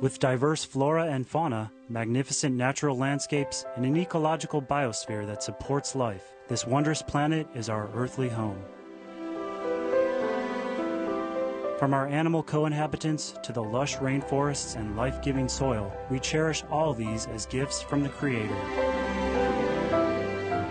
With 0.00 0.18
diverse 0.18 0.64
flora 0.64 1.04
and 1.04 1.26
fauna, 1.26 1.70
magnificent 1.88 2.56
natural 2.56 2.96
landscapes, 2.96 3.64
and 3.76 3.84
an 3.84 3.96
ecological 3.96 4.60
biosphere 4.60 5.26
that 5.26 5.42
supports 5.42 5.94
life, 5.94 6.32
this 6.48 6.66
wondrous 6.66 7.02
planet 7.02 7.46
is 7.54 7.68
our 7.68 7.88
earthly 7.94 8.28
home. 8.28 8.58
From 11.78 11.94
our 11.94 12.08
animal 12.08 12.42
co-inhabitants 12.42 13.34
to 13.44 13.52
the 13.52 13.62
lush 13.62 13.96
rainforests 13.96 14.76
and 14.76 14.96
life-giving 14.96 15.48
soil, 15.48 15.92
we 16.10 16.18
cherish 16.18 16.64
all 16.70 16.94
these 16.94 17.26
as 17.26 17.46
gifts 17.46 17.82
from 17.82 18.02
the 18.02 18.08
Creator. 18.08 18.56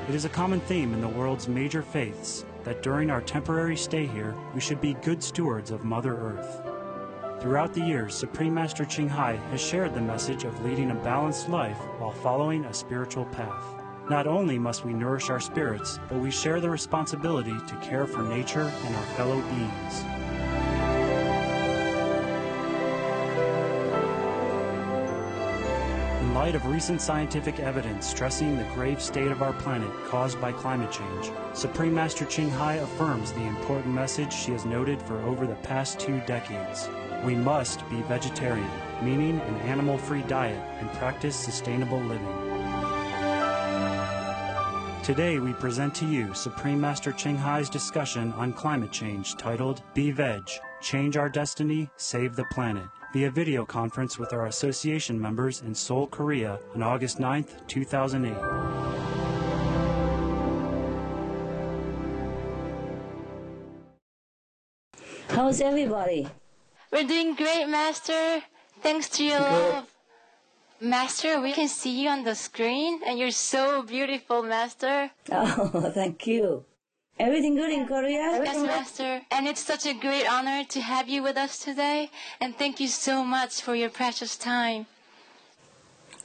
It 0.09 0.15
is 0.15 0.25
a 0.25 0.29
common 0.29 0.59
theme 0.61 0.93
in 0.93 0.99
the 0.99 1.07
world's 1.07 1.47
major 1.47 1.83
faiths 1.83 2.43
that 2.63 2.83
during 2.83 3.09
our 3.09 3.21
temporary 3.21 3.77
stay 3.77 4.07
here, 4.07 4.35
we 4.53 4.59
should 4.59 4.81
be 4.81 4.95
good 4.95 5.23
stewards 5.23 5.71
of 5.71 5.85
Mother 5.85 6.15
Earth. 6.15 6.80
Throughout 7.41 7.73
the 7.73 7.81
years, 7.81 8.13
Supreme 8.13 8.53
Master 8.53 8.85
Ching 8.85 9.09
Hai 9.09 9.33
has 9.49 9.59
shared 9.59 9.95
the 9.95 10.01
message 10.01 10.43
of 10.43 10.63
leading 10.63 10.91
a 10.91 10.95
balanced 10.95 11.49
life 11.49 11.79
while 11.97 12.11
following 12.11 12.65
a 12.65 12.73
spiritual 12.73 13.25
path. 13.25 13.63
Not 14.11 14.27
only 14.27 14.59
must 14.59 14.85
we 14.85 14.93
nourish 14.93 15.31
our 15.31 15.39
spirits, 15.39 15.97
but 16.07 16.19
we 16.19 16.29
share 16.29 16.61
the 16.61 16.69
responsibility 16.69 17.55
to 17.67 17.75
care 17.77 18.05
for 18.05 18.21
nature 18.21 18.71
and 18.85 18.95
our 18.95 19.05
fellow 19.15 19.41
beings. 19.41 20.03
In 26.21 26.35
light 26.35 26.53
of 26.53 26.63
recent 26.67 27.01
scientific 27.01 27.59
evidence 27.59 28.05
stressing 28.05 28.55
the 28.55 28.69
grave 28.75 29.01
state 29.01 29.31
of 29.31 29.41
our 29.41 29.53
planet 29.53 29.89
caused 30.05 30.39
by 30.39 30.51
climate 30.51 30.91
change, 30.91 31.31
Supreme 31.53 31.95
Master 31.95 32.25
Ching 32.25 32.51
Hai 32.51 32.75
affirms 32.75 33.31
the 33.31 33.47
important 33.47 33.95
message 33.95 34.31
she 34.31 34.51
has 34.51 34.63
noted 34.63 35.01
for 35.01 35.19
over 35.21 35.47
the 35.47 35.55
past 35.55 35.99
two 35.99 36.19
decades. 36.27 36.87
We 37.23 37.35
must 37.35 37.87
be 37.89 38.01
vegetarian, 38.03 38.69
meaning 39.01 39.39
an 39.41 39.55
animal 39.57 39.97
free 39.97 40.23
diet, 40.23 40.61
and 40.79 40.91
practice 40.93 41.35
sustainable 41.35 41.99
living. 41.99 42.51
Today, 45.03 45.39
we 45.39 45.53
present 45.53 45.93
to 45.95 46.05
you 46.05 46.33
Supreme 46.33 46.81
Master 46.81 47.11
Ching 47.11 47.37
Hai's 47.37 47.69
discussion 47.69 48.31
on 48.33 48.53
climate 48.53 48.91
change 48.91 49.35
titled 49.35 49.81
Be 49.93 50.11
Veg 50.11 50.41
Change 50.81 51.17
Our 51.17 51.29
Destiny, 51.29 51.89
Save 51.97 52.35
the 52.35 52.45
Planet 52.45 52.85
via 53.13 53.29
video 53.29 53.65
conference 53.65 54.17
with 54.17 54.31
our 54.31 54.47
association 54.47 55.19
members 55.19 55.61
in 55.61 55.75
Seoul, 55.75 56.07
Korea 56.07 56.59
on 56.73 56.81
August 56.81 57.19
9th, 57.19 57.67
2008. 57.67 58.33
How's 65.29 65.61
everybody? 65.61 66.27
We're 66.91 67.07
doing 67.07 67.35
great, 67.35 67.67
Master. 67.67 68.43
Thanks 68.81 69.07
to 69.09 69.23
your 69.23 69.39
love. 69.39 69.87
Master, 70.81 71.39
we 71.39 71.53
can 71.53 71.67
see 71.69 72.01
you 72.03 72.09
on 72.09 72.23
the 72.23 72.35
screen, 72.35 72.99
and 73.05 73.17
you're 73.17 73.31
so 73.31 73.83
beautiful, 73.83 74.43
Master. 74.43 75.11
Oh, 75.31 75.91
thank 75.93 76.27
you. 76.27 76.65
Everything 77.17 77.55
good 77.55 77.71
in 77.71 77.87
Korea? 77.87 78.41
Yes, 78.43 78.57
Master. 78.65 79.21
And 79.31 79.47
it's 79.47 79.63
such 79.63 79.85
a 79.85 79.93
great 79.93 80.25
honor 80.27 80.65
to 80.65 80.81
have 80.81 81.07
you 81.07 81.23
with 81.23 81.37
us 81.37 81.59
today, 81.59 82.09
and 82.41 82.57
thank 82.57 82.79
you 82.79 82.87
so 82.87 83.23
much 83.23 83.61
for 83.61 83.75
your 83.75 83.89
precious 83.89 84.35
time. 84.35 84.87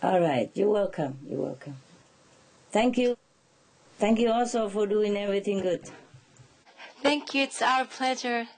All 0.02 0.20
right, 0.20 0.50
you're 0.54 0.70
welcome. 0.70 1.18
You're 1.28 1.42
welcome. 1.42 1.76
Thank 2.72 2.98
you. 2.98 3.16
Thank 3.98 4.18
you 4.18 4.32
also 4.32 4.68
for 4.68 4.86
doing 4.86 5.16
everything 5.16 5.60
good. 5.60 5.82
Thank 7.02 7.34
you, 7.34 7.42
it's 7.42 7.62
our 7.62 7.84
pleasure. 7.84 8.48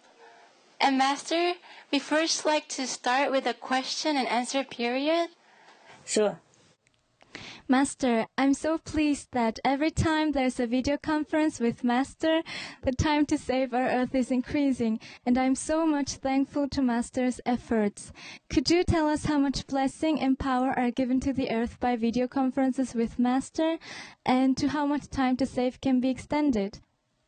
And 0.81 0.97
Master, 0.97 1.55
we 1.93 1.99
first 1.99 2.47
like 2.47 2.69
to 2.69 2.87
start 2.87 3.31
with 3.31 3.47
a 3.47 3.55
question 3.55 4.17
and 4.17 4.29
answer 4.29 4.65
period. 4.65 5.29
Sure. 6.05 6.41
Master, 7.71 8.27
I'm 8.39 8.55
so 8.55 8.79
pleased 8.79 9.29
that 9.33 9.59
every 9.63 9.91
time 9.91 10.33
there's 10.33 10.59
a 10.59 10.67
video 10.67 10.97
conference 10.97 11.61
with 11.61 11.85
Master, 11.85 12.41
the 12.83 12.93
time 12.93 13.27
to 13.27 13.37
save 13.37 13.75
our 13.75 13.89
Earth 13.89 14.15
is 14.15 14.31
increasing, 14.31 14.99
and 15.27 15.37
I'm 15.37 15.55
so 15.55 15.85
much 15.85 16.13
thankful 16.13 16.67
to 16.71 16.81
Master's 16.81 17.43
efforts. 17.45 18.11
Could 18.49 18.71
you 18.71 18.85
tell 18.85 19.07
us 19.07 19.27
how 19.27 19.39
much 19.39 19.67
blessing 19.67 20.19
and 20.19 20.39
power 20.39 20.73
are 20.79 20.91
given 20.91 21.21
to 21.21 21.35
the 21.35 21.51
Earth 21.51 21.79
by 21.79 21.97
video 21.97 22.27
conferences 22.27 22.95
with 22.95 23.19
Master, 23.19 23.77
and 24.25 24.57
to 24.57 24.69
how 24.69 24.87
much 24.87 25.11
time 25.11 25.37
to 25.37 25.45
save 25.45 25.83
can 25.83 26.01
be 26.01 26.09
extended? 26.09 26.81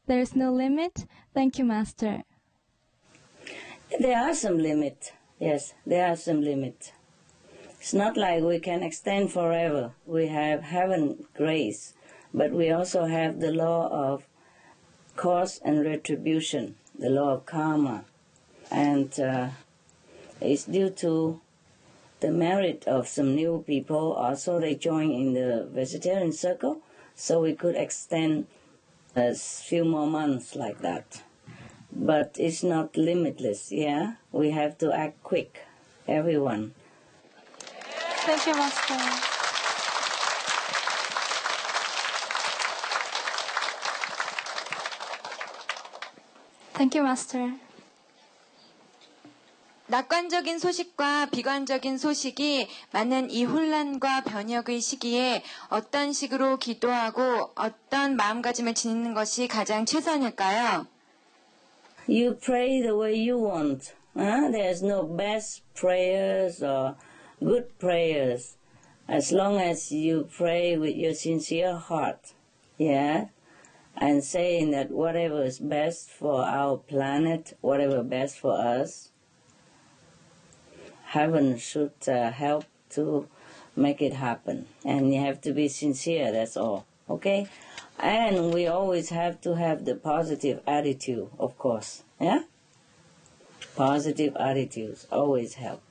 There's 0.06 0.34
no 0.34 0.50
limit. 0.52 1.04
Thank 1.34 1.58
you, 1.58 1.64
Master. 1.66 2.22
There 3.98 4.16
are 4.16 4.34
some 4.34 4.58
limit. 4.58 5.12
Yes, 5.40 5.74
there 5.84 6.06
are 6.06 6.16
some 6.16 6.42
limit. 6.42 6.92
It's 7.80 7.92
not 7.92 8.16
like 8.16 8.42
we 8.42 8.60
can 8.60 8.82
extend 8.82 9.32
forever. 9.32 9.92
We 10.06 10.28
have 10.28 10.62
heaven 10.62 11.26
grace, 11.34 11.94
but 12.32 12.52
we 12.52 12.70
also 12.70 13.06
have 13.06 13.40
the 13.40 13.50
law 13.50 13.88
of 13.88 14.24
cause 15.16 15.60
and 15.64 15.84
retribution, 15.84 16.76
the 16.96 17.10
law 17.10 17.34
of 17.34 17.46
karma. 17.46 18.04
And 18.70 19.18
uh, 19.18 19.48
it's 20.40 20.64
due 20.64 20.90
to 20.90 21.40
the 22.20 22.30
merit 22.30 22.84
of 22.86 23.08
some 23.08 23.34
new 23.34 23.64
people. 23.66 24.12
Also, 24.12 24.60
they 24.60 24.76
join 24.76 25.10
in 25.10 25.32
the 25.34 25.66
vegetarian 25.72 26.32
circle, 26.32 26.80
so 27.16 27.40
we 27.40 27.54
could 27.54 27.74
extend 27.74 28.46
a 29.16 29.34
few 29.34 29.84
more 29.84 30.06
months 30.06 30.54
like 30.54 30.80
that. 30.80 31.22
But 31.92 32.36
it's 32.38 32.62
not 32.62 32.96
limitless, 32.96 33.72
yeah? 33.72 34.14
We 34.32 34.50
have 34.50 34.78
to 34.78 34.92
act 34.92 35.22
quick, 35.22 35.66
everyone. 36.06 36.74
Thank 38.26 38.46
you, 38.46 38.54
Master. 38.54 39.30
Thank 46.74 46.94
you, 46.94 47.02
Master. 47.02 47.58
낙관적인 49.88 50.60
소식과 50.60 51.26
비관적인 51.26 51.98
소식이 51.98 52.68
많은 52.92 53.28
이 53.30 53.44
혼란과 53.44 54.22
변혁의 54.22 54.80
시기에 54.80 55.42
어떤 55.68 56.12
식으로 56.12 56.58
기도하고 56.58 57.50
어떤 57.56 58.14
마음가짐을 58.14 58.74
지니는 58.74 59.14
것이 59.14 59.48
가장 59.48 59.84
최선일까요? 59.84 60.86
You 62.10 62.34
pray 62.34 62.82
the 62.82 62.97
way 62.97 63.15
you 63.15 63.38
want. 63.38 63.94
Huh? 64.16 64.48
There's 64.50 64.82
no 64.82 65.04
best 65.04 65.62
prayers 65.76 66.60
or 66.60 66.97
good 67.38 67.78
prayers 67.78 68.56
as 69.06 69.31
long 69.31 69.59
as 69.60 69.93
you 69.93 70.28
pray 70.37 70.76
with 70.76 70.97
your 70.97 71.15
sincere 71.15 71.76
heart. 71.76 72.32
Yeah? 72.78 73.26
And 73.97 74.25
saying 74.25 74.72
that 74.72 74.91
whatever 74.91 75.44
is 75.44 75.60
best 75.60 76.10
for 76.10 76.43
our 76.43 76.78
planet, 76.78 77.56
whatever 77.60 78.03
best 78.03 78.38
for 78.38 78.59
us, 78.59 79.10
heaven 81.04 81.59
should 81.59 81.93
uh, 82.09 82.32
help 82.32 82.65
to 82.97 83.28
make 83.76 84.03
it 84.03 84.15
happen. 84.15 84.66
And 84.84 85.15
you 85.15 85.20
have 85.20 85.41
to 85.43 85.53
be 85.53 85.69
sincere, 85.69 86.32
that's 86.32 86.56
all. 86.56 86.87
Okay? 87.09 87.47
And 88.03 88.55
we 88.55 88.66
always 88.66 89.11
have 89.11 89.41
to 89.43 89.56
have 89.56 89.84
the 89.84 89.94
positive 89.94 90.61
attitude, 90.66 91.28
of 91.38 91.59
course. 91.59 92.03
Yeah? 92.19 92.44
Positive 93.77 94.34
attitudes 94.37 95.06
always 95.12 95.55
help. 95.55 95.83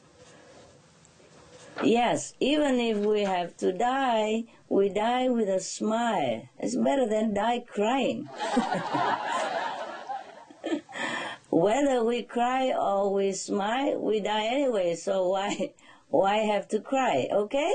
Yes, 1.83 2.33
even 2.39 2.79
if 2.79 2.97
we 2.97 3.21
have 3.21 3.55
to 3.57 3.71
die, 3.71 4.45
we 4.67 4.89
die 4.89 5.29
with 5.29 5.47
a 5.47 5.61
smile. 5.61 6.49
It's 6.59 6.75
better 6.75 7.07
than 7.07 7.33
die 7.33 7.59
crying. 7.59 8.25
Whether 11.49 12.03
we 12.03 12.23
cry 12.23 12.73
or 12.73 13.13
we 13.13 13.31
smile, 13.31 13.97
we 13.97 14.19
die 14.19 14.45
anyway, 14.45 14.95
so 14.95 15.29
why 15.29 15.73
why 16.09 16.37
have 16.37 16.67
to 16.69 16.79
cry, 16.79 17.27
okay? 17.31 17.73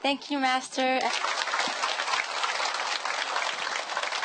Thank 0.00 0.30
you, 0.30 0.38
Master. 0.38 1.00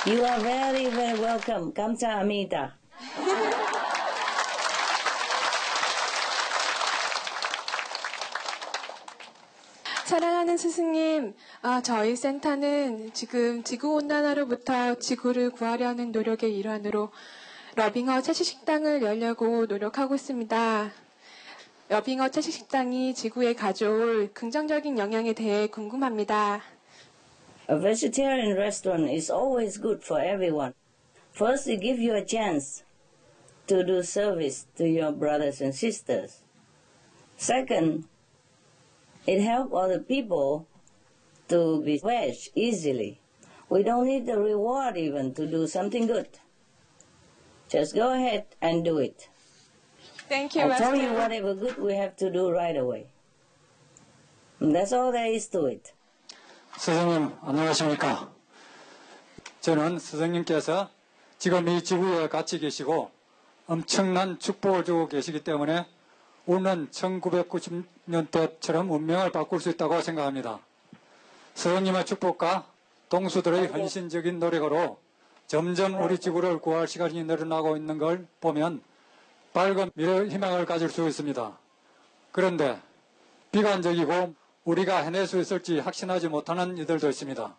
You 0.05 0.21
are 0.25 0.41
very, 0.41 0.89
very 0.89 1.17
welcome. 1.17 1.73
감사합니다. 1.73 2.77
사랑하는 10.03 10.57
스승님, 10.57 11.33
아, 11.61 11.81
저희 11.81 12.17
센터는 12.17 13.13
지금 13.13 13.63
지구온난화로부터 13.63 14.95
지구를 14.95 15.51
구하려는 15.51 16.11
노력의 16.11 16.53
일환으로 16.57 17.09
러빙어 17.75 18.21
채식식당을 18.21 19.03
열려고 19.03 19.65
노력하고 19.67 20.15
있습니다. 20.15 20.91
러빙어 21.87 22.27
채식식당이 22.27 23.13
지구에 23.13 23.53
가져올 23.53 24.33
긍정적인 24.33 24.99
영향에 24.99 25.31
대해 25.31 25.67
궁금합니다. 25.67 26.61
A 27.67 27.77
vegetarian 27.77 28.57
restaurant 28.57 29.09
is 29.09 29.29
always 29.29 29.77
good 29.77 30.03
for 30.03 30.19
everyone. 30.19 30.73
First, 31.31 31.67
it 31.67 31.81
gives 31.81 31.99
you 31.99 32.13
a 32.13 32.25
chance 32.25 32.83
to 33.67 33.83
do 33.83 34.03
service 34.03 34.67
to 34.77 34.87
your 34.87 35.11
brothers 35.11 35.61
and 35.61 35.73
sisters. 35.73 36.41
Second, 37.37 38.05
It 39.25 39.41
helps 39.41 39.73
other 39.73 39.99
people 39.99 40.67
to 41.47 41.81
be 41.81 41.99
wedged 42.03 42.49
easily. 42.55 43.19
We 43.69 43.83
don't 43.83 44.05
need 44.05 44.25
the 44.25 44.37
reward 44.37 44.97
even 44.97 45.33
to 45.35 45.47
do 45.47 45.65
something 45.65 46.07
good. 46.07 46.27
Just 47.69 47.95
go 47.95 48.13
ahead 48.13 48.45
and 48.61 48.83
do 48.83 48.97
it. 48.97 49.29
Thank 50.27 50.55
you, 50.55 50.63
I 50.63 50.77
tell 50.77 50.95
you 50.95 51.13
whatever 51.13 51.53
good 51.53 51.77
we 51.77 51.93
have 51.93 52.15
to 52.17 52.29
do 52.29 52.51
right 52.51 52.75
away. 52.75 53.07
And 54.59 54.75
that's 54.75 54.93
all 54.93 55.11
there 55.11 55.31
is 55.31 55.47
to 55.47 55.65
it. 55.65 55.93
선생님, 56.77 57.31
안녕하십니까? 57.41 58.29
저는 59.61 59.99
선생님께서 59.99 60.89
지금 61.37 61.69
이 61.69 61.83
지구에 61.83 62.27
같이 62.27 62.59
계시고 62.59 63.11
엄청난 63.67 64.39
축복을 64.39 64.83
주고 64.83 65.07
계시기 65.07 65.43
때문에 65.43 65.85
오는 66.45 66.89
1990년대처럼 66.89 68.91
운명을 68.91 69.31
바꿀 69.31 69.61
수 69.61 69.69
있다고 69.69 70.01
생각합니다. 70.01 70.59
선생님의 71.53 72.05
축복과 72.05 72.65
동수들의 73.07 73.67
헌신적인 73.67 74.39
노력으로 74.39 74.99
점점 75.47 76.01
우리 76.01 76.17
지구를 76.17 76.59
구할 76.59 76.87
시간이 76.87 77.23
늘어나고 77.23 77.77
있는 77.77 77.97
걸 77.97 78.27
보면 78.41 78.81
밝은 79.53 79.91
미래 79.93 80.27
희망을 80.27 80.65
가질 80.65 80.89
수 80.89 81.07
있습니다. 81.07 81.57
그런데 82.31 82.81
비관적이고 83.51 84.33
우리가 84.65 85.03
해낼 85.03 85.27
수 85.27 85.39
있을지 85.39 85.79
확신하지 85.79 86.29
못하는 86.29 86.77
이들도 86.77 87.09
있습니다. 87.09 87.57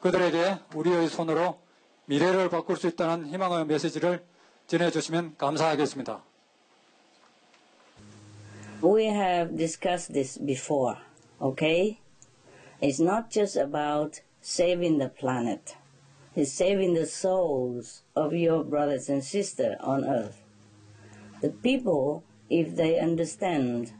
그들에게 0.00 0.58
우리의 0.74 1.08
손으로 1.08 1.58
미래를 2.06 2.48
바꿀 2.48 2.76
수 2.76 2.86
있다는 2.86 3.26
희망의 3.26 3.66
메시지를 3.66 4.24
전해주시면 4.66 5.36
감사하겠습니다. 5.36 6.22
We 8.82 9.06
have 9.06 9.56
discussed 9.56 10.12
this 10.12 10.38
before, 10.38 10.96
okay? 11.40 11.98
It's 12.80 13.00
not 13.00 13.30
just 13.30 13.60
about 13.60 14.22
saving 14.40 14.98
the 14.98 15.10
planet. 15.10 15.76
It's 16.34 16.52
saving 16.52 16.94
the 16.94 17.06
souls 17.06 18.04
of 18.14 18.32
your 18.32 18.64
brothers 18.64 19.10
and 19.10 19.22
sisters 19.22 19.76
on 19.80 20.04
earth. 20.04 20.40
The 21.42 21.50
people, 21.50 22.22
if 22.48 22.76
they 22.76 22.98
understand 22.98 23.92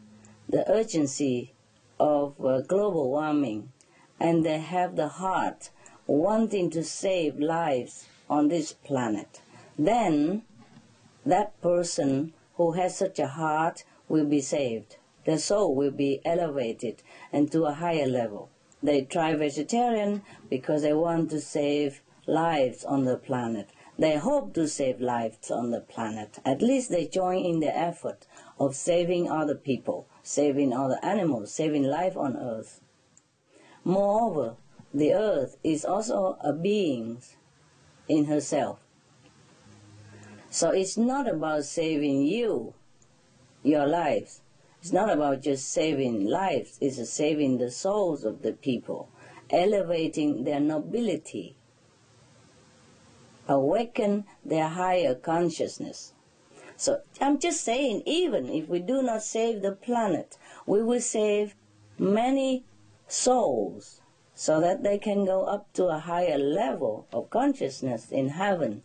the 0.48 0.64
urgency 0.70 1.52
of 2.00 2.34
uh, 2.44 2.62
global 2.62 3.10
warming 3.10 3.70
and 4.18 4.44
they 4.44 4.58
have 4.58 4.96
the 4.96 5.08
heart 5.08 5.70
wanting 6.06 6.70
to 6.70 6.82
save 6.82 7.38
lives 7.38 8.06
on 8.28 8.48
this 8.48 8.72
planet, 8.72 9.40
then 9.78 10.42
that 11.24 11.60
person 11.60 12.32
who 12.54 12.72
has 12.72 12.96
such 12.96 13.18
a 13.18 13.28
heart 13.28 13.84
will 14.08 14.24
be 14.24 14.40
saved. 14.40 14.96
Their 15.26 15.38
soul 15.38 15.74
will 15.74 15.90
be 15.90 16.20
elevated 16.24 17.02
and 17.32 17.52
to 17.52 17.64
a 17.64 17.74
higher 17.74 18.06
level. 18.06 18.50
They 18.82 19.02
try 19.02 19.34
vegetarian 19.34 20.22
because 20.48 20.82
they 20.82 20.94
want 20.94 21.30
to 21.30 21.40
save 21.40 22.00
lives 22.26 22.84
on 22.84 23.04
the 23.04 23.16
planet. 23.16 23.68
They 23.98 24.16
hope 24.16 24.54
to 24.54 24.66
save 24.66 25.00
lives 25.00 25.50
on 25.50 25.70
the 25.70 25.80
planet. 25.80 26.38
At 26.44 26.62
least 26.62 26.90
they 26.90 27.06
join 27.06 27.44
in 27.44 27.60
the 27.60 27.76
effort 27.76 28.26
of 28.58 28.74
saving 28.74 29.30
other 29.30 29.54
people, 29.54 30.06
saving 30.30 30.72
other 30.72 30.98
animals, 31.02 31.52
saving 31.52 31.82
life 31.82 32.16
on 32.16 32.36
earth. 32.36 32.80
Moreover, 33.82 34.54
the 34.94 35.12
earth 35.12 35.56
is 35.64 35.84
also 35.84 36.38
a 36.40 36.52
being 36.52 37.20
in 38.08 38.26
herself. 38.26 38.78
So 40.48 40.70
it's 40.70 40.96
not 40.96 41.28
about 41.28 41.64
saving 41.64 42.22
you, 42.22 42.74
your 43.64 43.88
lives. 43.88 44.42
It's 44.80 44.92
not 44.92 45.10
about 45.10 45.42
just 45.42 45.68
saving 45.68 46.26
lives, 46.26 46.78
it's 46.80 47.10
saving 47.10 47.58
the 47.58 47.70
souls 47.70 48.24
of 48.24 48.42
the 48.42 48.52
people, 48.52 49.10
elevating 49.50 50.44
their 50.44 50.60
nobility, 50.60 51.56
awaken 53.48 54.26
their 54.44 54.68
higher 54.68 55.16
consciousness. 55.16 56.14
So 56.80 57.02
I'm 57.20 57.38
just 57.38 57.60
saying, 57.60 58.04
even 58.06 58.48
if 58.48 58.66
we 58.66 58.78
do 58.78 59.02
not 59.02 59.22
save 59.22 59.60
the 59.60 59.72
planet, 59.72 60.38
we 60.64 60.82
will 60.82 61.02
save 61.02 61.54
many 61.98 62.64
souls 63.06 64.00
so 64.34 64.62
that 64.62 64.82
they 64.82 64.96
can 64.96 65.26
go 65.26 65.44
up 65.44 65.70
to 65.74 65.88
a 65.88 65.98
higher 65.98 66.38
level 66.38 67.06
of 67.12 67.28
consciousness 67.28 68.10
in 68.10 68.30
heaven. 68.30 68.80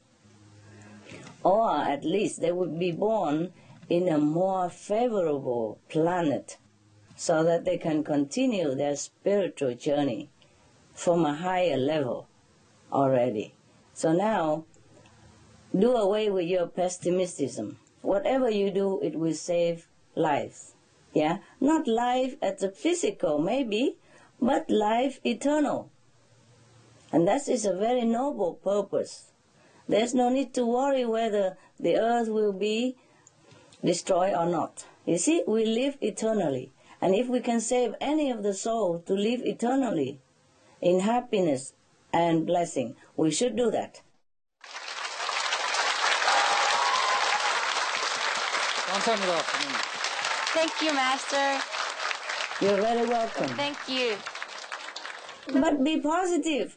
Or 1.41 1.71
at 1.71 2.03
least 2.03 2.41
they 2.41 2.51
would 2.51 2.77
be 2.77 2.91
born 2.91 3.53
in 3.87 4.09
a 4.09 4.17
more 4.17 4.69
favorable 4.69 5.79
planet 5.87 6.57
so 7.15 7.45
that 7.45 7.63
they 7.63 7.77
can 7.77 8.03
continue 8.03 8.75
their 8.75 8.97
spiritual 8.97 9.73
journey 9.73 10.29
from 10.93 11.25
a 11.25 11.33
higher 11.33 11.77
level 11.77 12.27
already. 12.91 13.53
So 13.93 14.11
now, 14.11 14.65
do 15.73 15.95
away 15.95 16.29
with 16.29 16.45
your 16.45 16.67
pessimism. 16.67 17.77
Whatever 18.05 18.49
you 18.49 18.69
do, 18.69 19.01
it 19.01 19.15
will 19.15 19.33
save 19.33 19.87
lives. 20.15 20.73
Yeah? 21.13 21.39
Not 21.59 21.87
life 21.87 22.35
as 22.41 22.61
a 22.61 22.69
physical, 22.69 23.39
maybe, 23.39 23.97
but 24.39 24.69
life 24.69 25.19
eternal. 25.25 25.89
And 27.11 27.27
that 27.27 27.47
is 27.47 27.65
a 27.65 27.73
very 27.73 28.05
noble 28.05 28.55
purpose. 28.55 29.31
There's 29.87 30.13
no 30.13 30.29
need 30.29 30.53
to 30.53 30.65
worry 30.65 31.05
whether 31.05 31.57
the 31.79 31.95
earth 31.95 32.27
will 32.27 32.53
be 32.53 32.95
destroyed 33.83 34.33
or 34.33 34.45
not. 34.45 34.85
You 35.05 35.17
see, 35.17 35.43
we 35.47 35.65
live 35.65 35.97
eternally. 36.01 36.71
And 37.01 37.15
if 37.15 37.27
we 37.27 37.39
can 37.39 37.59
save 37.59 37.95
any 37.99 38.29
of 38.31 38.43
the 38.43 38.53
soul 38.53 38.99
to 39.07 39.13
live 39.13 39.41
eternally 39.41 40.19
in 40.81 40.99
happiness 41.01 41.73
and 42.13 42.45
blessing, 42.45 42.95
we 43.17 43.31
should 43.31 43.55
do 43.55 43.71
that. 43.71 44.01
감사합니다. 49.04 49.38
선생님. 49.42 49.76
Thank 50.54 50.82
you, 50.82 50.92
Master. 50.94 51.60
You're 52.60 52.80
very 52.80 53.06
welcome. 53.08 53.48
Thank 53.56 53.78
you. 53.88 54.16
But 55.52 55.82
be 55.82 56.00
positive. 56.00 56.76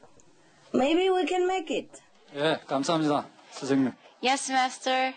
Maybe 0.74 1.09
we 1.09 1.25
can 1.25 1.47
make 1.47 1.69
it. 1.71 2.01
예, 2.35 2.59
감사합니다. 2.68 3.25
선생님. 3.53 3.94
Yes, 4.21 4.50
Master. 4.50 5.13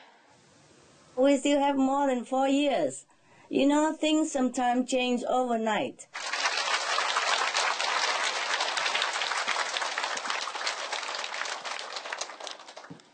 We 1.17 1.37
still 1.37 1.61
have 1.61 1.77
more 1.77 2.07
than 2.07 2.25
four 2.25 2.49
years. 2.49 3.07
You 3.49 3.67
know, 3.69 3.93
things 3.95 4.33
sometimes 4.33 4.91
change 4.91 5.23
overnight. 5.25 6.07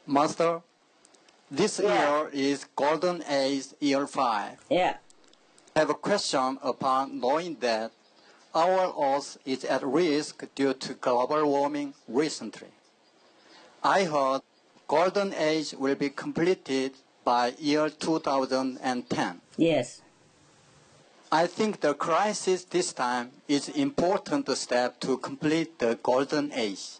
Master, 0.07 0.63
this 1.50 1.80
year 1.80 2.30
is 2.34 2.66
Golden 2.76 3.24
Age 3.24 3.68
Year 3.80 4.06
5. 4.06 4.66
Yeah. 4.70 4.98
I 5.76 5.80
have 5.80 5.90
a 5.90 5.94
question 5.94 6.58
upon 6.62 7.20
knowing 7.20 7.58
that 7.62 7.92
our 8.54 8.94
Earth 9.00 9.38
is 9.46 9.64
at 9.64 9.84
risk 9.84 10.44
due 10.56 10.74
to 10.74 10.94
global 10.96 11.46
warming 11.46 11.94
recently. 12.08 12.70
I 13.84 14.04
heard 14.06 14.42
Golden 14.88 15.34
Age 15.34 15.74
will 15.74 15.96
be 15.96 16.10
completed 16.10 16.94
by 17.24 17.54
year 17.60 17.90
2010. 17.90 19.42
Yes. 19.58 20.02
I 21.32 21.46
think 21.46 21.82
the 21.82 21.94
crisis 21.94 22.64
this 22.64 22.94
time 22.94 23.32
is 23.48 23.70
important 23.70 24.50
step 24.58 25.00
to 25.02 25.18
complete 25.18 25.78
the 25.80 26.00
Golden 26.02 26.52
Age. 26.54 27.00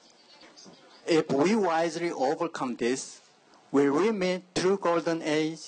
If 1.06 1.32
we 1.32 1.56
wisely 1.56 2.12
overcome 2.12 2.76
this, 2.76 3.22
will 3.72 3.94
we 3.94 4.12
meet 4.12 4.44
true 4.56 4.78
Golden 4.78 5.22
Age? 5.22 5.62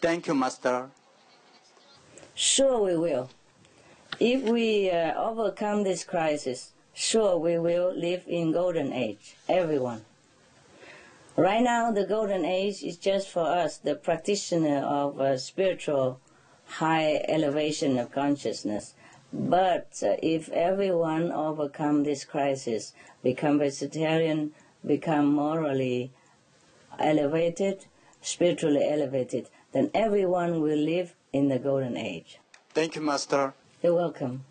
Thank 0.00 0.26
you, 0.26 0.34
Master. 0.34 0.90
Sure, 2.34 2.80
we 2.84 2.96
will. 2.96 3.30
If 4.20 4.42
we 4.42 4.90
uh, 4.90 5.14
overcome 5.14 5.82
this 5.82 6.04
crisis, 6.04 6.72
sure, 6.94 7.36
we 7.36 7.58
will 7.58 7.92
live 7.94 8.22
in 8.26 8.52
golden 8.52 8.92
age, 8.92 9.36
everyone. 9.48 10.04
Right 11.36 11.62
now, 11.62 11.92
the 11.92 12.04
golden 12.04 12.44
age 12.44 12.82
is 12.82 12.96
just 12.96 13.28
for 13.28 13.46
us, 13.46 13.76
the 13.78 13.94
practitioner 13.94 14.78
of 14.78 15.20
uh, 15.20 15.36
spiritual 15.36 16.20
high 16.66 17.24
elevation 17.28 17.98
of 17.98 18.10
consciousness. 18.10 18.94
But 19.32 20.00
uh, 20.02 20.14
if 20.22 20.48
everyone 20.50 21.30
overcome 21.30 22.02
this 22.02 22.24
crisis, 22.24 22.92
become 23.22 23.58
vegetarian, 23.58 24.52
become 24.84 25.26
morally 25.26 26.12
elevated, 26.98 27.86
spiritually 28.20 28.82
elevated, 28.82 29.48
then 29.72 29.90
everyone 29.94 30.60
will 30.60 30.78
live 30.78 31.14
in 31.32 31.48
the 31.48 31.58
golden 31.58 31.96
age. 31.96 32.40
Thank 32.74 32.96
you, 32.96 33.02
Master. 33.02 33.54
You're 33.82 33.94
welcome. 33.94 34.44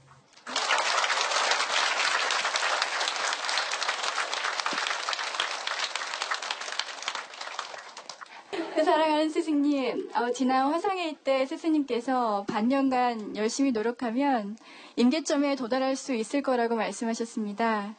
네, 8.75 8.83
사랑하는 8.83 9.29
스승님, 9.29 10.11
어, 10.13 10.31
지난 10.31 10.71
화상회의 10.71 11.15
때 11.23 11.45
스승님께서 11.45 12.45
반년간 12.47 13.35
열심히 13.35 13.71
노력하면 13.71 14.55
임계점에 14.95 15.55
도달할 15.55 15.95
수 15.95 16.13
있을 16.13 16.41
거라고 16.41 16.75
말씀하셨습니다. 16.75 17.95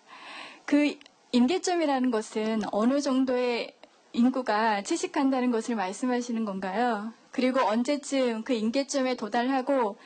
그 0.65 0.97
임계점이라는 1.33 2.11
것은 2.11 2.61
어느 2.71 3.01
정도의 3.01 3.75
인구가 4.13 4.83
채식한다는 4.83 5.51
것을 5.51 5.77
말씀하시는 5.77 6.45
건가요? 6.45 7.13
그리고 7.31 7.61
언제쯤 7.61 8.43
그 8.43 8.53
임계점에 8.53 9.17
도달하고 9.17 9.97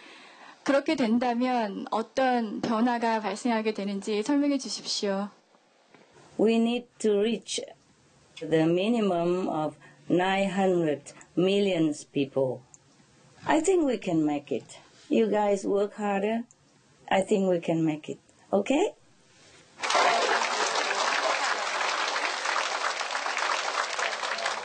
그렇게 0.64 0.94
된다면 0.94 1.86
어떤 1.90 2.60
변화가 2.60 3.20
발생하게 3.20 3.74
되는지 3.74 4.22
설명해 4.22 4.58
주십시오. 4.58 5.28
We 6.38 6.56
need 6.56 6.86
to 6.98 7.18
reach 7.18 7.60
the 8.38 8.64
minimum 8.64 9.48
of 9.48 9.76
900 10.08 11.12
million 11.36 11.92
people. 12.12 12.60
I 13.44 13.60
think 13.60 13.86
we 13.86 13.98
can 13.98 14.24
make 14.24 14.54
it. 14.54 14.78
You 15.08 15.28
guys 15.30 15.66
work 15.66 15.94
harder. 15.96 16.44
I 17.10 17.22
think 17.22 17.50
we 17.50 17.60
can 17.60 17.84
make 17.84 18.08
it. 18.08 18.20
Okay? 18.52 18.94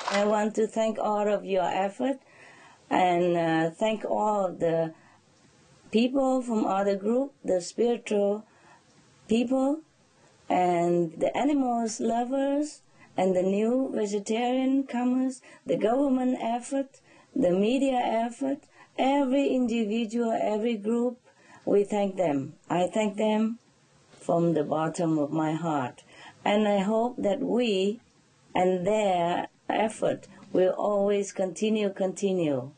I 0.09 0.23
want 0.23 0.55
to 0.55 0.67
thank 0.67 0.97
all 0.97 1.27
of 1.27 1.43
your 1.43 1.65
effort 1.65 2.19
and 2.89 3.35
uh, 3.35 3.71
thank 3.71 4.05
all 4.05 4.53
the 4.53 4.93
people 5.91 6.41
from 6.41 6.65
other 6.65 6.95
group, 6.95 7.33
the 7.43 7.59
spiritual 7.59 8.45
people, 9.27 9.81
and 10.49 11.13
the 11.19 11.35
animals 11.35 11.99
lovers, 11.99 12.81
and 13.17 13.35
the 13.35 13.43
new 13.43 13.91
vegetarian 13.93 14.83
comers, 14.83 15.41
the 15.65 15.75
government 15.75 16.37
effort, 16.39 17.01
the 17.35 17.51
media 17.51 17.97
effort, 17.97 18.59
every 18.97 19.49
individual, 19.49 20.31
every 20.31 20.77
group, 20.77 21.19
we 21.65 21.83
thank 21.83 22.15
them. 22.15 22.53
I 22.69 22.87
thank 22.87 23.17
them 23.17 23.59
from 24.11 24.53
the 24.53 24.63
bottom 24.63 25.17
of 25.17 25.31
my 25.31 25.53
heart. 25.53 26.03
And 26.45 26.65
I 26.65 26.79
hope 26.79 27.15
that 27.17 27.41
we 27.41 27.99
and 28.55 28.87
their 28.87 29.47
effort 29.69 30.27
will 30.53 30.73
always 30.73 31.31
continue, 31.31 31.89
continue 31.89 32.71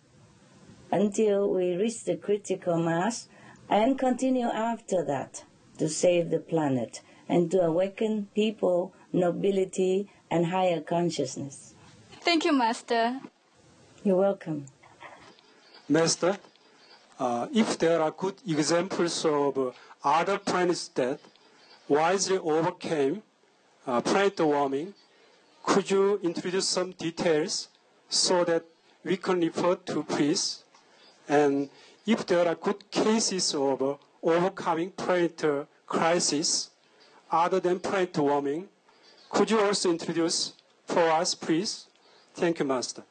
until 0.92 1.50
we 1.50 1.76
reach 1.76 2.04
the 2.04 2.16
critical 2.16 2.78
mass 2.78 3.28
and 3.70 3.98
continue 4.00 4.48
after 4.48 5.04
that 5.06 5.44
to 5.78 5.88
save 5.88 6.30
the 6.30 6.40
planet 6.40 7.02
and 7.28 7.52
to 7.52 7.62
awaken 7.62 8.28
people, 8.34 8.94
nobility, 9.14 10.10
and 10.32 10.48
higher 10.48 10.82
consciousness. 10.82 11.76
Thank 12.22 12.44
you, 12.46 12.52
Master. 12.52 13.20
You're 14.04 14.18
welcome. 14.18 14.66
Master, 15.88 16.38
uh, 17.20 17.48
if 17.54 17.78
there 17.78 18.02
are 18.02 18.12
good 18.12 18.36
examples 18.48 19.26
of 19.26 19.58
uh, 19.58 19.72
other 20.04 20.38
planets 20.38 20.88
that 20.90 21.20
wisely 21.88 22.38
overcame 22.38 23.22
uh, 23.86 24.02
planet 24.02 24.40
warming, 24.40 24.94
could 25.64 25.90
you 25.90 26.20
introduce 26.24 26.68
some 26.68 26.92
details 26.92 27.70
so 28.10 28.44
that 28.44 28.64
we 29.04 29.18
can 29.18 29.42
refer 29.42 29.76
to 29.76 30.04
please? 30.04 30.64
And 31.28 31.70
if 32.06 32.26
there 32.26 32.48
are 32.48 32.56
good 32.56 32.90
cases 32.90 33.54
of 33.54 34.00
overcoming 34.24 34.94
uh, 34.98 35.66
crisis 35.86 36.72
other 37.32 37.60
than 37.60 37.80
planet 37.80 38.18
warming, 38.18 38.68
could 39.30 39.52
you 39.52 39.60
also 39.60 39.92
introduce 39.92 40.54
for 40.86 41.08
us, 41.10 41.36
please? 41.36 41.86
Thank 42.34 42.60
you, 42.60 42.66
Master. 42.66 43.04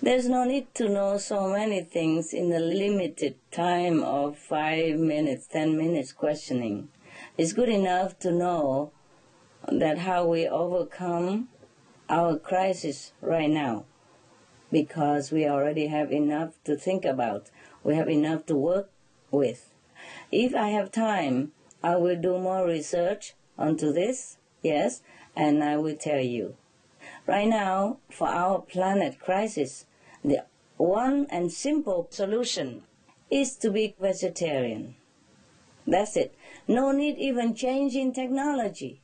There's 0.00 0.28
no 0.28 0.44
need 0.44 0.72
to 0.74 0.88
know 0.88 1.18
so 1.18 1.48
many 1.48 1.80
things 1.80 2.32
in 2.32 2.52
a 2.52 2.60
limited 2.60 3.34
time 3.50 4.04
of 4.04 4.38
five 4.38 4.98
minutes, 4.98 5.48
ten 5.48 5.76
minutes 5.76 6.12
questioning. 6.12 6.88
It's 7.36 7.52
good 7.52 7.68
enough 7.68 8.18
to 8.20 8.30
know 8.30 8.92
that 9.70 9.98
how 9.98 10.26
we 10.26 10.46
overcome 10.46 11.48
our 12.08 12.38
crisis 12.38 13.12
right 13.20 13.50
now 13.50 13.84
because 14.70 15.32
we 15.32 15.46
already 15.46 15.86
have 15.86 16.12
enough 16.12 16.54
to 16.64 16.76
think 16.76 17.04
about. 17.04 17.50
We 17.82 17.94
have 17.94 18.08
enough 18.08 18.46
to 18.46 18.56
work 18.56 18.90
with. 19.30 19.70
If 20.30 20.54
I 20.54 20.68
have 20.68 20.90
time, 20.90 21.52
I 21.82 21.96
will 21.96 22.16
do 22.16 22.38
more 22.38 22.66
research 22.66 23.34
onto 23.58 23.92
this, 23.92 24.38
yes, 24.62 25.02
and 25.34 25.62
I 25.62 25.76
will 25.76 25.96
tell 25.96 26.20
you. 26.20 26.56
Right 27.26 27.48
now, 27.48 27.98
for 28.10 28.28
our 28.28 28.60
planet 28.60 29.20
crisis, 29.20 29.86
the 30.24 30.44
one 30.76 31.26
and 31.30 31.52
simple 31.52 32.08
solution 32.10 32.82
is 33.30 33.56
to 33.56 33.70
be 33.70 33.94
vegetarian. 34.00 34.96
That's 35.86 36.16
it. 36.16 36.34
No 36.66 36.90
need 36.92 37.16
even 37.18 37.54
changing 37.54 38.12
technology. 38.12 39.00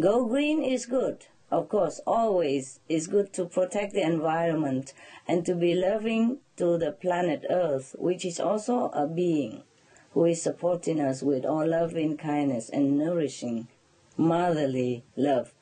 Go 0.00 0.24
green 0.24 0.62
is 0.62 0.86
good. 0.86 1.26
Of 1.50 1.68
course, 1.68 2.00
always 2.06 2.80
is 2.88 3.06
good 3.06 3.34
to 3.34 3.44
protect 3.44 3.92
the 3.92 4.00
environment 4.00 4.94
and 5.28 5.44
to 5.44 5.54
be 5.54 5.74
loving 5.74 6.38
to 6.56 6.78
the 6.78 6.92
planet 6.92 7.44
Earth, 7.50 7.94
which 7.98 8.24
is 8.24 8.40
also 8.40 8.88
a 8.94 9.06
being 9.06 9.64
who 10.12 10.24
is 10.24 10.40
supporting 10.40 10.98
us 10.98 11.22
with 11.22 11.44
all 11.44 11.66
loving 11.68 12.16
kindness 12.16 12.70
and 12.70 12.98
nourishing 12.98 13.68
motherly 14.16 15.04
love. 15.14 15.52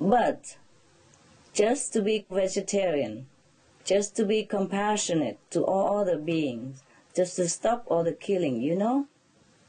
But 0.00 0.56
just 1.52 1.92
to 1.94 2.02
be 2.02 2.26
vegetarian, 2.30 3.26
just 3.84 4.14
to 4.16 4.24
be 4.24 4.44
compassionate 4.44 5.38
to 5.50 5.64
all 5.64 5.98
other 5.98 6.16
beings, 6.16 6.84
just 7.14 7.34
to 7.36 7.48
stop 7.48 7.84
all 7.88 8.04
the 8.04 8.12
killing, 8.12 8.62
you 8.62 8.76
know? 8.76 9.08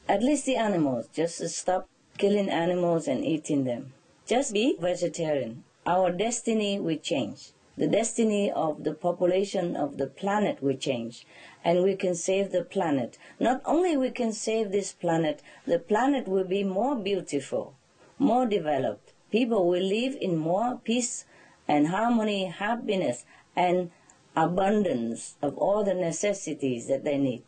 At 0.08 0.22
least 0.22 0.46
the 0.46 0.58
animals, 0.58 1.10
just 1.12 1.40
to 1.40 1.50
stop 1.50 1.90
killing 2.20 2.50
animals 2.50 3.08
and 3.08 3.26
eating 3.26 3.64
them. 3.64 3.94
Just 4.26 4.54
be 4.54 4.76
vegetarian. 4.80 5.64
Our 5.86 6.10
destiny 6.12 6.80
will 6.80 6.98
change. 6.98 7.52
The 7.78 7.88
destiny 7.88 8.52
of 8.52 8.84
the 8.84 8.94
population 8.94 9.76
of 9.76 9.98
the 9.98 10.08
planet 10.08 10.64
will 10.64 10.78
change. 10.78 11.28
And 11.64 11.84
we 11.84 11.96
can 11.96 12.16
save 12.16 12.52
the 12.52 12.64
planet. 12.64 13.20
Not 13.40 13.62
only 13.66 13.96
we 13.96 14.10
can 14.10 14.34
save 14.34 14.72
this 14.72 14.94
planet, 14.94 15.44
the 15.68 15.78
planet 15.78 16.28
will 16.28 16.44
be 16.44 16.64
more 16.64 16.96
beautiful, 16.96 17.76
more 18.18 18.48
developed. 18.48 19.14
People 19.30 19.68
will 19.68 19.84
live 19.84 20.18
in 20.20 20.38
more 20.38 20.80
peace 20.84 21.26
and 21.68 21.90
harmony, 21.90 22.46
happiness, 22.46 23.26
and 23.56 23.92
abundance 24.36 25.36
of 25.42 25.56
all 25.58 25.84
the 25.84 25.94
necessities 25.94 26.88
that 26.88 27.04
they 27.04 27.20
need. 27.20 27.44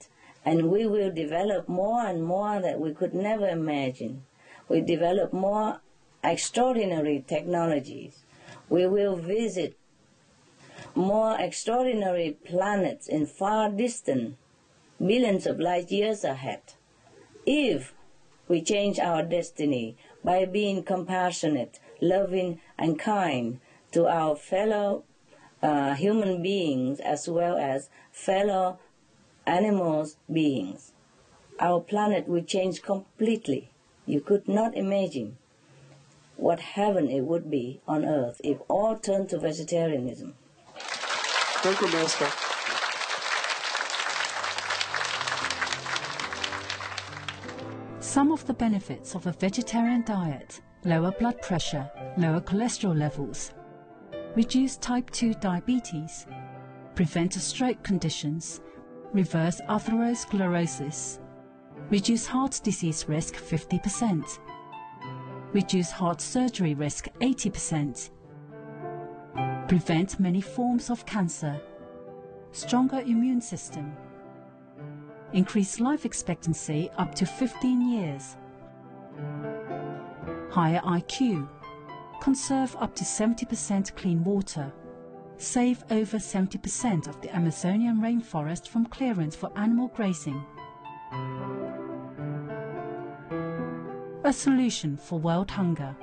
And 0.45 0.69
we 0.69 0.85
will 0.85 1.11
develop 1.11 1.67
more 1.67 2.05
and 2.05 2.23
more 2.23 2.61
that 2.61 2.79
we 2.79 2.93
could 2.93 3.15
never 3.15 3.47
imagine. 3.47 4.25
We 4.69 4.81
develop 4.81 5.33
more 5.33 5.81
extraordinary 6.23 7.23
technologies. 7.27 8.23
We 8.69 8.85
will 8.87 9.15
visit 9.15 9.77
more 10.95 11.39
extraordinary 11.39 12.37
planets 12.45 13.07
in 13.07 13.25
far 13.25 13.69
distant, 13.69 14.37
billions 14.99 15.45
of 15.45 15.59
light 15.59 15.91
years 15.91 16.23
ahead. 16.23 16.73
If 17.45 17.93
we 18.47 18.61
change 18.61 18.99
our 18.99 19.23
destiny 19.23 19.97
by 20.23 20.45
being 20.45 20.83
compassionate, 20.83 21.79
loving, 22.01 22.59
and 22.77 22.97
kind 22.99 23.59
to 23.91 24.07
our 24.07 24.35
fellow 24.35 25.03
uh, 25.61 25.93
human 25.95 26.41
beings 26.41 26.99
as 26.99 27.27
well 27.27 27.57
as 27.57 27.89
fellow 28.11 28.79
animals 29.45 30.17
beings. 30.31 30.93
Our 31.59 31.79
planet 31.79 32.27
will 32.27 32.43
change 32.43 32.81
completely. 32.81 33.71
You 34.05 34.21
could 34.21 34.47
not 34.47 34.75
imagine 34.75 35.37
what 36.37 36.59
heaven 36.59 37.09
it 37.09 37.21
would 37.21 37.49
be 37.51 37.81
on 37.87 38.05
earth 38.05 38.39
if 38.43 38.57
all 38.69 38.97
turned 38.97 39.29
to 39.29 39.39
vegetarianism. 39.39 40.33
Thank 40.77 41.81
you, 41.81 41.87
Master. 41.87 42.27
Some 47.99 48.31
of 48.31 48.45
the 48.47 48.53
benefits 48.53 49.15
of 49.15 49.27
a 49.27 49.31
vegetarian 49.31 50.03
diet 50.03 50.61
lower 50.85 51.11
blood 51.11 51.41
pressure, 51.41 51.89
lower 52.17 52.39
cholesterol 52.39 52.97
levels, 52.97 53.53
reduce 54.35 54.77
type 54.77 55.09
2 55.09 55.33
diabetes, 55.35 56.25
prevent 56.95 57.33
stroke 57.33 57.83
conditions, 57.83 58.61
reverse 59.11 59.59
atherosclerosis, 59.67 61.19
reduce 61.89 62.25
heart 62.25 62.59
disease 62.63 63.09
risk 63.09 63.35
50%, 63.35 64.39
reduce 65.53 65.91
heart 65.91 66.21
surgery 66.21 66.73
risk 66.73 67.07
80%, 67.21 68.09
prevent 69.67 70.19
many 70.19 70.41
forms 70.41 70.89
of 70.89 71.05
cancer, 71.05 71.59
stronger 72.51 72.99
immune 72.99 73.41
system, 73.41 73.95
increase 75.33 75.79
life 75.79 76.05
expectancy 76.05 76.89
up 76.97 77.13
to 77.15 77.25
15 77.25 77.89
years, 77.89 78.35
higher 80.49 80.81
IQ, 80.81 81.47
conserve 82.21 82.75
up 82.79 82.95
to 82.95 83.03
70% 83.03 83.95
clean 83.95 84.23
water, 84.23 84.71
save 85.37 85.83
over 85.91 86.17
70% 86.17 87.07
of 87.07 87.21
the 87.21 87.33
Amazonian 87.35 87.97
rainforest 87.97 88.67
from 88.67 88.85
clearance 88.87 89.35
for 89.35 89.51
animal 89.55 89.87
grazing. 89.89 90.43
A 94.27 94.33
solution 94.33 94.97
for 94.97 95.17
world 95.19 95.49
hunger. 95.49 95.95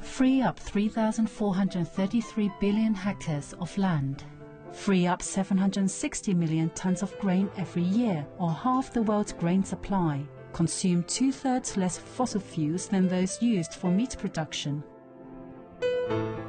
Free 0.00 0.42
up 0.42 0.58
3,433 0.58 2.50
billion 2.60 2.92
hectares 2.92 3.52
of 3.60 3.78
land. 3.78 4.24
Free 4.72 5.06
up 5.06 5.22
760 5.22 6.34
million 6.34 6.70
tons 6.70 7.02
of 7.02 7.16
grain 7.20 7.48
every 7.56 7.84
year, 7.84 8.26
or 8.38 8.50
half 8.50 8.92
the 8.92 9.02
world's 9.02 9.32
grain 9.32 9.62
supply. 9.62 10.26
Consume 10.52 11.04
two 11.04 11.30
thirds 11.30 11.76
less 11.76 11.96
fossil 11.96 12.40
fuels 12.40 12.88
than 12.88 13.06
those 13.06 13.40
used 13.40 13.74
for 13.74 13.92
meat 13.92 14.16
production 14.18 14.82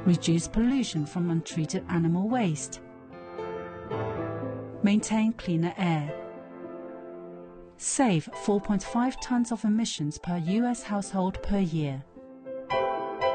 reduce 0.04 0.48
pollution 0.48 1.04
from 1.04 1.30
untreated 1.30 1.84
animal 1.90 2.28
waste, 2.28 2.80
maintain 4.82 5.32
cleaner 5.34 5.74
air, 5.76 6.17
save 7.78 8.28
4.5 8.44 9.16
tons 9.22 9.52
of 9.52 9.64
emissions 9.64 10.18
per 10.18 10.36
US 10.36 10.82
household 10.82 11.40
per 11.42 11.60
year, 11.60 12.04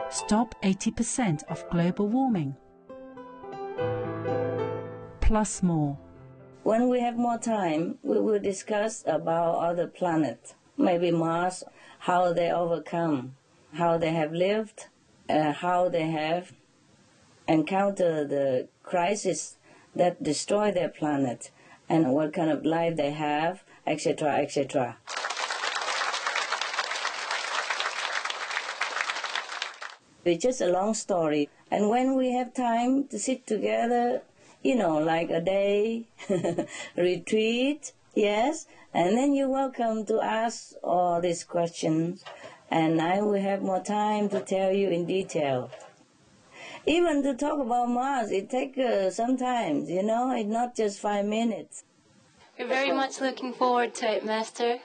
stop 0.10 0.54
80% 0.62 1.44
of 1.50 1.68
global 1.70 2.08
warming, 2.08 2.56
plus 5.22 5.64
more. 5.64 5.98
When 6.64 6.90
we 6.90 7.00
have 7.00 7.18
more 7.18 7.38
time, 7.38 7.98
we 8.04 8.20
will 8.20 8.40
discuss 8.40 9.04
about 9.08 9.56
other 9.56 9.88
planets, 9.88 10.56
maybe 10.78 11.10
Mars, 11.10 11.64
how 12.00 12.34
they 12.34 12.52
overcome, 12.52 13.36
how 13.74 13.98
they 13.98 14.12
have 14.12 14.34
lived, 14.34 14.88
uh, 15.30 15.54
how 15.54 15.90
they 15.90 16.08
have 16.08 16.52
encountered 17.48 18.30
the 18.30 18.68
crisis 18.84 19.58
that 19.96 20.22
destroy 20.22 20.72
their 20.72 20.90
planet 20.90 21.52
and 21.90 22.14
what 22.14 22.34
kind 22.34 22.50
of 22.50 22.66
life 22.66 22.96
they 22.96 23.12
have, 23.12 23.64
etc., 23.86 24.38
etc. 24.38 24.98
It's 30.26 30.42
just 30.42 30.62
a 30.62 30.68
long 30.68 30.94
story. 30.94 31.50
And 31.70 31.90
when 31.90 32.16
we 32.16 32.32
have 32.32 32.54
time 32.54 33.08
to 33.10 33.20
sit 33.20 33.46
together, 33.46 34.22
you 34.62 34.76
know, 34.76 34.98
like 34.98 35.30
a 35.30 35.42
day 35.42 36.08
retreat, 36.96 37.92
yes, 38.16 38.68
and 38.94 39.18
then 39.18 39.34
you're 39.34 39.50
welcome 39.50 40.06
to 40.06 40.22
ask 40.22 40.74
all 40.84 41.20
these 41.20 41.44
questions, 41.44 42.24
and 42.72 43.02
I 43.02 43.22
will 43.22 43.42
have 43.42 43.62
more 43.62 43.82
time 43.82 44.30
to 44.30 44.40
tell 44.40 44.72
you 44.72 44.90
in 44.90 45.06
detail 45.06 45.70
even 46.86 47.24
to 47.24 47.34
talk 47.34 47.60
about 47.60 47.90
Mars, 47.90 48.32
it 48.32 48.50
takes 48.50 48.78
uh, 48.78 49.10
some 49.10 49.38
time, 49.38 49.86
you 49.86 50.04
know, 50.04 50.32
it's 50.32 50.50
not 50.50 50.76
just 50.76 51.00
five 51.00 51.26
minutes. 51.26 51.84
We're 52.58 52.68
very 52.68 52.92
much 52.92 53.20
looking 53.20 53.54
forward 53.54 53.96
to 53.96 54.12
it, 54.12 54.26
Master. 54.26 54.80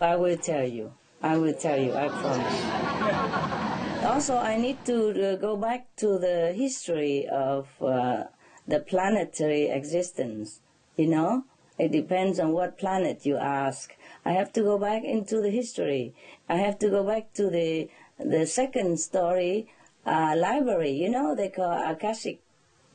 I 0.00 0.16
will 0.16 0.36
tell 0.36 0.64
you. 0.64 0.92
I 1.22 1.36
will 1.38 1.54
tell 1.54 1.78
you, 1.78 1.94
I 1.94 2.08
promise. 2.08 4.04
also, 4.04 4.36
I 4.36 4.56
need 4.56 4.84
to 4.84 5.32
uh, 5.32 5.36
go 5.36 5.56
back 5.56 5.86
to 5.96 6.18
the 6.18 6.52
history 6.54 7.26
of 7.26 7.66
uh, 7.82 8.24
the 8.66 8.80
planetary 8.80 9.68
existence, 9.68 10.60
you 10.96 11.08
know? 11.08 11.44
It 11.78 11.92
depends 11.92 12.38
on 12.38 12.52
what 12.52 12.78
planet 12.78 13.24
you 13.24 13.36
ask. 13.36 13.96
I 14.24 14.32
have 14.32 14.52
to 14.54 14.62
go 14.62 14.78
back 14.78 15.04
into 15.04 15.40
the 15.40 15.50
history. 15.50 16.14
I 16.48 16.56
have 16.56 16.78
to 16.80 16.90
go 16.90 17.04
back 17.04 17.32
to 17.34 17.48
the 17.48 17.88
the 18.18 18.46
second 18.46 18.98
story 18.98 19.68
uh, 20.04 20.34
library, 20.36 20.90
you 20.90 21.08
know, 21.08 21.34
they 21.36 21.48
call 21.48 21.70
Akashic 21.70 22.40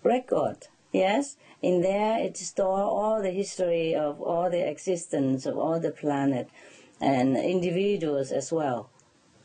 record. 0.03 0.67
Yes, 0.92 1.36
in 1.60 1.82
there 1.82 2.18
it 2.18 2.36
store 2.36 2.80
all 2.80 3.20
the 3.22 3.30
history 3.30 3.94
of 3.94 4.20
all 4.22 4.48
the 4.50 4.66
existence 4.66 5.44
of 5.44 5.58
all 5.58 5.78
the 5.78 5.90
planet 5.90 6.48
and 7.00 7.36
individuals 7.36 8.32
as 8.32 8.50
well. 8.50 8.90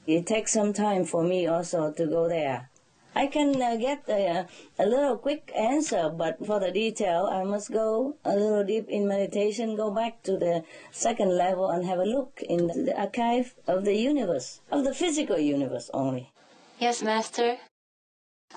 It 0.07 0.25
takes 0.25 0.53
some 0.53 0.73
time 0.73 1.05
for 1.05 1.23
me 1.23 1.47
also 1.47 1.91
to 1.91 2.05
go 2.05 2.27
there. 2.27 2.69
I 3.15 3.27
can 3.27 3.61
uh, 3.61 3.75
get 3.75 4.09
a, 4.09 4.47
a 4.79 4.85
little 4.87 5.17
quick 5.17 5.51
answer, 5.55 6.09
but 6.09 6.43
for 6.45 6.59
the 6.59 6.71
detail, 6.71 7.29
I 7.31 7.43
must 7.43 7.71
go 7.71 8.15
a 8.25 8.35
little 8.35 8.63
deep 8.63 8.89
in 8.89 9.07
meditation, 9.07 9.75
go 9.75 9.91
back 9.91 10.23
to 10.23 10.35
the 10.37 10.63
second 10.91 11.37
level 11.37 11.69
and 11.69 11.85
have 11.85 11.99
a 11.99 12.05
look 12.05 12.41
in 12.41 12.67
the 12.67 12.93
archive 12.99 13.53
of 13.67 13.85
the 13.85 13.95
universe, 13.95 14.61
of 14.71 14.83
the 14.83 14.93
physical 14.95 15.37
universe 15.37 15.91
only. 15.93 16.31
Yes, 16.79 17.03
Master. 17.03 17.59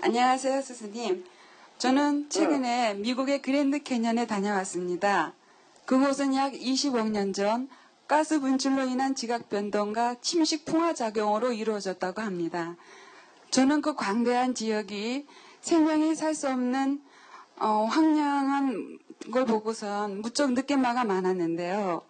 안녕하세요, 0.01 0.63
스승님. 0.63 1.25
저는 1.82 2.30
최근에 2.30 2.94
미국의 2.94 3.42
그랜드 3.42 3.82
캐년에 3.82 4.28
다녀왔습니다. 4.28 5.34
그곳은 5.86 6.36
약 6.36 6.54
25년 6.54 7.34
전 7.34 7.70
가스 8.08 8.40
분출로 8.40 8.84
인한 8.84 9.16
지각 9.16 9.50
변동과 9.50 10.18
침식 10.22 10.66
풍화 10.66 10.94
작용으로 10.94 11.54
이루어졌다고 11.54 12.22
합니다. 12.22 12.76
저는 13.50 13.82
그 13.82 13.96
광대한 13.96 14.54
지역이 14.54 15.26
생명이 15.62 16.14
살 16.14 16.36
수 16.36 16.50
없는 16.50 17.02
어, 17.58 17.88
황량한 17.90 19.00
걸 19.32 19.46
보고선 19.48 20.22
무척 20.22 20.52
늦게마가 20.52 21.04
많았는데요. 21.04 22.04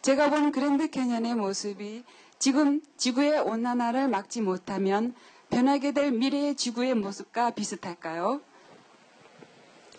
제가 0.00 0.30
본 0.30 0.52
그랜드 0.52 0.88
캐년의 0.88 1.34
모습이 1.34 2.02
지금 2.38 2.80
지구의 2.96 3.40
온난화를 3.40 4.08
막지 4.08 4.40
못하면 4.40 5.14
변하게 5.50 5.92
될 5.92 6.12
미래의 6.12 6.54
지구의 6.56 6.94
모습과 6.94 7.50
비슷할까요? 7.50 8.40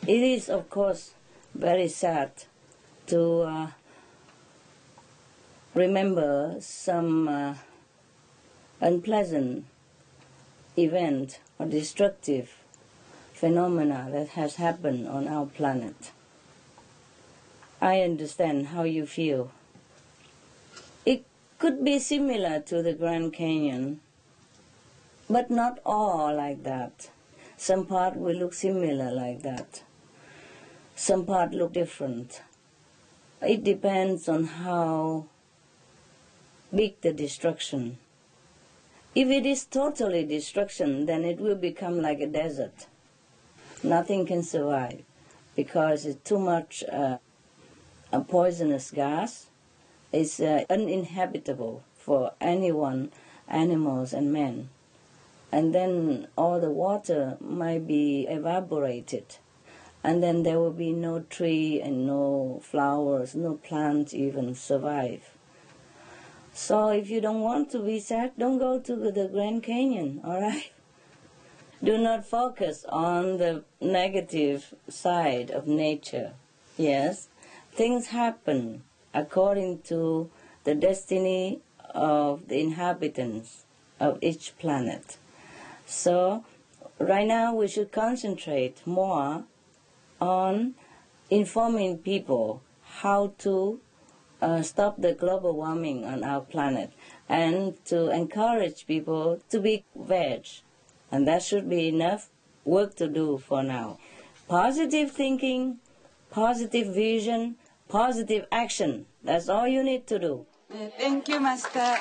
It 0.08 0.22
is, 0.22 0.50
of 0.50 0.70
course, 0.70 1.12
very 1.54 1.88
sad 1.88 2.32
to 3.08 3.42
uh, 3.42 3.68
remember 5.74 6.58
some 6.60 7.28
uh, 7.28 7.56
unpleasant 8.82 9.66
event 10.78 11.40
or 11.60 11.66
destructive 11.66 12.56
phenomena 13.34 14.10
that 14.12 14.30
has 14.30 14.56
happened 14.56 15.08
on 15.08 15.28
our 15.28 15.46
planet. 15.46 16.12
I 17.82 18.02
understand 18.02 18.68
how 18.68 18.84
you 18.84 19.06
feel. 19.06 19.52
It 21.06 21.26
could 21.58 21.84
be 21.84 22.00
similar 22.00 22.60
to 22.62 22.82
the 22.82 22.94
Grand 22.94 23.34
Canyon 23.34 24.02
but 25.30 25.52
not 25.52 25.80
all 25.86 26.36
like 26.36 26.64
that. 26.64 27.12
Some 27.56 27.86
part 27.86 28.16
will 28.16 28.36
look 28.36 28.54
similar 28.54 29.12
like 29.12 29.44
that. 29.44 29.84
Some 31.00 31.26
part 31.26 31.54
look 31.54 31.72
different. 31.72 32.42
It 33.42 33.64
depends 33.64 34.28
on 34.28 34.44
how 34.44 35.28
big 36.76 37.00
the 37.00 37.14
destruction. 37.14 38.00
If 39.16 39.30
it 39.30 39.46
is 39.46 39.64
totally 39.64 40.26
destruction, 40.26 41.06
then 41.06 41.24
it 41.24 41.40
will 41.40 41.56
become 41.56 42.02
like 42.02 42.20
a 42.20 42.28
desert. 42.28 42.88
Nothing 43.82 44.26
can 44.26 44.44
survive 44.44 45.04
because 45.56 46.06
it's 46.06 46.30
too 46.30 46.38
much 46.38 46.84
uh, 46.92 47.20
a 48.12 48.20
poisonous 48.20 48.92
gas. 48.92 49.48
It's 50.12 50.42
uh, 50.42 50.66
uninhabitable 50.70 51.82
for 51.96 52.34
anyone, 52.42 53.14
animals 53.48 54.12
and 54.12 54.34
men 54.34 54.68
and 55.50 55.74
then 55.74 56.28
all 56.38 56.60
the 56.60 56.70
water 56.70 57.38
might 57.40 57.88
be 57.88 58.28
evaporated 58.28 59.38
and 60.04 60.24
then 60.24 60.44
there 60.44 60.60
will 60.60 60.72
be 60.72 60.92
no 60.92 61.22
tree 61.22 61.82
and 61.82 62.08
no 62.08 62.62
flowers 62.64 63.36
no 63.36 63.56
plants 63.56 64.14
even 64.14 64.56
survive. 64.56 65.32
So 66.54 66.90
if 66.90 67.10
you 67.10 67.22
don't 67.22 67.42
want 67.42 67.72
to 67.72 67.80
be 67.80 68.00
sad 68.00 68.34
don't 68.38 68.58
go 68.58 68.80
to 68.80 68.96
the 68.96 69.28
grand 69.28 69.64
canyon 69.64 70.22
all 70.24 70.42
right? 70.42 70.72
Do 71.84 71.98
not 71.98 72.26
focus 72.26 72.86
on 72.90 73.38
the 73.38 73.64
negative 73.80 74.74
side 74.90 75.50
of 75.52 75.68
nature. 75.68 76.34
Yes 76.78 77.30
things 77.74 78.08
happen 78.08 78.84
according 79.14 79.82
to 79.84 80.30
the 80.66 80.76
destiny 80.76 81.62
of 81.96 82.48
the 82.48 82.60
inhabitants 82.60 83.64
of 84.00 84.18
each 84.22 84.58
planet. 84.60 85.18
So 85.86 86.44
right 87.00 87.26
now 87.26 87.54
we 87.56 87.68
should 87.68 87.92
concentrate 87.92 88.86
more 88.86 89.46
on 90.20 90.76
informing 91.30 91.98
people 91.98 92.62
how 93.02 93.34
to 93.40 93.80
uh, 94.42 94.62
stop 94.62 95.02
the 95.02 95.14
global 95.14 95.56
warming 95.56 96.06
on 96.06 96.24
our 96.24 96.42
planet 96.42 96.92
and 97.28 97.84
to 97.86 98.10
encourage 98.10 98.88
people 98.88 99.42
to 99.50 99.60
be 99.60 99.84
veg. 99.96 100.46
And 101.12 101.28
that 101.28 101.44
should 101.44 101.70
be 101.70 101.88
enough 101.88 102.30
work 102.66 102.96
to 102.96 103.08
do 103.08 103.38
for 103.38 103.64
now. 103.64 103.98
Positive 104.48 105.12
thinking, 105.12 105.80
positive 106.32 106.94
vision, 106.94 107.56
positive 107.88 108.46
action. 108.52 109.06
That's 109.24 109.50
all 109.50 109.68
you 109.68 109.84
need 109.84 110.08
to 110.08 110.20
do. 110.20 110.46
thank 110.98 111.28
you, 111.28 111.40
Master. 111.40 111.98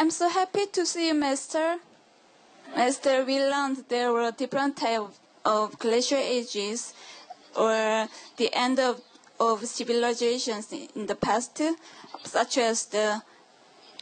I'm 0.00 0.10
so 0.10 0.28
happy 0.28 0.66
to 0.66 0.86
see 0.86 1.08
you, 1.08 1.14
Master. 1.14 1.78
Master, 2.76 3.24
we 3.24 3.40
learned 3.40 3.84
there 3.88 4.12
were 4.12 4.30
different 4.30 4.76
types 4.76 5.18
of 5.44 5.76
glacial 5.80 6.18
ages 6.18 6.94
or 7.56 8.06
the 8.36 8.48
end 8.54 8.78
of, 8.78 9.00
of 9.40 9.64
civilizations 9.66 10.72
in 10.72 11.06
the 11.06 11.16
past, 11.16 11.60
such 12.22 12.58
as 12.58 12.86
the 12.86 13.22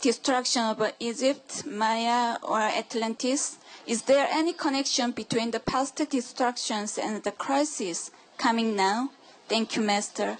destruction 0.02 0.64
of 0.64 0.92
Egypt, 1.00 1.64
Maya, 1.66 2.37
or 2.42 2.61
Atlantis. 2.61 3.56
Is 3.87 4.02
there 4.02 4.28
any 4.30 4.52
connection 4.52 5.12
between 5.12 5.50
the 5.50 5.61
past 5.61 5.96
destructions 6.11 6.98
and 6.98 7.22
the 7.22 7.32
crisis 7.32 8.11
coming 8.37 8.76
now? 8.76 9.09
Thank 9.48 9.76
you, 9.76 9.82
Master. 9.82 10.37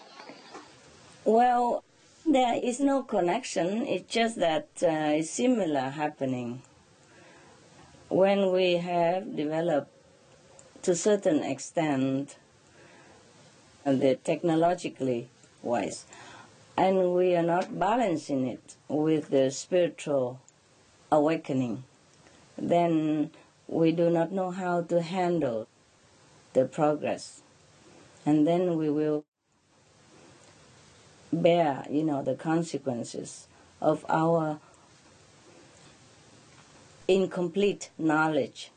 Well, 1.25 1.83
there 2.27 2.59
is 2.61 2.81
no 2.81 3.03
connection. 3.03 3.87
It's 3.87 4.12
just 4.12 4.37
that 4.37 4.69
uh, 4.83 5.15
it's 5.19 5.31
similar 5.31 5.91
happening. 5.91 6.62
When 8.09 8.53
we 8.53 8.79
have 8.79 9.37
developed 9.37 9.93
to 10.83 10.95
certain 10.95 11.43
extent, 11.43 12.37
uh, 13.85 13.93
the 13.93 14.17
technologically 14.17 15.29
wise, 15.62 16.05
and 16.77 17.15
we 17.15 17.37
are 17.37 17.43
not 17.43 17.79
balancing 17.79 18.47
it 18.47 18.75
with 18.89 19.31
the 19.31 19.51
spiritual 19.51 20.41
awakening, 21.12 21.85
then 22.59 23.31
we 23.69 23.93
do 23.93 24.11
not 24.11 24.33
know 24.33 24.51
how 24.51 24.83
to 24.83 25.03
handle 25.03 25.69
the 26.55 26.65
progress. 26.65 27.43
And 28.25 28.47
then 28.47 28.77
we 28.77 28.91
will 28.91 29.25
bear, 31.33 31.85
you 31.91 32.03
know, 32.05 32.23
the 32.23 32.35
consequences 32.35 33.49
of 33.81 34.05
our 34.09 34.59
incomplete 37.09 37.91
knowledge 37.99 38.71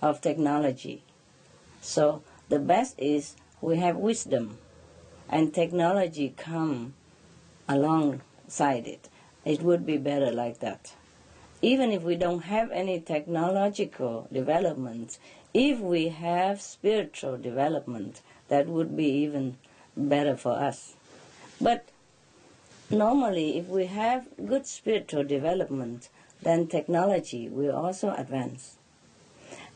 of 0.00 0.20
technology. 0.20 1.02
So 1.80 2.22
the 2.48 2.58
best 2.58 2.98
is 2.98 3.36
we 3.60 3.78
have 3.78 3.96
wisdom 3.96 4.58
and 5.28 5.54
technology 5.54 6.34
come 6.36 6.94
alongside 7.68 8.86
it. 8.86 9.08
It 9.44 9.62
would 9.62 9.86
be 9.86 9.96
better 9.96 10.30
like 10.30 10.60
that. 10.60 10.94
Even 11.60 11.92
if 11.92 12.02
we 12.02 12.16
don't 12.16 12.42
have 12.42 12.70
any 12.70 13.00
technological 13.00 14.28
development, 14.32 15.18
if 15.54 15.78
we 15.78 16.08
have 16.08 16.60
spiritual 16.60 17.38
development, 17.38 18.20
that 18.48 18.66
would 18.66 18.96
be 18.96 19.06
even 19.06 19.56
better 19.96 20.36
for 20.36 20.52
us. 20.52 20.94
But 21.60 21.88
normally, 22.92 23.58
if 23.58 23.68
we 23.68 23.86
have 23.86 24.28
good 24.46 24.66
spiritual 24.66 25.24
development, 25.24 26.08
then 26.42 26.66
technology 26.66 27.48
will 27.48 27.74
also 27.74 28.14
advance. 28.14 28.76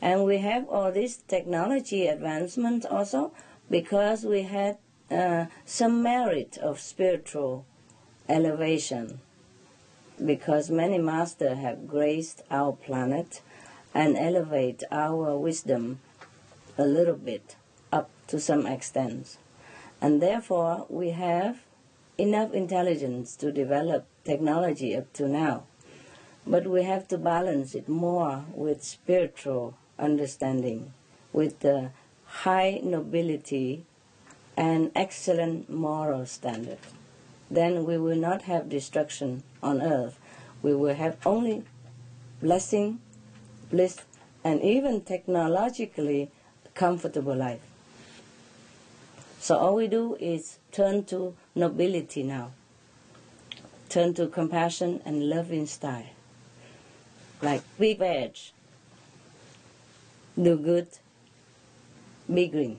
And 0.01 0.25
we 0.25 0.39
have 0.39 0.69
all 0.69 0.93
this 0.93 1.17
technology 1.17 2.07
advancement 2.07 2.85
also 2.85 3.33
because 3.71 4.25
we 4.25 4.43
had 4.43 4.79
uh, 5.11 5.47
some 5.65 6.03
merit 6.03 6.59
of 6.59 6.81
spiritual 6.81 7.65
elevation. 8.29 9.21
Because 10.25 10.71
many 10.71 10.99
masters 10.99 11.59
have 11.59 11.89
graced 11.89 12.43
our 12.51 12.73
planet 12.73 13.41
and 13.95 14.17
elevate 14.17 14.83
our 14.91 15.37
wisdom 15.37 16.01
a 16.79 16.85
little 16.85 17.17
bit 17.17 17.57
up 17.93 18.11
to 18.29 18.41
some 18.41 18.67
extent. 18.67 19.39
And 20.01 20.21
therefore, 20.21 20.87
we 20.89 21.11
have 21.11 21.66
enough 22.19 22.53
intelligence 22.53 23.37
to 23.37 23.53
develop 23.53 24.07
technology 24.25 24.97
up 24.97 25.13
to 25.15 25.29
now. 25.29 25.65
But 26.47 26.67
we 26.67 26.85
have 26.85 27.09
to 27.09 27.19
balance 27.19 27.75
it 27.75 27.89
more 27.89 28.45
with 28.55 28.83
spiritual 28.83 29.75
understanding, 29.99 30.93
with 31.33 31.61
the 31.61 31.91
high 32.25 32.81
nobility 32.83 33.85
and 34.57 34.91
excellent 34.95 35.69
moral 35.69 36.27
standard. 36.27 36.79
Then 37.51 37.85
we 37.85 37.99
will 37.99 38.17
not 38.17 38.43
have 38.43 38.69
destruction 38.69 39.43
on 39.63 39.83
earth. 39.83 40.19
We 40.63 40.75
will 40.75 40.95
have 40.95 41.17
only 41.27 41.65
blessing, 42.41 43.01
bliss, 43.71 44.01
and 44.43 44.63
even 44.63 45.03
technologically 45.03 46.31
comfortable 46.75 47.35
life. 47.35 47.61
So 49.41 49.57
all 49.57 49.75
we 49.75 49.87
do 49.87 50.17
is 50.19 50.59
turn 50.73 51.05
to 51.05 51.35
nobility 51.57 52.23
now. 52.23 52.53
Turn 53.89 54.15
to 54.15 54.29
compassion 54.29 55.01
and 55.05 55.29
loving 55.29 55.67
style. 55.67 56.07
Like 57.43 57.63
be 57.79 57.95
veg, 57.95 58.37
do 60.41 60.57
good, 60.59 60.89
be 62.33 62.47
green. 62.49 62.79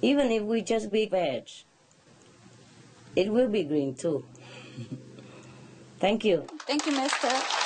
Even 0.00 0.30
if 0.30 0.42
we 0.44 0.62
just 0.62 0.90
be 0.92 1.06
veg, 1.06 1.48
it 3.16 3.32
will 3.32 3.48
be 3.48 3.64
green 3.64 3.94
too. 3.94 4.24
Thank 5.98 6.24
you. 6.24 6.46
Thank 6.66 6.86
you, 6.86 6.92
Master. 6.92 7.57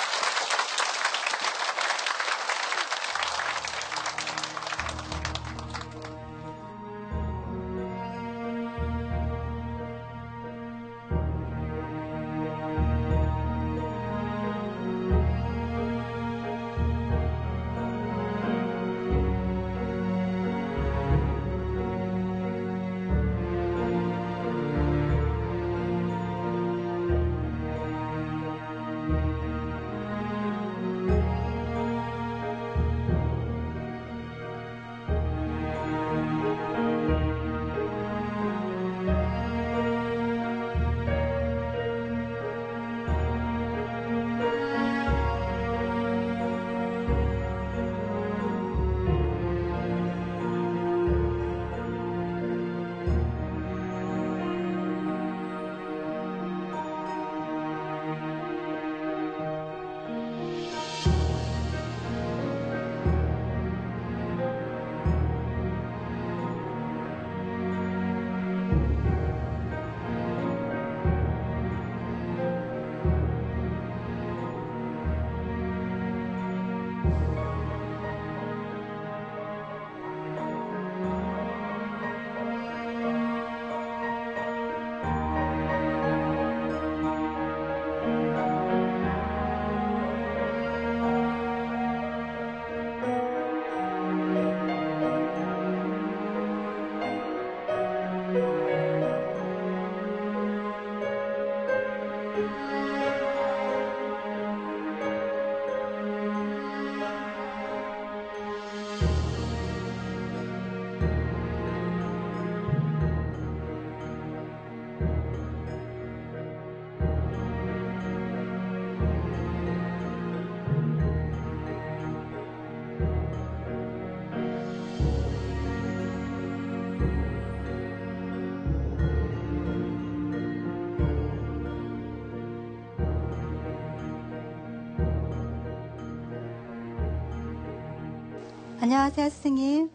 안녕하세요, 138.95 139.31
스승님. 139.31 139.91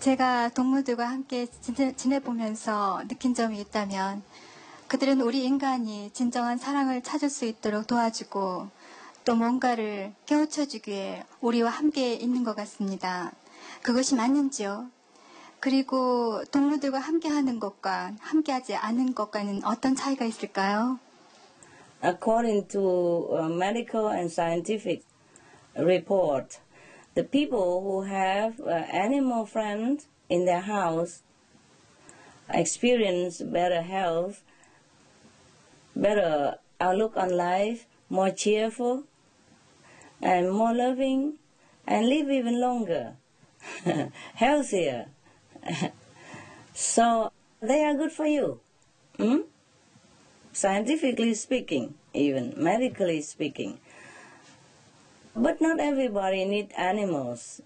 제가 0.00 0.48
동물들과 0.48 1.08
함께 1.08 1.46
지내, 1.46 1.94
지내보면서 1.94 3.04
느낀 3.06 3.34
점이 3.34 3.60
있다면 3.60 4.24
그들은 4.88 5.20
우리 5.20 5.44
인간이 5.44 6.10
진정한 6.12 6.58
사랑을 6.58 7.04
찾을 7.04 7.30
수 7.30 7.44
있도록 7.44 7.86
도와주고 7.86 8.66
또 9.24 9.36
뭔가를 9.36 10.12
깨우쳐주기 10.26 10.90
위해 10.90 11.24
우리와 11.40 11.70
함께 11.70 12.14
있는 12.14 12.42
것 12.42 12.56
같습니다. 12.56 13.30
그것이 13.82 14.16
맞는지요? 14.16 14.90
그리고 15.60 16.42
동물들과 16.50 16.98
함께 16.98 17.28
하는 17.28 17.60
것과 17.60 18.16
함께 18.18 18.50
하지 18.50 18.74
않은 18.74 19.14
것과는 19.14 19.64
어떤 19.64 19.94
차이가 19.94 20.24
있을까요? 20.24 20.98
According 22.02 22.66
to 22.70 23.38
medical 23.52 24.12
and 24.12 24.32
scientific 24.32 25.04
report, 25.76 26.58
the 27.16 27.24
people 27.24 27.82
who 27.82 28.02
have 28.02 28.60
uh, 28.60 28.70
animal 28.92 29.46
friends 29.46 30.06
in 30.28 30.44
their 30.44 30.60
house 30.60 31.22
experience 32.50 33.40
better 33.40 33.80
health, 33.80 34.42
better 35.96 36.56
outlook 36.78 37.16
on 37.16 37.30
life, 37.30 37.86
more 38.10 38.30
cheerful, 38.30 39.04
and 40.20 40.52
more 40.52 40.74
loving, 40.74 41.38
and 41.86 42.06
live 42.06 42.30
even 42.30 42.60
longer, 42.60 43.14
healthier. 44.34 45.06
so 46.74 47.32
they 47.62 47.82
are 47.82 47.94
good 47.94 48.12
for 48.12 48.26
you. 48.26 48.60
Hmm? 49.16 49.40
Scientifically 50.52 51.32
speaking, 51.32 51.94
even 52.12 52.52
medically 52.56 53.22
speaking. 53.22 53.80
But 55.38 55.60
not 55.60 55.80
everybody 55.80 56.46
need 56.46 56.72
animals, 56.78 57.60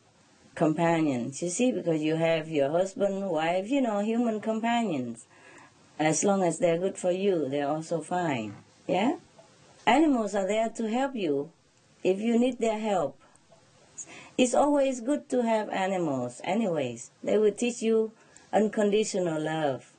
companions, 0.57 1.41
you 1.41 1.51
see, 1.51 1.71
because 1.71 2.03
you 2.03 2.17
have 2.17 2.49
your 2.49 2.69
husband, 2.69 3.31
wife, 3.31 3.71
you 3.71 3.81
know, 3.81 4.01
human 4.01 4.41
companions. 4.41 5.27
As 5.97 6.25
long 6.25 6.43
as 6.43 6.59
they're 6.59 6.79
good 6.79 6.99
for 6.99 7.13
you, 7.13 7.49
they're 7.49 7.69
also 7.69 8.01
fine. 8.01 8.57
Yeah? 8.89 9.19
Animals 9.87 10.35
are 10.35 10.49
there 10.49 10.69
to 10.71 10.89
help 10.91 11.15
you 11.15 11.53
if 12.03 12.19
you 12.19 12.41
need 12.41 12.59
their 12.59 12.81
help. 12.81 13.17
It's 14.37 14.55
always 14.55 15.01
good 15.01 15.29
to 15.29 15.43
have 15.43 15.69
animals, 15.69 16.41
anyways. 16.43 17.13
They 17.23 17.39
will 17.39 17.53
teach 17.53 17.83
you 17.83 18.11
unconditional 18.53 19.41
love. 19.41 19.93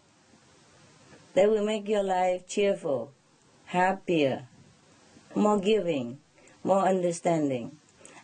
They 1.35 1.47
will 1.47 1.63
make 1.65 1.87
your 1.87 2.03
life 2.03 2.45
cheerful, 2.47 3.13
happier, 3.67 4.47
more 5.33 5.59
giving, 5.59 6.19
more 6.63 6.87
understanding. 6.87 7.77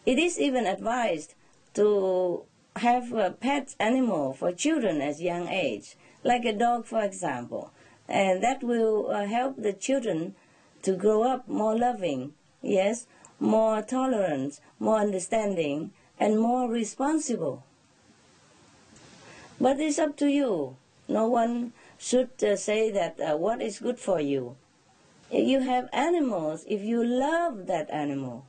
It 0.06 0.20
is 0.20 0.40
even 0.40 0.66
advised 0.66 1.34
to 1.74 2.44
have 2.78 3.12
a 3.14 3.32
pet 3.32 3.76
animal 3.80 4.34
for 4.34 4.52
children 4.52 5.02
at 5.02 5.20
young 5.20 5.48
age, 5.48 5.96
like 6.24 6.46
a 6.46 6.54
dog, 6.54 6.86
for 6.86 7.04
example, 7.04 7.72
and 8.08 8.42
that 8.42 8.64
will 8.64 9.10
uh, 9.12 9.26
help 9.26 9.58
the 9.58 9.74
children 9.74 10.36
to 10.84 10.94
grow 10.94 11.24
up 11.24 11.48
more 11.48 11.78
loving, 11.78 12.34
yes, 12.62 13.08
more 13.40 13.82
tolerant, 13.82 14.60
more 14.80 14.98
understanding, 15.00 15.92
and 16.20 16.40
more 16.40 16.70
responsible. 16.70 17.64
But 19.60 19.80
it's 19.80 20.00
up 20.00 20.16
to 20.18 20.28
you. 20.28 20.78
No 21.08 21.28
one 21.28 21.74
should 21.98 22.44
uh, 22.44 22.56
say 22.56 22.92
that 22.92 23.20
uh, 23.20 23.38
what 23.38 23.62
is 23.62 23.80
good 23.80 24.00
for 24.00 24.20
you. 24.22 24.56
You 25.32 25.60
have 25.60 25.90
animals, 25.92 26.64
if 26.68 26.82
you 26.82 27.04
love 27.04 27.68
that 27.68 27.90
animal, 27.92 28.46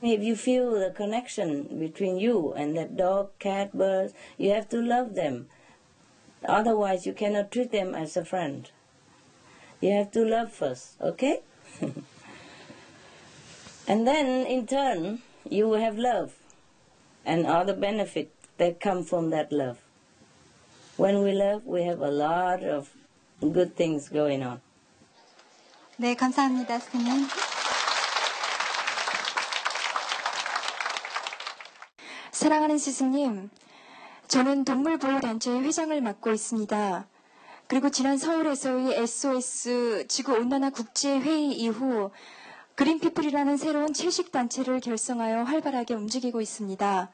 if 0.00 0.22
you 0.22 0.36
feel 0.36 0.70
the 0.70 0.90
connection 0.90 1.80
between 1.80 2.18
you 2.18 2.52
and 2.52 2.76
that 2.76 2.96
dog, 2.96 3.30
cat, 3.40 3.76
bird, 3.76 4.12
you 4.38 4.50
have 4.50 4.68
to 4.68 4.80
love 4.80 5.14
them. 5.16 5.48
Otherwise, 6.46 7.06
you 7.06 7.12
cannot 7.12 7.50
treat 7.50 7.72
them 7.72 7.94
as 7.94 8.16
a 8.16 8.24
friend. 8.24 8.70
You 9.80 9.92
have 9.92 10.12
to 10.12 10.24
love 10.24 10.52
first, 10.52 11.00
okay? 11.00 11.40
and 13.88 14.06
then, 14.06 14.46
in 14.46 14.66
turn, 14.66 15.22
you 15.48 15.68
will 15.68 15.80
have 15.80 15.98
love 15.98 16.34
and 17.24 17.46
all 17.46 17.64
the 17.64 17.74
benefits 17.74 18.30
that 18.58 18.80
come 18.80 19.02
from 19.02 19.30
that 19.30 19.50
love. 19.50 19.78
When 20.96 21.22
we 21.22 21.32
love, 21.32 21.66
we 21.66 21.82
have 21.82 22.00
a 22.00 22.10
lot 22.10 22.62
of 22.62 22.90
good 23.40 23.74
things 23.74 24.08
going 24.08 24.42
on. 24.42 24.60
네, 25.98 26.14
감사합니다, 26.14 26.78
스님. 26.78 27.26
사랑하는 32.30 32.76
스승님, 32.76 33.48
저는 34.28 34.66
동물보호단체의 34.66 35.62
회장을 35.62 35.98
맡고 36.02 36.32
있습니다. 36.32 37.06
그리고 37.66 37.88
지난 37.88 38.18
서울에서의 38.18 38.94
SOS 38.98 40.06
지구온난화 40.06 40.68
국제회의 40.68 41.52
이후 41.52 42.10
그린피플이라는 42.74 43.56
새로운 43.56 43.94
채식단체를 43.94 44.80
결성하여 44.80 45.44
활발하게 45.44 45.94
움직이고 45.94 46.42
있습니다. 46.42 47.10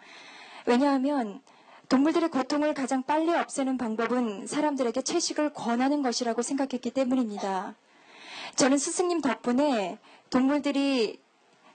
왜냐하면 0.66 1.40
동물들의 1.88 2.30
고통을 2.30 2.74
가장 2.74 3.04
빨리 3.04 3.32
없애는 3.32 3.78
방법은 3.78 4.48
사람들에게 4.48 5.02
채식을 5.02 5.52
권하는 5.52 6.02
것이라고 6.02 6.42
생각했기 6.42 6.90
때문입니다. 6.90 7.76
저는 8.56 8.78
스승님 8.78 9.20
덕분에 9.20 9.98
동물들이 10.30 11.20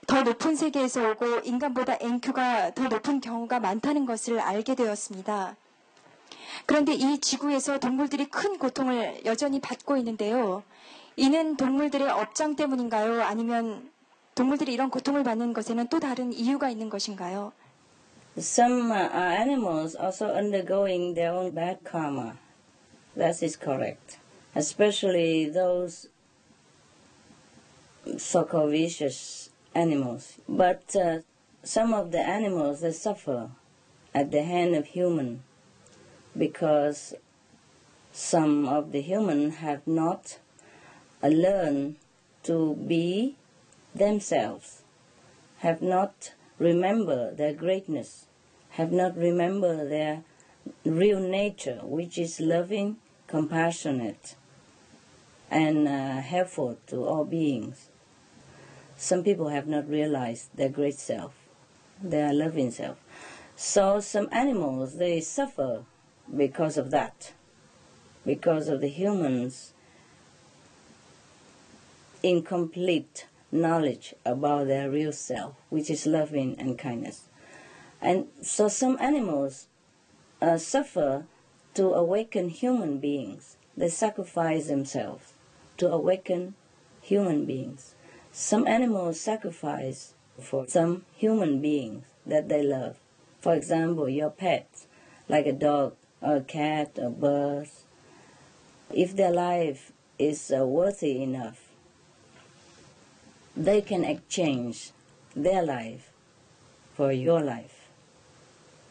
더 0.06 0.22
높은 0.22 0.56
세계에서 0.56 1.10
오고 1.10 1.40
인간보다 1.44 1.98
NQ가 2.00 2.72
더 2.74 2.88
높은 2.88 3.20
경우가 3.20 3.60
많다는 3.60 4.06
것을 4.06 4.40
알게 4.40 4.74
되었습니다. 4.74 5.56
그런데 6.66 6.94
이 6.94 7.18
지구에서 7.18 7.78
동물들이 7.78 8.26
큰 8.26 8.58
고통을 8.58 9.22
여전히 9.26 9.60
받고 9.60 9.96
있는데요. 9.98 10.62
이는 11.16 11.56
동물들의 11.56 12.08
업장 12.08 12.56
때문인가요? 12.56 13.22
아니면 13.22 13.90
동물들이 14.34 14.72
이런 14.72 14.88
고통을 14.88 15.24
받는 15.24 15.52
것에는 15.52 15.88
또 15.88 16.00
다른 16.00 16.32
이유가 16.32 16.70
있는 16.70 16.88
것인가요? 16.88 17.52
Some 18.38 18.92
animals 18.92 19.96
also 20.00 20.26
undergoing 20.26 21.14
their 21.14 21.36
own 21.36 21.52
bad 21.52 21.80
karma. 21.84 22.34
That 23.16 23.44
is 23.44 23.58
correct. 23.58 24.18
Especially 24.54 25.52
those 25.52 26.08
so-called 28.16 28.70
vicious 28.70 29.50
animals. 29.74 30.38
But 30.48 30.94
uh, 30.96 31.18
some 31.62 31.92
of 31.92 32.12
the 32.12 32.20
animals 32.20 32.80
they 32.80 32.92
suffer 32.92 33.50
at 34.14 34.30
the 34.30 34.42
hand 34.42 34.74
of 34.74 34.86
human 34.86 35.42
because 36.36 37.14
some 38.12 38.66
of 38.66 38.92
the 38.92 39.00
human 39.00 39.50
have 39.50 39.86
not 39.86 40.38
uh, 41.22 41.28
learned 41.28 41.96
to 42.44 42.74
be 42.74 43.36
themselves, 43.94 44.82
have 45.58 45.82
not 45.82 46.32
remember 46.58 47.34
their 47.34 47.52
greatness, 47.52 48.26
have 48.70 48.92
not 48.92 49.16
remember 49.16 49.88
their 49.88 50.22
real 50.84 51.20
nature, 51.20 51.80
which 51.82 52.18
is 52.18 52.40
loving, 52.40 52.96
compassionate, 53.26 54.36
and 55.50 55.88
uh, 55.88 56.20
helpful 56.20 56.78
to 56.86 57.04
all 57.04 57.24
beings. 57.24 57.88
Some 59.00 59.22
people 59.22 59.50
have 59.50 59.68
not 59.68 59.88
realized 59.88 60.48
their 60.56 60.68
great 60.68 60.98
self, 60.98 61.32
their 62.02 62.32
loving 62.32 62.72
self. 62.72 62.98
So 63.54 64.00
some 64.00 64.28
animals 64.32 64.96
they 64.96 65.20
suffer 65.20 65.84
because 66.36 66.76
of 66.76 66.90
that, 66.90 67.32
because 68.26 68.66
of 68.66 68.80
the 68.80 68.88
humans' 68.88 69.72
incomplete 72.24 73.28
knowledge 73.52 74.14
about 74.26 74.66
their 74.66 74.90
real 74.90 75.12
self, 75.12 75.54
which 75.70 75.90
is 75.90 76.04
loving 76.04 76.58
and 76.58 76.76
kindness. 76.76 77.28
And 78.00 78.26
so 78.42 78.66
some 78.66 78.98
animals 79.00 79.68
uh, 80.42 80.58
suffer 80.58 81.24
to 81.74 81.92
awaken 81.92 82.48
human 82.48 82.98
beings. 82.98 83.56
They 83.76 83.90
sacrifice 83.90 84.66
themselves 84.66 85.34
to 85.76 85.88
awaken 85.88 86.54
human 87.00 87.44
beings. 87.44 87.94
Some 88.40 88.68
animals 88.68 89.18
sacrifice 89.20 90.14
for 90.40 90.64
some 90.68 91.04
human 91.16 91.60
beings 91.60 92.04
that 92.24 92.48
they 92.48 92.62
love. 92.62 92.94
For 93.40 93.52
example, 93.56 94.08
your 94.08 94.30
pets, 94.30 94.86
like 95.28 95.46
a 95.46 95.52
dog, 95.52 95.96
a 96.22 96.40
cat, 96.42 96.96
a 97.02 97.10
bird. 97.10 97.68
If 98.94 99.16
their 99.16 99.32
life 99.32 99.90
is 100.20 100.52
uh, 100.56 100.64
worthy 100.64 101.20
enough, 101.20 101.66
they 103.56 103.80
can 103.80 104.04
exchange 104.04 104.92
their 105.34 105.64
life 105.64 106.12
for 106.94 107.10
your 107.10 107.40
life. 107.40 107.88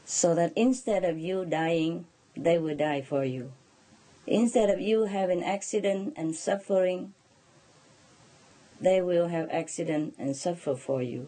So 0.03 0.35
that 0.35 0.51
instead 0.57 1.05
of 1.05 1.17
you 1.17 1.45
dying, 1.45 2.05
they 2.35 2.57
will 2.57 2.75
die 2.75 3.01
for 3.01 3.23
you. 3.23 3.53
Instead 4.27 4.69
of 4.69 4.81
you 4.81 5.05
having 5.05 5.41
accident 5.41 6.15
and 6.17 6.35
suffering, 6.35 7.13
they 8.79 9.01
will 9.01 9.27
have 9.27 9.49
accident 9.49 10.15
and 10.17 10.35
suffer 10.35 10.75
for 10.75 11.01
you. 11.01 11.27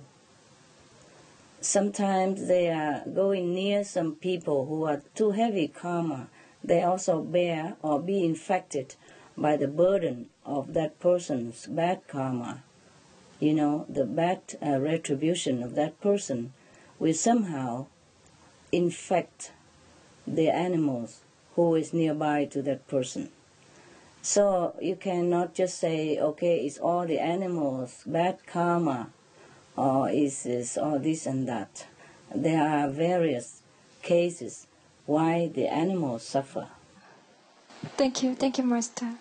Sometimes 1.62 2.48
they 2.48 2.70
are 2.70 3.04
going 3.06 3.54
near 3.54 3.84
some 3.84 4.16
people 4.16 4.68
who 4.68 4.86
are 4.86 5.02
too 5.14 5.32
heavy 5.32 5.68
karma. 5.68 6.30
They 6.64 6.84
also 6.84 7.22
bear 7.22 7.76
or 7.82 8.00
be 8.02 8.24
infected 8.24 8.96
by 9.38 9.58
the 9.58 9.68
burden 9.68 10.30
of 10.46 10.74
that 10.74 11.00
person's 11.00 11.68
bad 11.68 12.08
karma. 12.08 12.64
You 13.40 13.54
know, 13.54 13.86
the 13.90 14.06
bad 14.06 14.42
uh, 14.62 14.80
retribution 14.80 15.64
of 15.64 15.76
that 15.76 16.00
person 16.02 16.54
will 16.98 17.14
somehow 17.14 17.88
infect 18.72 19.52
the 20.28 20.50
animals 20.50 21.22
who 21.56 21.76
is 21.76 21.94
nearby 21.94 22.46
to 22.46 22.62
that 22.62 22.88
person. 22.88 23.32
So 24.22 24.76
you 24.82 24.96
cannot 24.96 25.54
just 25.54 25.80
say, 25.80 26.20
okay, 26.20 26.66
it's 26.66 26.78
all 26.78 27.06
the 27.06 27.20
animals, 27.20 28.04
bad 28.06 28.46
karma, 28.46 29.10
or 29.76 30.10
is 30.10 30.44
this 30.44 30.78
or 30.78 31.00
this 31.00 31.26
and 31.26 31.48
that. 31.48 31.88
There 32.36 32.62
are 32.62 32.90
various 32.90 33.62
cases 34.02 34.68
why 35.06 35.48
the 35.48 35.68
animals 35.68 36.24
suffer. 36.24 36.68
Thank 37.98 38.22
you. 38.24 38.36
Thank 38.36 38.58
you, 38.58 38.66
Master. 38.66 39.16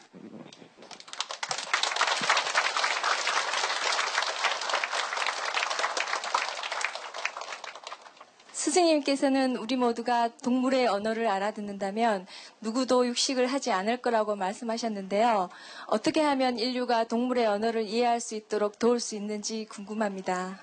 스승님께서는 8.69 9.57
우리 9.57 9.77
모두가 9.77 10.29
동물의 10.43 10.89
언어를 10.89 11.27
알아듣는다면 11.27 12.27
누구도 12.61 13.07
육식을 13.07 13.47
하지 13.47 13.73
않을 13.73 13.99
거라고 13.99 14.37
말씀하셨는데요. 14.37 15.49
어떻게 15.87 16.21
하면 16.21 16.59
인류가 16.59 17.05
동물의 17.05 17.47
언어를 17.47 17.85
이해할 17.85 18.21
수 18.21 18.35
있도록 18.35 18.79
도울 18.79 19.01
수 19.01 19.17
있는지 19.17 19.65
궁금합니다. 19.67 20.61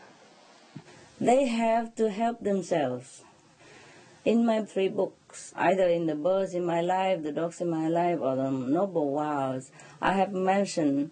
They 1.20 1.50
have 1.50 1.96
to 1.96 2.08
help 2.08 2.44
themselves. 2.44 3.24
In 4.26 4.44
my 4.44 4.66
three 4.66 4.90
books, 4.90 5.54
either 5.56 5.90
in 5.90 6.06
the 6.06 6.16
birds 6.16 6.56
in 6.56 6.64
my 6.64 6.82
life, 6.82 7.24
the 7.24 7.34
dogs 7.34 7.62
in 7.62 7.70
my 7.70 7.88
life, 7.88 8.22
or 8.22 8.36
the 8.36 8.50
noble 8.50 9.14
vows, 9.14 9.72
I 10.00 10.14
have 10.18 10.34
mentioned 10.34 11.10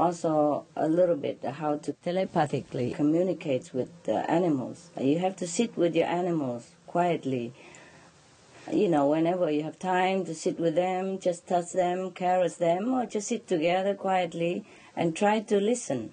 also 0.00 0.64
a 0.76 0.88
little 0.88 1.16
bit 1.16 1.44
how 1.44 1.76
to 1.76 1.92
telepathically 1.92 2.90
communicate 2.92 3.74
with 3.74 3.90
the 4.04 4.18
animals. 4.30 4.88
You 4.98 5.18
have 5.18 5.36
to 5.36 5.46
sit 5.46 5.76
with 5.76 5.94
your 5.94 6.06
animals 6.06 6.70
quietly. 6.86 7.52
You 8.72 8.88
know, 8.88 9.08
whenever 9.08 9.50
you 9.50 9.62
have 9.64 9.78
time 9.78 10.24
to 10.24 10.34
sit 10.34 10.58
with 10.58 10.74
them, 10.74 11.18
just 11.18 11.46
touch 11.46 11.72
them, 11.72 12.12
caress 12.12 12.56
them, 12.56 12.94
or 12.94 13.04
just 13.04 13.28
sit 13.28 13.46
together 13.46 13.94
quietly 13.94 14.64
and 14.96 15.14
try 15.14 15.40
to 15.40 15.60
listen 15.60 16.12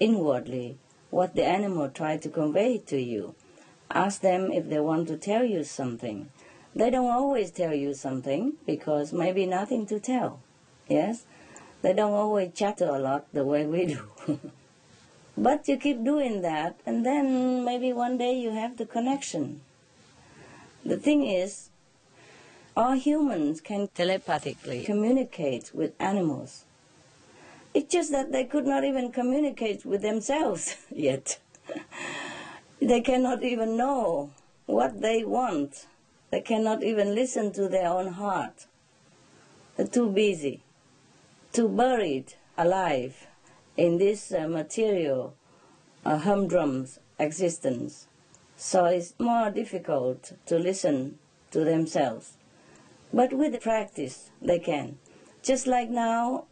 inwardly 0.00 0.78
what 1.10 1.34
the 1.34 1.44
animal 1.44 1.88
tried 1.90 2.22
to 2.22 2.30
convey 2.30 2.78
to 2.78 2.98
you. 2.98 3.34
Ask 3.90 4.22
them 4.22 4.50
if 4.50 4.68
they 4.70 4.80
want 4.80 5.08
to 5.08 5.16
tell 5.16 5.44
you 5.44 5.64
something. 5.64 6.30
They 6.74 6.90
don't 6.90 7.10
always 7.10 7.50
tell 7.50 7.74
you 7.74 7.94
something 7.94 8.54
because 8.66 9.12
maybe 9.12 9.44
nothing 9.46 9.86
to 9.86 10.00
tell. 10.00 10.40
Yes? 10.88 11.24
They 11.86 11.92
don't 11.92 12.14
always 12.14 12.52
chatter 12.52 12.86
a 12.88 12.98
lot 12.98 13.32
the 13.32 13.44
way 13.44 13.64
we 13.64 13.86
do. 13.86 14.00
but 15.38 15.68
you 15.68 15.76
keep 15.76 16.02
doing 16.02 16.42
that, 16.42 16.80
and 16.84 17.06
then 17.06 17.64
maybe 17.64 17.92
one 17.92 18.18
day 18.18 18.36
you 18.36 18.50
have 18.50 18.76
the 18.76 18.86
connection. 18.86 19.60
The 20.84 20.96
thing 20.96 21.24
is, 21.24 21.70
all 22.76 22.94
humans 22.94 23.60
can 23.60 23.86
telepathically 23.94 24.82
communicate 24.82 25.72
with 25.72 25.92
animals. 26.00 26.64
It's 27.72 27.92
just 27.92 28.10
that 28.10 28.32
they 28.32 28.42
could 28.42 28.66
not 28.66 28.82
even 28.82 29.12
communicate 29.12 29.86
with 29.86 30.02
themselves 30.02 30.74
yet. 30.90 31.38
they 32.82 33.00
cannot 33.00 33.44
even 33.44 33.76
know 33.76 34.32
what 34.66 35.02
they 35.02 35.22
want. 35.22 35.86
They 36.32 36.40
cannot 36.40 36.82
even 36.82 37.14
listen 37.14 37.52
to 37.52 37.68
their 37.68 37.86
own 37.86 38.08
heart. 38.14 38.66
They're 39.76 39.86
too 39.86 40.10
busy 40.10 40.62
too 41.56 41.68
buried 41.70 42.34
alive 42.58 43.26
in 43.78 43.96
this 43.96 44.30
uh, 44.30 44.46
material 44.46 45.34
uh, 46.04 46.18
humdrum's 46.18 46.98
existence. 47.18 48.08
So 48.58 48.84
it's 48.84 49.14
more 49.18 49.50
difficult 49.50 50.32
to 50.44 50.58
listen 50.58 51.18
to 51.52 51.64
themselves. 51.64 52.34
But 53.10 53.32
with 53.32 53.58
practice, 53.62 54.28
they 54.42 54.58
can. 54.58 54.98
Just 55.42 55.66
like 55.66 55.88
now, 55.88 56.44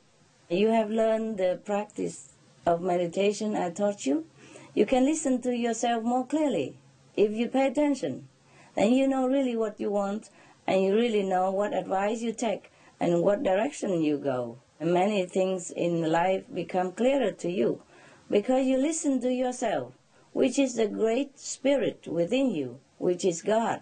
you 0.48 0.68
have 0.68 0.88
learned 0.88 1.36
the 1.36 1.60
practice 1.62 2.32
of 2.64 2.80
meditation 2.80 3.54
I 3.54 3.72
taught 3.72 4.06
you. 4.06 4.24
You 4.72 4.86
can 4.86 5.04
listen 5.04 5.42
to 5.42 5.54
yourself 5.54 6.02
more 6.02 6.24
clearly 6.24 6.78
if 7.14 7.30
you 7.30 7.48
pay 7.48 7.66
attention. 7.66 8.26
Then 8.74 8.94
you 8.94 9.06
know 9.06 9.28
really 9.28 9.54
what 9.54 9.78
you 9.78 9.90
want, 9.90 10.30
and 10.66 10.82
you 10.82 10.94
really 10.94 11.24
know 11.24 11.50
what 11.50 11.74
advice 11.74 12.22
you 12.22 12.32
take 12.32 12.72
and 12.98 13.22
what 13.22 13.42
direction 13.42 14.00
you 14.00 14.16
go 14.16 14.60
many 14.80 15.26
things 15.26 15.70
in 15.70 16.10
life 16.10 16.44
become 16.52 16.92
clearer 16.92 17.30
to 17.32 17.50
you 17.50 17.82
because 18.30 18.66
you 18.66 18.76
listen 18.76 19.20
to 19.20 19.32
yourself, 19.32 19.92
which 20.32 20.58
is 20.58 20.74
the 20.74 20.86
great 20.86 21.38
spirit 21.38 22.06
within 22.06 22.50
you, 22.50 22.78
which 22.98 23.24
is 23.24 23.42
God. 23.42 23.80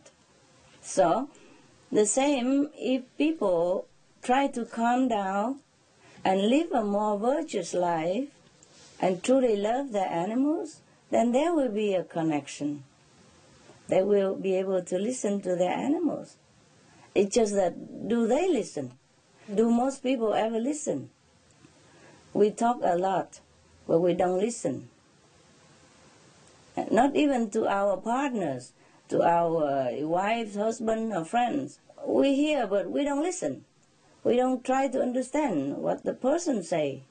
So, 0.80 1.28
the 1.90 2.06
same 2.06 2.68
if 2.76 3.02
people 3.16 3.86
try 4.22 4.48
to 4.48 4.64
calm 4.64 5.08
down 5.08 5.60
and 6.24 6.48
live 6.48 6.72
a 6.72 6.84
more 6.84 7.18
virtuous 7.18 7.74
life 7.74 8.28
and 9.00 9.22
truly 9.22 9.56
love 9.56 9.92
their 9.92 10.08
animals, 10.08 10.80
then 11.10 11.32
there 11.32 11.52
will 11.54 11.68
be 11.68 11.94
a 11.94 12.04
connection. 12.04 12.84
They 13.88 14.02
will 14.02 14.34
be 14.34 14.54
able 14.54 14.82
to 14.82 14.98
listen 14.98 15.40
to 15.42 15.56
their 15.56 15.72
animals. 15.72 16.36
It's 17.14 17.34
just 17.34 17.54
that 17.54 18.08
do 18.08 18.26
they 18.26 18.48
listen? 18.48 18.92
Do 19.54 19.68
most 19.68 20.02
people 20.02 20.32
ever 20.32 20.58
listen? 20.58 21.10
We 22.32 22.50
talk 22.50 22.80
a 22.82 22.96
lot, 22.96 23.40
but 23.86 24.00
we 24.00 24.14
don't 24.14 24.40
listen. 24.40 24.88
Not 26.90 27.14
even 27.14 27.50
to 27.50 27.66
our 27.66 27.98
partners, 27.98 28.72
to 29.10 29.22
our 29.22 29.90
uh, 29.90 30.06
wives, 30.06 30.54
husband, 30.56 31.12
or 31.12 31.24
friends. 31.24 31.80
We 32.02 32.34
hear, 32.34 32.66
but 32.66 32.90
we 32.90 33.04
don't 33.04 33.22
listen. 33.22 33.64
We 34.24 34.36
don't 34.36 34.64
try 34.64 34.88
to 34.88 35.02
understand 35.02 35.76
what 35.76 36.04
the 36.04 36.14
person 36.14 36.62
say. 36.62 37.02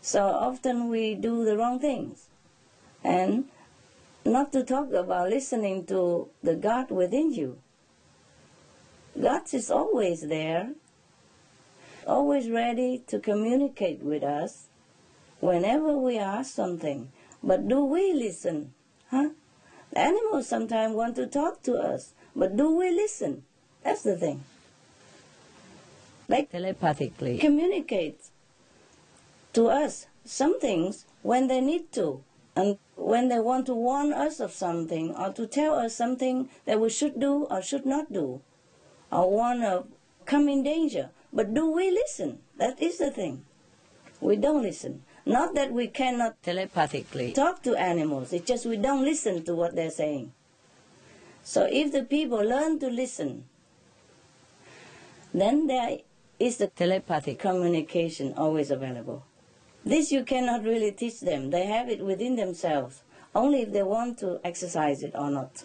So 0.00 0.24
often 0.24 0.88
we 0.88 1.14
do 1.14 1.44
the 1.44 1.56
wrong 1.58 1.80
things. 1.80 2.28
And 3.02 3.44
not 4.24 4.52
to 4.52 4.62
talk 4.62 4.90
about 4.92 5.28
listening 5.28 5.84
to 5.86 6.30
the 6.42 6.54
God 6.54 6.90
within 6.90 7.30
you. 7.32 7.58
God 9.20 9.52
is 9.52 9.70
always 9.70 10.22
there 10.22 10.72
always 12.06 12.50
ready 12.50 13.02
to 13.06 13.18
communicate 13.18 14.00
with 14.02 14.22
us 14.22 14.68
whenever 15.40 15.96
we 15.96 16.18
ask 16.18 16.54
something. 16.54 17.10
But 17.42 17.68
do 17.68 17.84
we 17.84 18.12
listen? 18.12 18.72
Huh? 19.10 19.30
The 19.90 19.98
animals 20.00 20.48
sometimes 20.48 20.94
want 20.94 21.16
to 21.16 21.26
talk 21.26 21.62
to 21.64 21.74
us, 21.74 22.14
but 22.34 22.56
do 22.56 22.74
we 22.74 22.90
listen? 22.90 23.44
That's 23.82 24.02
the 24.02 24.16
thing. 24.16 24.42
Like 26.26 26.50
telepathically 26.50 27.38
communicate 27.38 28.18
to 29.52 29.68
us 29.68 30.06
some 30.24 30.58
things 30.58 31.04
when 31.22 31.48
they 31.48 31.60
need 31.60 31.92
to, 31.92 32.24
and 32.56 32.78
when 32.96 33.28
they 33.28 33.38
want 33.38 33.66
to 33.66 33.74
warn 33.74 34.12
us 34.12 34.40
of 34.40 34.52
something 34.52 35.14
or 35.14 35.32
to 35.34 35.46
tell 35.46 35.74
us 35.74 35.94
something 35.94 36.48
that 36.64 36.80
we 36.80 36.88
should 36.88 37.20
do 37.20 37.44
or 37.50 37.60
should 37.60 37.84
not 37.84 38.12
do, 38.12 38.40
or 39.12 39.30
warn 39.30 39.62
of 39.62 39.86
coming 40.24 40.62
danger. 40.62 41.10
But 41.34 41.52
do 41.52 41.70
we 41.72 41.90
listen? 41.90 42.38
That 42.58 42.80
is 42.80 42.98
the 42.98 43.10
thing. 43.10 43.44
We 44.20 44.36
don't 44.36 44.62
listen. 44.62 45.02
Not 45.26 45.54
that 45.56 45.72
we 45.72 45.88
cannot 45.88 46.40
telepathically 46.42 47.32
talk 47.32 47.62
to 47.64 47.74
animals, 47.74 48.32
it's 48.32 48.46
just 48.46 48.66
we 48.66 48.76
don't 48.76 49.04
listen 49.04 49.42
to 49.44 49.54
what 49.54 49.74
they're 49.74 49.90
saying. 49.90 50.32
So 51.42 51.66
if 51.70 51.92
the 51.92 52.04
people 52.04 52.38
learn 52.38 52.78
to 52.80 52.88
listen, 52.88 53.44
then 55.32 55.66
there 55.66 55.98
is 56.38 56.58
the 56.58 56.68
telepathic 56.68 57.38
communication 57.38 58.34
always 58.36 58.70
available. 58.70 59.24
This 59.84 60.12
you 60.12 60.24
cannot 60.24 60.62
really 60.62 60.92
teach 60.92 61.20
them. 61.20 61.50
They 61.50 61.66
have 61.66 61.88
it 61.88 62.04
within 62.04 62.36
themselves, 62.36 63.02
only 63.34 63.62
if 63.62 63.72
they 63.72 63.82
want 63.82 64.18
to 64.18 64.40
exercise 64.44 65.02
it 65.02 65.12
or 65.14 65.30
not. 65.30 65.64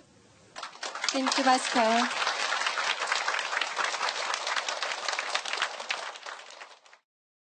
Thank 1.11 1.37
you, 1.37 1.43
Master. 1.43 2.28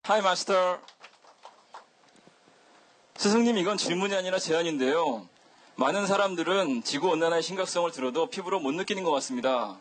Hi, 0.04 0.18
Master. 0.18 0.78
스승님, 3.14 3.56
이건 3.56 3.76
질문이 3.76 4.16
아니라 4.16 4.36
제안인데요. 4.36 5.28
많은 5.76 6.08
사람들은 6.08 6.82
지구 6.82 7.08
온난화의 7.10 7.40
심각성을 7.40 7.88
들어도 7.92 8.26
피부로 8.26 8.58
못 8.58 8.72
느끼는 8.72 9.04
것 9.04 9.12
같습니다. 9.12 9.78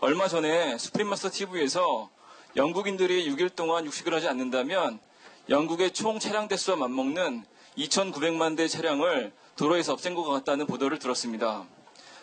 얼마 0.00 0.28
전에 0.28 0.76
수프림마스터 0.76 1.30
TV에서 1.30 2.10
영국인들이 2.56 3.26
6일 3.30 3.56
동안 3.56 3.86
육식을 3.86 4.12
하지 4.12 4.28
않는다면 4.28 5.00
영국의 5.48 5.92
총 5.92 6.18
차량 6.18 6.46
대수와 6.46 6.76
맞먹는 6.76 7.46
2,900만 7.78 8.58
대 8.58 8.68
차량을 8.68 9.32
도로에서 9.56 9.94
없앤 9.94 10.14
것 10.14 10.24
같다는 10.24 10.66
보도를 10.66 10.98
들었습니다. 10.98 11.64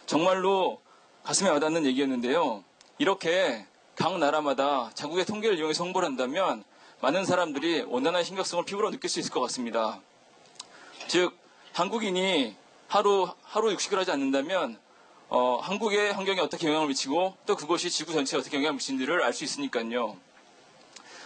정말로 0.06 0.80
가슴에 1.24 1.50
와닿는 1.50 1.88
얘기였는데요. 1.88 2.64
이렇게 3.00 3.66
각 3.96 4.20
나라마다 4.20 4.92
자국의 4.94 5.26
통계를 5.26 5.58
이용해서 5.58 5.84
홍보를 5.84 6.08
한다면 6.08 6.64
많은 7.02 7.26
사람들이 7.26 7.82
온난화의 7.82 8.24
심각성을 8.26 8.64
피부로 8.66 8.91
느낄 8.91 9.10
수 9.10 9.20
있을 9.20 9.32
것 9.32 9.39
같습니다. 9.41 9.99
즉, 11.08 11.36
한국인이 11.74 12.56
하루, 12.88 13.28
하루 13.43 13.72
육식을 13.72 13.97
하지 13.97 14.12
않는다면, 14.12 14.78
어, 15.30 15.58
한국의 15.58 16.14
환경에 16.14 16.39
어떻게 16.41 16.68
영향을 16.68 16.88
미치고 16.89 17.36
또 17.45 17.56
그것이 17.56 17.89
지구 17.89 18.14
전체에 18.14 18.39
어떻게 18.39 18.58
영향을 18.58 18.74
미치는지를 18.76 19.24
알 19.24 19.34
수 19.34 19.43
있으니까요. 19.45 20.18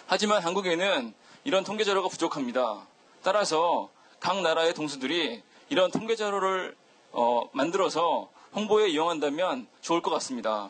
하지만 0.07 0.43
한국에는 0.43 1.13
이런 1.43 1.63
통계 1.63 1.84
자료가 1.84 2.07
부족합니다. 2.07 2.88
따라서 3.23 3.89
각 4.19 4.41
나라의 4.41 4.73
동수들이 4.76 5.41
이런 5.69 5.91
통계 5.91 6.15
자료를 6.15 6.76
어, 7.11 7.49
만들어서 7.51 8.30
홍보에 8.55 8.88
이용한다면 8.89 9.67
좋을 9.82 10.01
것 10.01 10.11
같습니다. 10.11 10.69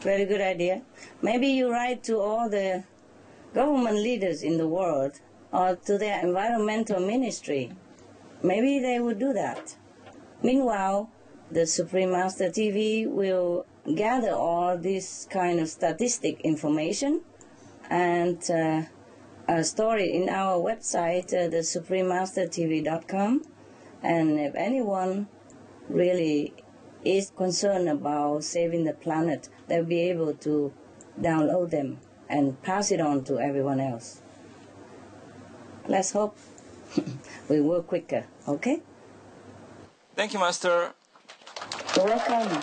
Very 0.00 0.26
good 0.26 0.42
idea. 0.42 0.82
Maybe 1.22 1.48
you 1.60 1.70
write 1.72 2.02
to 2.02 2.20
all 2.22 2.50
the 2.50 2.82
government 3.54 3.96
leaders 3.96 4.42
in 4.42 4.58
the 4.58 4.66
world 4.66 5.20
or 5.52 5.76
to 5.76 5.96
their 5.96 6.20
environmental 6.20 7.00
ministry. 7.00 7.72
Maybe 8.42 8.80
they 8.80 8.98
would 8.98 9.18
do 9.18 9.32
that. 9.32 9.76
Meanwhile, 10.42 11.10
the 11.50 11.66
Supreme 11.66 12.10
Master 12.10 12.50
TV 12.50 13.08
will 13.08 13.64
gather 13.94 14.32
all 14.32 14.76
this 14.76 15.26
kind 15.30 15.60
of 15.60 15.68
statistic 15.68 16.40
information 16.40 17.20
and 17.88 18.38
uh, 18.50 19.62
store 19.62 19.98
it 19.98 20.10
in 20.10 20.28
our 20.28 20.58
website, 20.58 21.32
uh, 21.32 21.48
thesuprememastertv.com. 21.50 23.42
And 24.02 24.40
if 24.40 24.54
anyone 24.54 25.28
really 25.88 26.52
is 27.04 27.30
concerned 27.30 27.88
about 27.88 28.42
saving 28.42 28.84
the 28.84 28.94
planet, 28.94 29.48
they'll 29.68 29.84
be 29.84 30.00
able 30.10 30.34
to 30.34 30.72
download 31.20 31.70
them 31.70 31.98
and 32.34 32.60
pass 32.62 32.90
it 32.90 33.00
on 33.00 33.22
to 33.22 33.38
everyone 33.38 33.78
else. 33.78 34.20
Let's 35.86 36.10
hope 36.12 36.36
we 37.48 37.60
work 37.60 37.86
quicker, 37.86 38.24
okay? 38.48 38.82
Thank 40.16 40.34
you, 40.34 40.40
Master. 40.40 40.92
You're 41.94 42.06
welcome. 42.06 42.60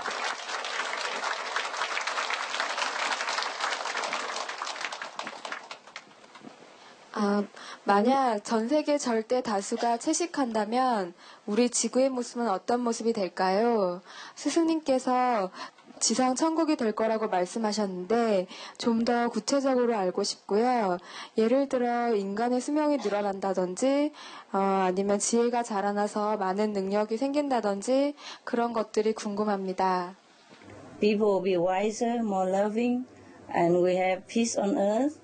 아, 7.13 7.43
만약 7.83 8.43
전 8.43 8.67
세계 8.67 8.97
절대 8.97 9.41
다수가 9.41 9.97
채식한다면 9.97 11.13
우리 11.45 11.69
지구의 11.69 12.09
모습은 12.09 12.49
어떤 12.49 12.79
모습이 12.81 13.13
될까요? 13.13 14.01
스승님께서 14.35 15.51
지상 16.01 16.35
천국이 16.35 16.75
될 16.75 16.91
거라고 16.91 17.27
말씀하셨는데 17.29 18.47
좀 18.77 19.05
더 19.05 19.29
구체적으로 19.29 19.95
알고 19.95 20.21
싶고요. 20.23 20.97
예를 21.37 21.67
들어 21.69 22.13
인간의 22.13 22.61
수명이 22.61 22.97
늘어난다든지 22.97 24.11
어, 24.53 24.57
아니면 24.57 25.17
지혜가 25.17 25.63
자라나서 25.63 26.37
많은 26.37 26.73
능력이 26.73 27.17
생긴다든지 27.17 28.13
그런 28.43 28.73
것들이 28.73 29.13
궁금합니다. 29.13 30.15
People 30.99 31.39
will 31.39 31.43
be 31.43 31.55
wiser, 31.57 32.19
more 32.19 32.47
loving, 32.51 33.05
and 33.55 33.83
we 33.83 33.95
have 33.95 34.27
peace 34.27 34.59
on 34.59 34.77
earth. 34.77 35.19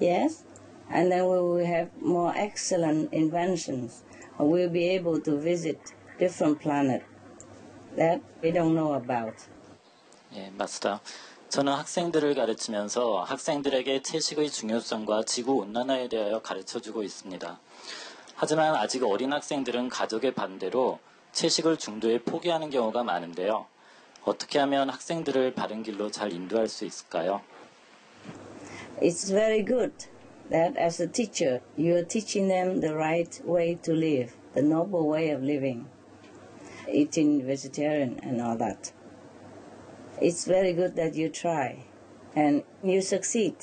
Yes? 0.00 0.44
And 0.90 1.10
then 1.12 1.24
we 1.24 1.38
will 1.38 1.66
have 1.66 1.90
more 2.00 2.32
excellent 2.34 3.12
inventions. 3.12 4.02
We'll 4.38 4.72
be 4.72 4.88
able 4.96 5.20
to 5.22 5.36
visit 5.38 5.78
different 6.18 6.60
planets 6.60 7.04
that 7.96 8.20
we 8.42 8.50
don't 8.50 8.74
know 8.74 8.94
about. 8.94 9.34
예, 10.34 10.50
마스터. 10.56 11.00
저는 11.48 11.72
학생들을 11.72 12.36
가르치면서 12.36 13.22
학생들에게 13.22 14.02
채식의 14.02 14.50
중요성과 14.50 15.24
지구 15.24 15.54
온난화에 15.54 16.08
대하여 16.08 16.40
가르쳐 16.40 16.80
주고 16.80 17.02
있습니다. 17.02 17.58
하지만 18.36 18.76
아직 18.76 19.02
어린 19.02 19.32
학생들은 19.32 19.88
가족의 19.88 20.34
반대로 20.34 21.00
채식을 21.32 21.78
중도에 21.78 22.20
포기하는 22.20 22.70
경우가 22.70 23.02
많은데요. 23.02 23.66
어떻게 24.24 24.60
하면 24.60 24.88
학생들을 24.88 25.54
바른 25.54 25.82
길로 25.82 26.12
잘 26.12 26.32
인도할 26.32 26.68
수 26.68 26.84
있을까요? 26.84 27.40
It's 29.02 29.32
very 29.32 29.64
good 29.64 29.92
that 30.50 30.78
as 30.78 31.02
a 31.02 31.10
teacher, 31.10 31.60
you're 31.76 32.06
teaching 32.06 32.48
them 32.48 32.80
the 32.80 32.94
right 32.94 33.42
way 33.44 33.76
to 33.82 33.92
live, 33.92 34.32
the 34.54 34.64
noble 34.64 35.10
way 35.10 35.34
of 35.34 35.42
living, 35.42 35.86
eating 36.88 37.44
vegetarian 37.44 38.20
and 38.22 38.40
all 38.40 38.56
that. 38.56 38.92
It's 40.20 40.44
very 40.44 40.74
good 40.74 40.96
that 40.96 41.14
you 41.14 41.30
try 41.30 41.84
and 42.36 42.62
you 42.82 43.00
succeed 43.00 43.54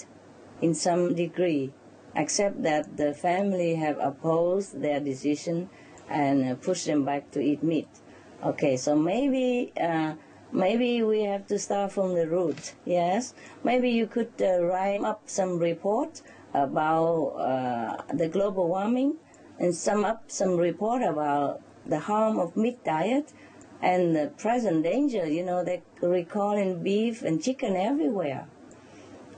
in 0.62 0.74
some 0.74 1.14
degree, 1.14 1.72
except 2.16 2.64
that 2.64 2.98
the 2.98 3.14
family 3.14 3.76
have 3.76 3.98
opposed 4.00 4.82
their 4.82 5.00
decision 5.00 5.70
and 6.10 6.44
uh, 6.44 6.56
pushed 6.56 6.88
them 6.88 7.06
back 7.06 7.30
to 7.32 7.40
eat 7.40 7.62
meat. 7.62 7.88
Okay, 8.44 8.76
so 8.76 8.96
maybe 8.96 9.72
uh, 9.80 10.16
maybe 10.52 11.04
we 11.04 11.24
have 11.24 11.46
to 11.48 11.60
start 11.60 11.92
from 11.92 12.16
the 12.16 12.28
root. 12.28 12.74
Yes, 12.86 13.36
maybe 13.64 13.92
you 13.92 14.08
could 14.08 14.34
uh, 14.42 14.64
write 14.64 15.04
up 15.04 15.22
some 15.26 15.60
report 15.60 16.22
about 16.56 17.36
uh, 17.38 17.98
the 18.16 18.28
global 18.28 18.68
warming 18.68 19.16
and 19.60 19.76
sum 19.76 20.04
up 20.04 20.24
some 20.28 20.58
report 20.58 21.04
about 21.04 21.62
the 21.86 22.00
harm 22.00 22.40
of 22.40 22.58
meat 22.58 22.84
diet 22.84 23.32
and 23.82 24.16
the 24.16 24.32
present 24.38 24.84
danger. 24.84 25.28
You 25.28 25.44
know, 25.44 25.64
they're 25.64 25.82
recalling 26.02 26.84
beef 26.84 27.22
and 27.22 27.42
chicken 27.42 27.76
everywhere. 27.76 28.48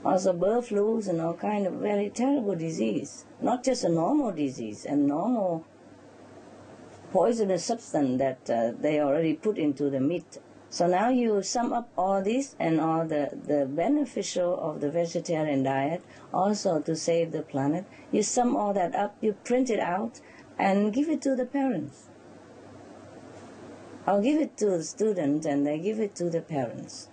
Also 0.04 0.32
bird 0.32 0.64
flus 0.64 1.08
and 1.08 1.20
all 1.20 1.34
kind 1.34 1.66
of 1.66 1.74
very 1.74 2.08
terrible 2.08 2.54
disease. 2.54 3.26
Not 3.40 3.64
just 3.64 3.84
a 3.84 3.88
normal 3.88 4.32
disease, 4.32 4.86
a 4.86 4.96
normal 4.96 5.66
poisonous 7.12 7.64
substance 7.64 8.18
that 8.18 8.48
uh, 8.48 8.72
they 8.80 9.00
already 9.00 9.34
put 9.34 9.58
into 9.58 9.90
the 9.90 10.00
meat. 10.00 10.38
So 10.70 10.86
now 10.86 11.08
you 11.08 11.42
sum 11.42 11.72
up 11.72 11.90
all 11.98 12.22
this 12.22 12.54
and 12.60 12.80
all 12.80 13.04
the, 13.04 13.30
the 13.44 13.66
beneficial 13.66 14.56
of 14.58 14.80
the 14.80 14.88
vegetarian 14.88 15.64
diet, 15.64 16.02
also 16.32 16.80
to 16.80 16.94
save 16.94 17.32
the 17.32 17.42
planet. 17.42 17.84
You 18.12 18.22
sum 18.22 18.54
all 18.54 18.72
that 18.74 18.94
up, 18.94 19.16
you 19.20 19.32
print 19.32 19.68
it 19.68 19.80
out, 19.80 20.20
and 20.56 20.92
give 20.92 21.08
it 21.08 21.22
to 21.22 21.34
the 21.34 21.44
parents. 21.44 22.09
I'll 24.10 24.20
give 24.20 24.40
it 24.40 24.56
to 24.56 24.66
the 24.66 24.82
students 24.82 25.46
and 25.46 25.64
they 25.64 25.78
give 25.78 26.00
it 26.00 26.16
to 26.16 26.28
the 26.28 26.40
parents. 26.40 27.06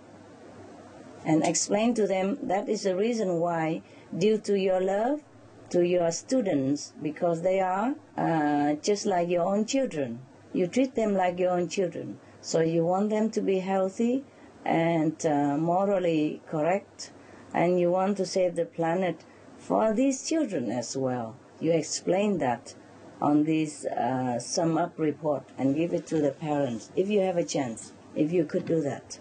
And 1.24 1.44
explain 1.44 1.94
to 1.94 2.08
them 2.08 2.40
that 2.42 2.68
is 2.68 2.82
the 2.84 2.96
reason 2.96 3.40
why, 3.40 3.84
due 4.18 4.40
to 4.40 4.58
your 4.58 4.82
love 4.82 5.22
to 5.70 5.86
your 5.86 6.12
students, 6.12 6.94
because 7.00 7.44
they 7.44 7.60
are 7.60 7.94
uh, 8.18 8.74
just 8.82 9.06
like 9.06 9.30
your 9.30 9.44
own 9.44 9.66
children. 9.66 10.22
You 10.54 10.66
treat 10.66 10.96
them 10.96 11.14
like 11.14 11.38
your 11.38 11.52
own 11.52 11.70
children. 11.70 12.20
So 12.42 12.62
you 12.62 12.84
want 12.84 13.12
them 13.12 13.30
to 13.30 13.42
be 13.42 13.60
healthy 13.60 14.26
and 14.66 15.24
uh, 15.24 15.56
morally 15.56 16.42
correct, 16.50 17.12
and 17.54 17.80
you 17.80 17.92
want 17.92 18.18
to 18.18 18.26
save 18.26 18.56
the 18.56 18.66
planet 18.66 19.24
for 19.60 19.94
these 19.94 20.28
children 20.28 20.72
as 20.72 20.98
well. 20.98 21.36
You 21.60 21.74
explain 21.74 22.40
that 22.40 22.74
on 23.22 23.44
this 23.44 23.86
uh, 23.86 24.40
sum 24.40 24.78
up 24.78 24.98
report 24.98 25.44
and 25.58 25.76
give 25.76 25.94
it 25.94 26.06
to 26.08 26.20
the 26.22 26.32
parents 26.32 26.92
if 26.96 27.10
you 27.10 27.20
have 27.22 27.38
a 27.38 27.44
chance, 27.44 27.94
if 28.16 28.32
you 28.32 28.46
could 28.46 28.66
do 28.66 28.82
that. 28.82 29.20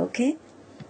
Okay? 0.00 0.36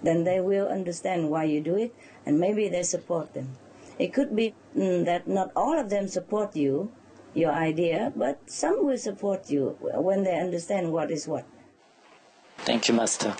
Then 0.02 0.24
they 0.24 0.40
will 0.40 0.68
understand 0.68 1.30
why 1.30 1.44
you 1.44 1.60
do 1.60 1.76
it 1.76 1.94
and 2.26 2.38
maybe 2.38 2.68
they 2.68 2.82
support 2.82 3.34
them. 3.34 3.56
It 3.98 4.12
could 4.12 4.34
be 4.34 4.54
mm, 4.76 5.04
that 5.04 5.28
not 5.28 5.52
all 5.54 5.78
of 5.78 5.90
them 5.90 6.08
support 6.08 6.56
you, 6.56 6.90
your 7.34 7.52
idea, 7.52 8.12
but 8.16 8.38
some 8.46 8.84
will 8.84 8.98
support 8.98 9.50
you 9.50 9.76
when 9.80 10.24
they 10.24 10.38
understand 10.38 10.92
what 10.92 11.10
is 11.10 11.28
what. 11.28 11.44
Thank 12.58 12.88
you, 12.88 12.94
Master. 12.94 13.34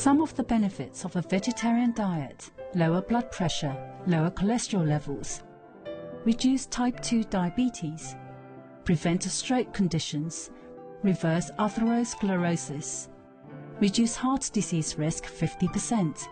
Some 0.00 0.22
of 0.22 0.34
the 0.34 0.42
benefits 0.42 1.04
of 1.04 1.14
a 1.14 1.20
vegetarian 1.20 1.92
diet 1.92 2.50
lower 2.74 3.02
blood 3.02 3.30
pressure, 3.30 3.76
lower 4.06 4.30
cholesterol 4.30 4.88
levels, 4.88 5.42
reduce 6.24 6.64
type 6.64 6.98
2 7.02 7.24
diabetes, 7.24 8.16
prevent 8.84 9.24
stroke 9.24 9.74
conditions, 9.74 10.52
reverse 11.02 11.50
atherosclerosis, 11.58 13.08
reduce 13.78 14.16
heart 14.16 14.48
disease 14.54 14.96
risk 14.96 15.24
50%, 15.26 16.26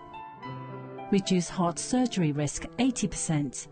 reduce 1.12 1.50
heart 1.50 1.78
surgery 1.78 2.32
risk 2.32 2.64
80%, 2.78 3.68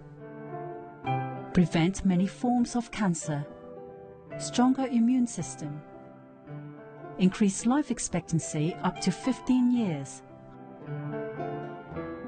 prevent 1.54 2.04
many 2.04 2.26
forms 2.26 2.76
of 2.76 2.90
cancer, 2.90 3.46
stronger 4.36 4.88
immune 4.88 5.26
system, 5.26 5.80
increase 7.18 7.66
life 7.66 7.90
expectancy 7.90 8.76
up 8.82 9.00
to 9.00 9.10
15 9.10 9.72
years, 9.72 10.22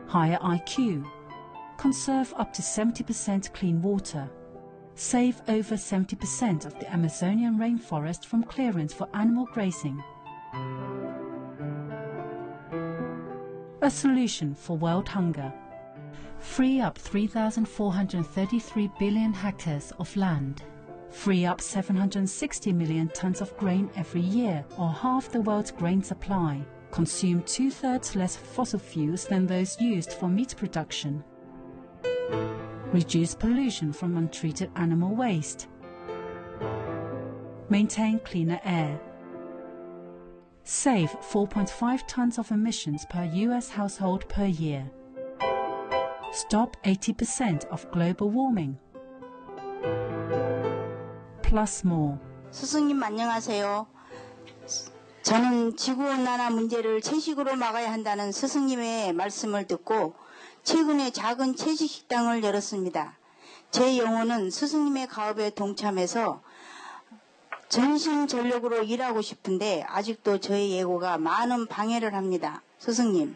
higher 0.07 0.39
IQ, 0.39 1.05
conserve 1.77 2.33
up 2.37 2.53
to 2.55 2.63
70% 2.63 3.53
clean 3.53 3.83
water, 3.83 4.29
save 4.95 5.41
over 5.49 5.75
70% 5.77 6.65
of 6.67 6.79
the 6.79 6.93
Amazonian 6.93 7.59
rainforest 7.59 8.25
from 8.25 8.43
clearance 8.43 8.93
for 8.93 9.09
animal 9.15 9.47
grazing. 9.53 10.03
A 13.83 13.91
solution 13.91 14.55
for 14.55 14.77
world 14.77 15.09
hunger. 15.09 15.53
Free 16.41 16.81
up 16.81 16.99
3,433 16.99 18.91
billion 18.99 19.33
hectares 19.33 19.93
of 19.99 20.17
land. 20.17 20.63
Free 21.11 21.47
up 21.47 21.61
760 21.61 22.73
million 22.73 23.09
tons 23.09 23.41
of 23.41 23.57
grain 23.57 23.91
every 23.97 24.21
year, 24.21 24.65
or 24.77 24.91
half 24.91 25.31
the 25.31 25.41
world's 25.41 25.71
grain 25.71 26.03
supply. 26.03 26.61
Consume 26.91 27.43
two 27.43 27.71
thirds 27.71 28.15
less 28.15 28.37
fossil 28.37 28.79
fuels 28.79 29.25
than 29.25 29.47
those 29.47 29.81
used 29.81 30.13
for 30.13 30.29
meat 30.29 30.55
production. 30.57 31.25
Reduce 32.93 33.35
pollution 33.35 33.93
from 33.93 34.17
untreated 34.17 34.71
animal 34.77 35.15
waste. 35.15 35.69
Maintain 37.69 38.19
cleaner 38.21 38.61
air. 38.65 39.01
Save 40.65 41.11
4.5 41.11 42.01
tons 42.07 42.39
of 42.39 42.51
emissions 42.51 43.05
per 43.09 43.25
US 43.25 43.69
household 43.69 44.29
per 44.29 44.47
year. 44.47 44.91
Stop 46.33 46.77
80% 46.85 47.67
of 47.67 47.91
global 47.91 48.31
warming. 48.31 48.79
Plus. 51.49 51.83
스승님 52.51 53.03
안녕하세요. 53.03 53.87
저는 55.23 55.79
지구온난화 55.79 56.51
문제를 56.51 57.01
채식으로 57.01 57.57
막아야 57.57 57.91
한다는 57.91 58.33
스승님의 58.33 59.15
말씀을 59.15 59.67
듣고 59.67 60.15
최근에 60.63 61.11
작은 61.11 61.57
채식 61.57 61.89
식당을 61.89 62.45
열었습니다. 62.45 63.17
제 63.71 63.97
영혼은 63.97 64.51
스승님의 64.51 65.07
가업에 65.07 65.49
동참해서 65.49 66.43
전심전력으로 67.71 68.83
일하고 68.83 69.23
싶은데 69.23 69.87
아직도 69.89 70.41
저의 70.41 70.73
예고가 70.73 71.17
많은 71.17 71.67
방해를 71.67 72.15
합니다. 72.15 72.61
스승님, 72.79 73.35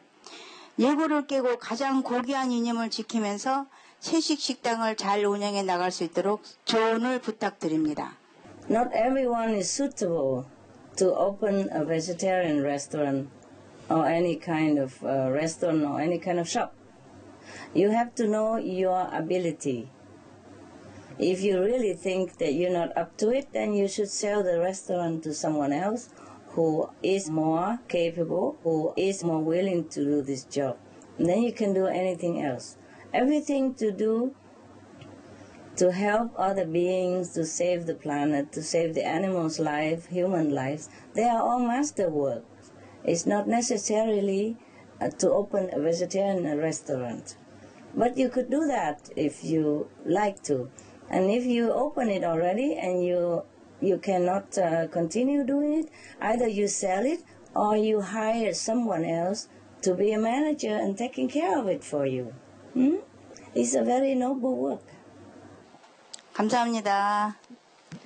예고를 0.79 1.27
깨고 1.27 1.59
가장 1.59 2.03
고귀한 2.03 2.53
이념을 2.53 2.91
지키면서 2.91 3.65
채식 4.02 4.40
식당을 4.40 4.96
잘 4.96 5.26
운영해 5.26 5.64
나갈 5.64 5.92
수 5.92 6.04
있도록 6.04 6.42
조언을 6.66 7.20
부탁드립니다. 7.20 8.18
Not 8.70 8.90
everyone 8.94 9.56
is 9.56 9.70
suitable 9.70 10.46
to 10.98 11.16
open 11.16 11.70
a 11.72 11.84
vegetarian 11.86 12.64
restaurant 12.64 13.30
or 13.90 14.06
any 14.06 14.38
kind 14.40 14.80
of 14.80 15.02
uh, 15.04 15.32
restaurant 15.32 15.86
or 15.86 16.02
any 16.02 16.20
kind 16.20 16.40
of 16.40 16.48
shop. 16.48 16.74
You 17.74 17.92
have 17.92 18.14
to 18.16 18.28
know 18.28 18.58
your 18.58 19.08
ability. 19.14 19.90
If 21.18 21.42
you 21.42 21.60
really 21.64 21.94
think 21.94 22.38
that 22.38 22.54
you're 22.54 22.72
not 22.72 22.96
up 22.96 23.18
to 23.18 23.30
it, 23.32 23.52
then 23.54 23.74
you 23.74 23.88
should 23.88 24.10
sell 24.10 24.44
the 24.44 24.60
restaurant 24.60 25.24
to 25.24 25.34
someone 25.34 25.74
else 25.74 26.10
who 26.50 26.90
is 27.02 27.30
more 27.30 27.80
capable, 27.88 28.58
who 28.64 28.94
is 28.96 29.24
more 29.24 29.40
willing 29.40 29.88
to 29.90 30.04
do 30.04 30.22
this 30.22 30.44
job. 30.44 30.78
And 31.18 31.28
then 31.28 31.42
you 31.42 31.54
can 31.54 31.74
do 31.74 31.88
anything 31.88 32.44
else. 32.44 32.78
Everything 33.13 33.75
to 33.75 33.93
do 33.93 34.35
to 35.77 35.91
help 35.91 36.33
other 36.37 36.67
beings, 36.67 37.33
to 37.33 37.45
save 37.45 37.87
the 37.87 37.95
planet, 37.95 38.53
to 38.53 38.63
save 38.63 38.95
the 38.95 39.05
animals' 39.05 39.59
life, 39.59 40.07
human 40.07 40.51
lives, 40.51 40.89
they 41.15 41.25
are 41.25 41.43
all 41.43 41.61
master 41.61 42.11
work. 42.11 42.45
It's 43.05 43.27
not 43.27 43.49
necessarily 43.49 44.57
uh, 45.01 45.09
to 45.09 45.31
open 45.31 45.71
a 45.73 45.81
vegetarian 45.81 46.59
restaurant. 46.59 47.37
But 47.95 48.17
you 48.17 48.29
could 48.29 48.51
do 48.51 48.67
that 48.67 49.11
if 49.17 49.45
you 49.45 49.89
like 50.05 50.43
to. 50.45 50.71
And 51.11 51.31
if 51.31 51.45
you 51.45 51.73
open 51.73 52.09
it 52.09 52.25
already 52.25 52.75
and 52.75 53.05
you 53.05 53.43
you 53.81 53.99
cannot 53.99 54.57
uh, 54.57 54.87
continue 54.87 55.45
doing 55.45 55.81
it, 55.81 55.91
either 56.21 56.47
you 56.47 56.69
sell 56.69 57.05
it 57.05 57.25
or 57.55 57.77
you 57.77 58.01
hire 58.01 58.55
someone 58.55 59.05
else 59.05 59.49
to 59.83 59.95
be 59.95 60.13
a 60.13 60.19
manager 60.19 60.77
and 60.77 60.97
taking 60.97 61.29
care 61.29 61.59
of 61.59 61.67
it 61.67 61.83
for 61.83 62.07
you. 62.07 62.33
Hmm? 62.75 62.97
It's 63.55 63.75
a 63.75 63.85
very 63.85 64.15
noble 64.15 64.57
work. 64.57 64.83
감사합니다. 66.33 67.37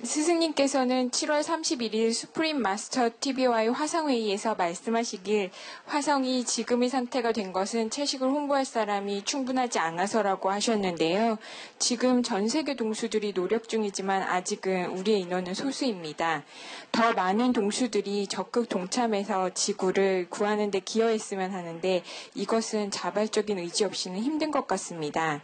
스승님께서는 0.03 1.11
7월 1.11 1.41
31일 1.41 2.13
수프림 2.13 2.61
마스터 2.61 3.09
TV와의 3.19 3.71
화상회의에서 3.71 4.55
말씀하시길 4.55 5.51
화성이 5.85 6.43
지금의 6.45 6.89
상태가 6.89 7.31
된 7.31 7.53
것은 7.53 7.89
채식을 7.89 8.29
홍보할 8.29 8.65
사람이 8.65 9.23
충분하지 9.23 9.79
않아서라고 9.79 10.51
하셨는데요. 10.51 11.37
지금 11.79 12.23
전 12.23 12.47
세계 12.47 12.75
동수들이 12.75 13.33
노력 13.33 13.67
중이지만 13.69 14.23
아직은 14.23 14.97
우리의 14.97 15.21
인원은 15.21 15.53
소수입니다. 15.53 16.43
더 16.91 17.13
많은 17.13 17.53
동수들이 17.53 18.27
적극 18.27 18.69
동참해서 18.69 19.53
지구를 19.53 20.27
구하는 20.29 20.71
데 20.71 20.79
기여했으면 20.79 21.51
하는데 21.51 22.03
이것은 22.35 22.91
자발적인 22.91 23.59
의지 23.59 23.83
없이는 23.85 24.19
힘든 24.19 24.51
것 24.51 24.67
같습니다. 24.67 25.41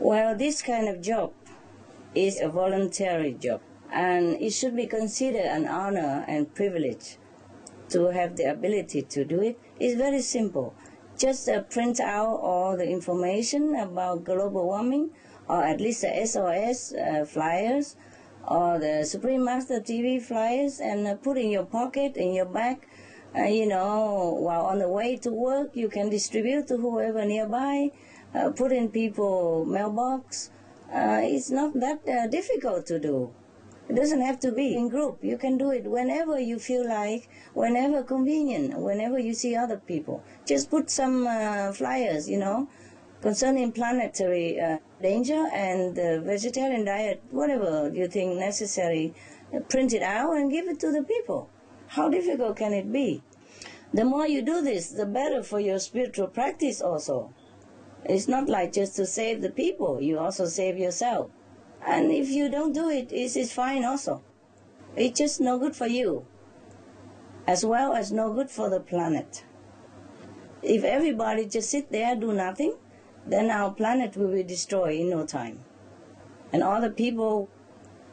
Well, 0.00 0.36
this 0.36 0.64
kind 0.64 0.88
of 0.88 1.02
job 1.02 1.39
is 2.14 2.40
a 2.40 2.48
voluntary 2.48 3.32
job, 3.32 3.60
and 3.92 4.40
it 4.40 4.50
should 4.50 4.74
be 4.74 4.86
considered 4.86 5.46
an 5.46 5.66
honor 5.66 6.24
and 6.26 6.54
privilege 6.54 7.18
to 7.88 8.06
have 8.06 8.36
the 8.36 8.44
ability 8.44 9.02
to 9.02 9.24
do 9.24 9.40
it. 9.42 9.58
It's 9.78 9.96
very 9.96 10.22
simple. 10.22 10.74
Just 11.18 11.48
uh, 11.48 11.62
print 11.62 12.00
out 12.00 12.40
all 12.40 12.76
the 12.76 12.88
information 12.88 13.74
about 13.74 14.24
global 14.24 14.66
warming, 14.66 15.10
or 15.48 15.62
at 15.62 15.80
least 15.80 16.02
the 16.02 16.26
SOS 16.26 16.94
uh, 16.94 17.24
flyers, 17.24 17.96
or 18.48 18.78
the 18.78 19.04
Supreme 19.04 19.44
Master 19.44 19.80
TV 19.80 20.20
flyers, 20.20 20.80
and 20.80 21.06
uh, 21.06 21.14
put 21.16 21.36
in 21.36 21.50
your 21.50 21.64
pocket, 21.64 22.16
in 22.16 22.32
your 22.32 22.46
bag. 22.46 22.86
Uh, 23.36 23.44
you 23.44 23.66
know, 23.66 24.36
while 24.40 24.66
on 24.66 24.78
the 24.78 24.88
way 24.88 25.16
to 25.16 25.30
work, 25.30 25.70
you 25.74 25.88
can 25.88 26.10
distribute 26.10 26.66
to 26.66 26.76
whoever 26.76 27.24
nearby. 27.24 27.90
Uh, 28.34 28.50
put 28.50 28.72
in 28.72 28.88
people 28.88 29.64
mailbox 29.64 30.50
uh, 30.92 31.20
it's 31.22 31.50
not 31.50 31.74
that 31.74 32.00
uh, 32.08 32.26
difficult 32.26 32.86
to 32.86 32.98
do. 32.98 33.32
It 33.88 33.96
doesn't 33.96 34.20
have 34.20 34.38
to 34.40 34.52
be 34.52 34.76
in 34.76 34.88
group. 34.88 35.18
You 35.22 35.36
can 35.36 35.58
do 35.58 35.70
it 35.70 35.84
whenever 35.84 36.38
you 36.38 36.58
feel 36.58 36.88
like, 36.88 37.28
whenever 37.54 38.02
convenient, 38.02 38.78
whenever 38.78 39.18
you 39.18 39.34
see 39.34 39.56
other 39.56 39.78
people. 39.78 40.22
Just 40.46 40.70
put 40.70 40.90
some 40.90 41.26
uh, 41.26 41.72
flyers, 41.72 42.30
you 42.30 42.38
know, 42.38 42.68
concerning 43.20 43.72
planetary 43.72 44.60
uh, 44.60 44.78
danger 45.02 45.48
and 45.52 45.96
the 45.96 46.20
vegetarian 46.24 46.84
diet, 46.84 47.20
whatever 47.30 47.90
you 47.92 48.06
think 48.06 48.38
necessary. 48.38 49.12
Print 49.68 49.92
it 49.92 50.02
out 50.02 50.36
and 50.36 50.52
give 50.52 50.68
it 50.68 50.78
to 50.80 50.92
the 50.92 51.02
people. 51.02 51.50
How 51.88 52.08
difficult 52.08 52.56
can 52.56 52.72
it 52.72 52.92
be? 52.92 53.22
The 53.92 54.04
more 54.04 54.24
you 54.24 54.42
do 54.42 54.62
this, 54.62 54.90
the 54.90 55.06
better 55.06 55.42
for 55.42 55.58
your 55.58 55.80
spiritual 55.80 56.28
practice 56.28 56.80
also. 56.80 57.32
It's 58.04 58.28
not 58.28 58.48
like 58.48 58.72
just 58.72 58.96
to 58.96 59.06
save 59.06 59.42
the 59.42 59.50
people, 59.50 60.00
you 60.00 60.18
also 60.18 60.46
save 60.46 60.78
yourself. 60.78 61.30
And 61.86 62.10
if 62.10 62.28
you 62.28 62.48
don't 62.48 62.72
do 62.72 62.88
it, 62.88 63.12
it 63.12 63.36
is 63.36 63.52
fine 63.52 63.84
also. 63.84 64.22
It's 64.96 65.18
just 65.18 65.40
no 65.40 65.58
good 65.58 65.76
for 65.76 65.86
you, 65.86 66.26
as 67.46 67.64
well 67.64 67.92
as 67.92 68.10
no 68.10 68.32
good 68.32 68.50
for 68.50 68.68
the 68.68 68.80
planet. 68.80 69.44
If 70.62 70.84
everybody 70.84 71.46
just 71.46 71.70
sit 71.70 71.90
there, 71.90 72.16
do 72.16 72.32
nothing, 72.32 72.74
then 73.26 73.50
our 73.50 73.70
planet 73.70 74.16
will 74.16 74.32
be 74.32 74.42
destroyed 74.42 75.00
in 75.00 75.10
no 75.10 75.24
time. 75.24 75.60
And 76.52 76.62
all 76.62 76.80
the 76.80 76.90
people 76.90 77.48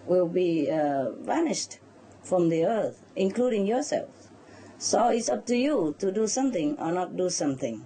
will 0.06 0.28
be 0.28 0.70
uh, 0.70 1.12
vanished 1.12 1.80
from 2.22 2.50
the 2.50 2.66
earth, 2.66 3.04
including 3.16 3.66
yourselves. 3.66 4.30
So 4.78 5.10
it's 5.10 5.30
up 5.30 5.46
to 5.48 5.58
you 5.58 5.96
to 6.00 6.12
do 6.12 6.28
something 6.28 6.78
or 6.78 6.92
not 6.92 7.18
do 7.18 7.30
something. 7.30 7.86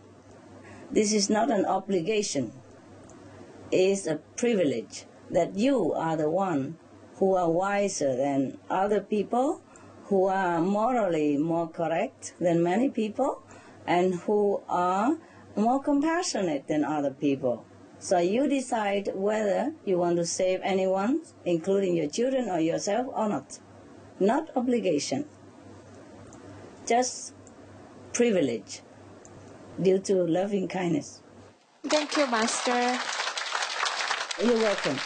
This 0.93 1.13
is 1.13 1.29
not 1.29 1.49
an 1.49 1.65
obligation. 1.65 2.51
It's 3.71 4.07
a 4.07 4.19
privilege 4.35 5.05
that 5.29 5.55
you 5.55 5.93
are 5.93 6.17
the 6.17 6.29
one 6.29 6.77
who 7.15 7.33
are 7.35 7.49
wiser 7.49 8.13
than 8.17 8.57
other 8.69 8.99
people, 8.99 9.61
who 10.05 10.25
are 10.27 10.59
morally 10.59 11.37
more 11.37 11.69
correct 11.69 12.33
than 12.41 12.61
many 12.61 12.89
people, 12.89 13.41
and 13.87 14.15
who 14.15 14.61
are 14.67 15.17
more 15.55 15.81
compassionate 15.81 16.67
than 16.67 16.83
other 16.83 17.11
people. 17.11 17.65
So 17.99 18.17
you 18.17 18.49
decide 18.49 19.11
whether 19.15 19.73
you 19.85 19.97
want 19.97 20.17
to 20.17 20.25
save 20.25 20.59
anyone, 20.61 21.21
including 21.45 21.95
your 21.95 22.09
children 22.09 22.49
or 22.49 22.59
yourself, 22.59 23.07
or 23.15 23.29
not. 23.29 23.59
Not 24.19 24.49
obligation. 24.57 25.23
Just 26.85 27.33
privilege 28.11 28.81
due 29.79 29.99
to 29.99 30.25
loving 30.27 30.67
kindness. 30.67 31.21
Thank 31.87 32.17
you, 32.17 32.27
Master. 32.27 32.97
You're 34.39 34.57
welcome. 34.57 34.97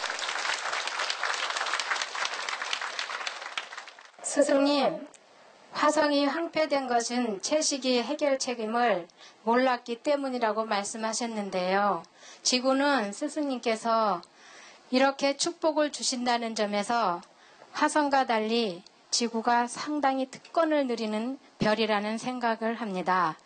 스승님, 4.22 5.06
화성이 5.72 6.26
황폐된 6.26 6.88
것은 6.88 7.40
채식이 7.40 8.02
해결 8.02 8.38
책임을 8.38 9.08
몰랐기 9.44 10.02
때문이라고 10.02 10.64
말씀하셨는데요. 10.64 12.02
지구는 12.42 13.12
스승님께서 13.12 14.20
이렇게 14.90 15.36
축복을 15.36 15.92
주신다는 15.92 16.54
점에서 16.54 17.22
화성과 17.72 18.26
달리 18.26 18.82
지구가 19.10 19.66
상당히 19.66 20.30
특권을 20.30 20.86
누리는 20.86 21.38
별이라는 21.58 22.18
생각을 22.18 22.74
합니다. 22.74 23.36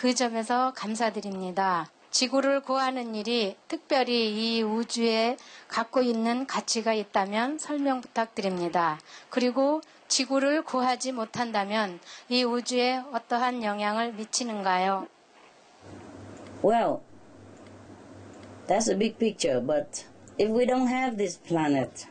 그 0.00 0.14
점에서 0.14 0.72
감사드립니다. 0.74 1.90
지구를 2.10 2.62
구하는 2.62 3.14
일이 3.14 3.54
특별히 3.68 4.30
이 4.30 4.62
우주에 4.62 5.36
갖고 5.68 6.00
있는 6.00 6.46
가치가 6.46 6.94
있다면 6.94 7.58
설명 7.58 8.00
부탁드립니다. 8.00 8.98
그리고 9.28 9.82
지구를 10.08 10.62
구하지 10.62 11.12
못한다면 11.12 12.00
이 12.30 12.44
우주에 12.44 13.02
어떠한 13.12 13.62
영향을 13.62 14.14
미치는가요? 14.14 15.06
Well, 16.64 17.02
that's 18.68 18.88
a 18.88 18.96
big 18.96 19.18
picture, 19.18 19.60
but 19.60 20.06
if 20.38 20.50
we 20.50 20.64
don't 20.64 20.88
have 20.88 21.18
this 21.18 21.38
planet, 21.38 22.06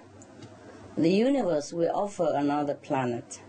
the 0.95 1.09
universe 1.09 1.75
will 1.75 1.89
offer 1.95 2.37
another 2.37 2.77
planet. 2.79 3.41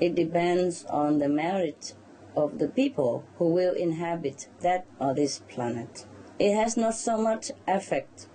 It 0.00 0.16
depends 0.16 0.84
on 0.90 1.20
the 1.20 1.28
merit 1.28 1.94
of 2.36 2.58
the 2.58 2.68
people 2.68 3.24
who 3.38 3.48
will 3.48 3.74
inhabit 3.74 4.48
that 4.60 4.86
or 5.00 5.14
this 5.14 5.40
planet. 5.48 6.06
It 6.38 6.54
has 6.54 6.76
not 6.76 6.94
so 6.94 7.18
much 7.18 7.50
effect 7.66 8.26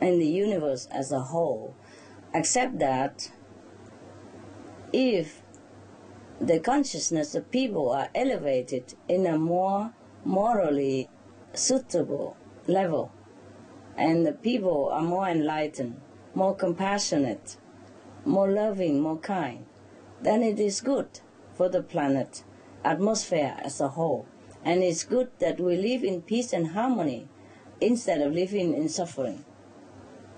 in 0.00 0.18
the 0.18 0.26
universe 0.26 0.86
as 0.90 1.10
a 1.10 1.20
whole, 1.20 1.74
except 2.32 2.78
that 2.78 3.32
if 4.92 5.42
the 6.40 6.60
consciousness 6.60 7.34
of 7.34 7.50
people 7.50 7.90
are 7.90 8.08
elevated 8.14 8.94
in 9.08 9.26
a 9.26 9.36
more 9.36 9.92
morally 10.24 11.08
suitable 11.52 12.36
level, 12.66 13.12
and 13.96 14.24
the 14.24 14.32
people 14.32 14.88
are 14.92 15.02
more 15.02 15.28
enlightened, 15.28 16.00
more 16.34 16.54
compassionate, 16.54 17.56
more 18.24 18.48
loving, 18.48 19.00
more 19.00 19.18
kind, 19.18 19.66
then 20.22 20.42
it 20.42 20.60
is 20.60 20.80
good 20.80 21.20
for 21.54 21.68
the 21.68 21.82
planet 21.82 22.44
atmosphere 22.84 23.56
as 23.62 23.80
a 23.80 23.88
whole. 23.88 24.26
And 24.64 24.82
it's 24.82 25.04
good 25.04 25.30
that 25.38 25.60
we 25.60 25.76
live 25.76 26.04
in 26.04 26.22
peace 26.22 26.52
and 26.52 26.68
harmony 26.68 27.28
instead 27.80 28.20
of 28.20 28.32
living 28.32 28.74
in 28.74 28.88
suffering. 28.88 29.44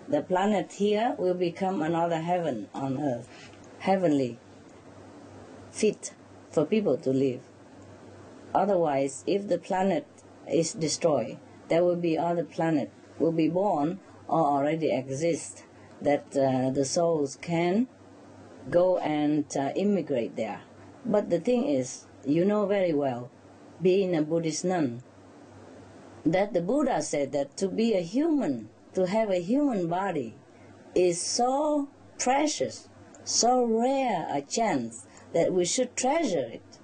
The 0.08 0.22
planet 0.22 0.72
here 0.72 1.14
will 1.18 1.34
become 1.34 1.82
another 1.82 2.20
heaven 2.20 2.68
on 2.74 3.00
earth, 3.00 3.28
heavenly, 3.78 4.38
fit 5.70 6.12
for 6.50 6.64
people 6.64 6.96
to 6.98 7.10
live. 7.10 7.40
Otherwise, 8.54 9.22
if 9.26 9.46
the 9.46 9.58
planet 9.58 10.06
is 10.50 10.72
destroyed, 10.72 11.38
there 11.68 11.84
will 11.84 11.96
be 11.96 12.18
other 12.18 12.44
planet 12.44 12.90
will 13.18 13.32
be 13.32 13.48
born 13.48 14.00
or 14.26 14.40
already 14.40 14.90
exist 14.90 15.64
that 16.02 16.36
uh, 16.36 16.70
the 16.70 16.84
souls 16.84 17.38
can 17.40 17.86
go 18.68 18.98
and 18.98 19.44
uh, 19.56 19.70
immigrate 19.76 20.36
there. 20.36 20.62
But 21.04 21.30
the 21.30 21.40
thing 21.40 21.66
is, 21.66 22.06
you 22.24 22.44
know 22.44 22.66
very 22.66 22.92
well, 22.92 23.30
being 23.80 24.14
a 24.14 24.22
Buddhist 24.22 24.64
nun, 24.64 25.02
that 26.24 26.52
the 26.52 26.60
Buddha 26.60 27.00
said 27.02 27.32
that 27.32 27.56
to 27.56 27.68
be 27.68 27.94
a 27.94 28.00
human, 28.00 28.68
to 28.94 29.06
have 29.06 29.30
a 29.30 29.40
human 29.40 29.88
body, 29.88 30.34
is 30.94 31.20
so 31.20 31.88
precious, 32.18 32.88
so 33.24 33.64
rare 33.64 34.26
a 34.30 34.42
chance 34.42 35.06
that 35.32 35.52
we 35.52 35.64
should 35.64 35.96
treasure 35.96 36.46
it. 36.46 36.78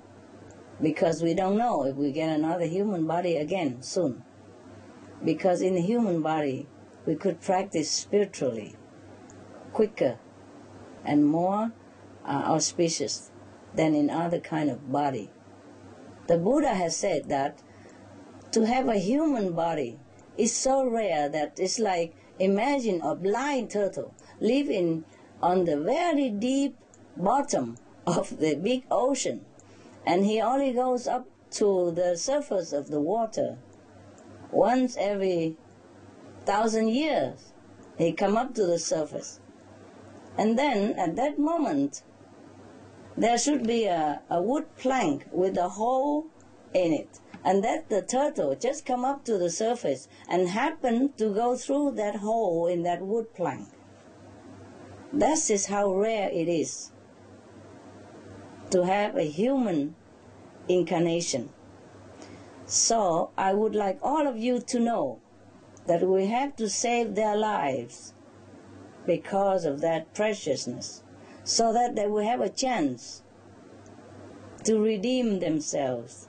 Because 0.80 1.22
we 1.22 1.34
don't 1.34 1.57
know 1.57 1.84
if 1.84 1.97
we 1.97 2.12
get 2.12 2.28
another 2.28 2.66
human 2.66 3.07
body 3.07 3.37
again 3.37 3.82
soon. 3.82 4.22
Because 5.24 5.62
in 5.62 5.74
the 5.74 5.80
human 5.80 6.22
body, 6.22 6.66
we 7.07 7.14
could 7.14 7.41
practice 7.41 7.91
spiritually 7.91 8.76
quicker 9.72 10.18
and 11.05 11.24
more 11.24 11.72
uh, 12.24 12.43
auspicious 12.47 13.30
than 13.77 13.95
in 13.95 14.11
other 14.11 14.41
kind 14.41 14.70
of 14.70 14.91
body. 14.91 15.31
The 16.27 16.39
Buddha 16.39 16.74
has 16.74 16.97
said 16.97 17.29
that 17.29 17.62
to 18.53 18.66
have 18.66 18.89
a 18.89 18.99
human 18.99 19.53
body 19.53 19.99
is 20.37 20.55
so 20.55 20.89
rare 20.89 21.29
that 21.29 21.59
it's 21.59 21.79
like 21.79 22.14
imagine 22.39 23.01
a 23.03 23.14
blind 23.14 23.70
turtle 23.70 24.14
living 24.41 25.05
on 25.43 25.64
the 25.64 25.79
very 25.79 26.31
deep 26.31 26.77
bottom 27.16 27.77
of 28.07 28.39
the 28.39 28.55
big 28.55 28.85
ocean 28.91 29.45
and 30.07 30.24
he 30.24 30.41
only 30.41 30.72
goes 30.72 31.07
up 31.07 31.27
to 31.51 31.91
the 31.93 32.16
surface 32.16 32.72
of 32.72 32.89
the 32.89 33.01
water 33.01 33.57
once 34.51 34.97
every 34.99 35.57
thousand 36.45 36.89
years 36.89 37.53
he 37.99 38.12
come 38.12 38.37
up 38.37 38.55
to 38.55 38.66
the 38.66 38.79
surface 38.79 39.41
and 40.39 40.59
then 40.59 40.93
at 40.99 41.16
that 41.16 41.39
moment 41.39 42.03
there 43.17 43.39
should 43.39 43.67
be 43.67 43.87
a, 43.87 44.21
a 44.29 44.43
wood 44.43 44.67
plank 44.77 45.27
with 45.33 45.57
a 45.57 45.71
hole 45.71 46.27
in 46.75 46.93
it 46.93 47.21
and 47.45 47.62
that 47.62 47.89
the 47.89 48.03
turtle 48.03 48.55
just 48.57 48.85
come 48.85 49.05
up 49.05 49.25
to 49.25 49.39
the 49.39 49.49
surface 49.49 50.09
and 50.29 50.49
happen 50.49 51.12
to 51.17 51.33
go 51.33 51.57
through 51.57 51.93
that 51.93 52.17
hole 52.17 52.67
in 52.67 52.83
that 52.83 53.01
wood 53.01 53.33
plank. 53.35 53.69
That 55.12 55.49
is 55.49 55.67
how 55.67 55.95
rare 55.95 56.29
it 56.29 56.49
is 56.49 56.91
to 58.71 58.85
have 58.85 59.17
a 59.17 59.23
human 59.23 59.95
incarnation. 60.69 61.49
So 62.67 63.31
i 63.39 63.55
would 63.55 63.77
like 63.77 63.99
all 64.03 64.27
of 64.27 64.37
you 64.37 64.59
to 64.61 64.81
know 64.81 65.21
that 65.87 66.03
we 66.03 66.27
have 66.27 66.57
to 66.57 66.69
save 66.69 67.14
their 67.14 67.37
lives 67.37 68.12
because 69.07 69.64
of 69.64 69.81
that 69.83 70.12
preciousness 70.14 71.05
so 71.47 71.73
that 71.73 71.95
they 71.95 72.09
will 72.09 72.25
have 72.25 72.41
a 72.41 72.49
chance 72.49 73.23
to 74.65 74.81
redeem 74.81 75.39
themselves, 75.39 76.29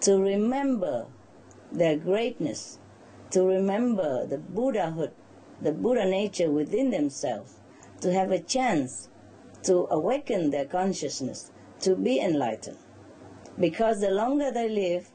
to 0.00 0.18
remember 0.18 1.06
their 1.70 1.98
greatness, 1.98 2.78
to 3.30 3.44
remember 3.44 4.26
the 4.26 4.38
Buddhahood, 4.38 5.12
the 5.60 5.72
Buddha 5.72 6.06
nature 6.06 6.50
within 6.50 6.88
themselves, 6.88 7.60
to 8.00 8.10
have 8.14 8.30
a 8.30 8.38
chance 8.38 9.10
to 9.64 9.86
awaken 9.90 10.48
their 10.50 10.64
consciousness, 10.64 11.52
to 11.80 11.94
be 11.94 12.18
enlightened. 12.18 12.78
Because 13.60 14.00
the 14.00 14.10
longer 14.10 14.50
they 14.50 14.70
live, 14.70 15.10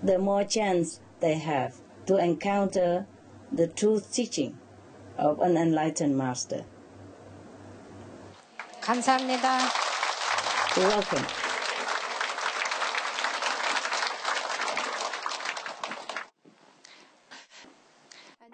the 0.00 0.18
more 0.18 0.44
chance 0.44 1.00
they 1.18 1.34
have 1.34 1.80
to 2.06 2.18
encounter 2.18 3.06
the 3.50 3.66
truth 3.66 4.14
teaching 4.14 4.58
of 5.18 5.40
an 5.40 5.56
enlightened 5.56 6.16
master. 6.16 6.64
감사합니다. 8.82 9.58
You're 10.74 10.90
welcome. 10.90 11.26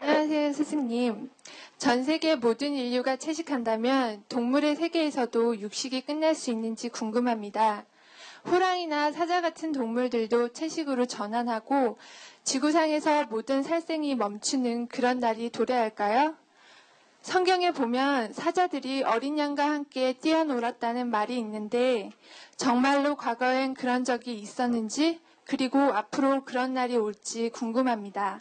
안녕하세요, 0.00 0.52
스승님. 0.52 1.30
전 1.78 2.04
세계 2.04 2.34
모든 2.34 2.74
인류가 2.74 3.16
채식한다면 3.16 4.24
동물의 4.28 4.76
세계에서도 4.76 5.60
육식이 5.60 6.02
끝날 6.02 6.34
수 6.34 6.50
있는지 6.50 6.90
궁금합니다. 6.90 7.86
호랑이나 8.46 9.12
사자 9.12 9.40
같은 9.40 9.72
동물들도 9.72 10.48
채식으로 10.52 11.06
전환하고 11.06 11.96
지구상에서 12.44 13.24
모든 13.26 13.62
살생이 13.62 14.14
멈추는 14.14 14.88
그런 14.88 15.20
날이 15.20 15.50
도래할까요? 15.50 16.36
성경에 17.28 17.72
보면 17.72 18.32
사자들이 18.32 19.02
어린 19.02 19.38
양과 19.38 19.62
함께 19.62 20.14
뛰어놀았다는 20.14 21.10
말이 21.10 21.38
있는데 21.38 22.10
정말로 22.56 23.16
과거엔 23.16 23.74
그런 23.74 24.02
적이 24.02 24.36
있었는지 24.36 25.20
그리고 25.44 25.78
앞으로 25.78 26.46
그런 26.46 26.72
날이 26.72 26.96
올지 26.96 27.50
궁금합니다. 27.50 28.40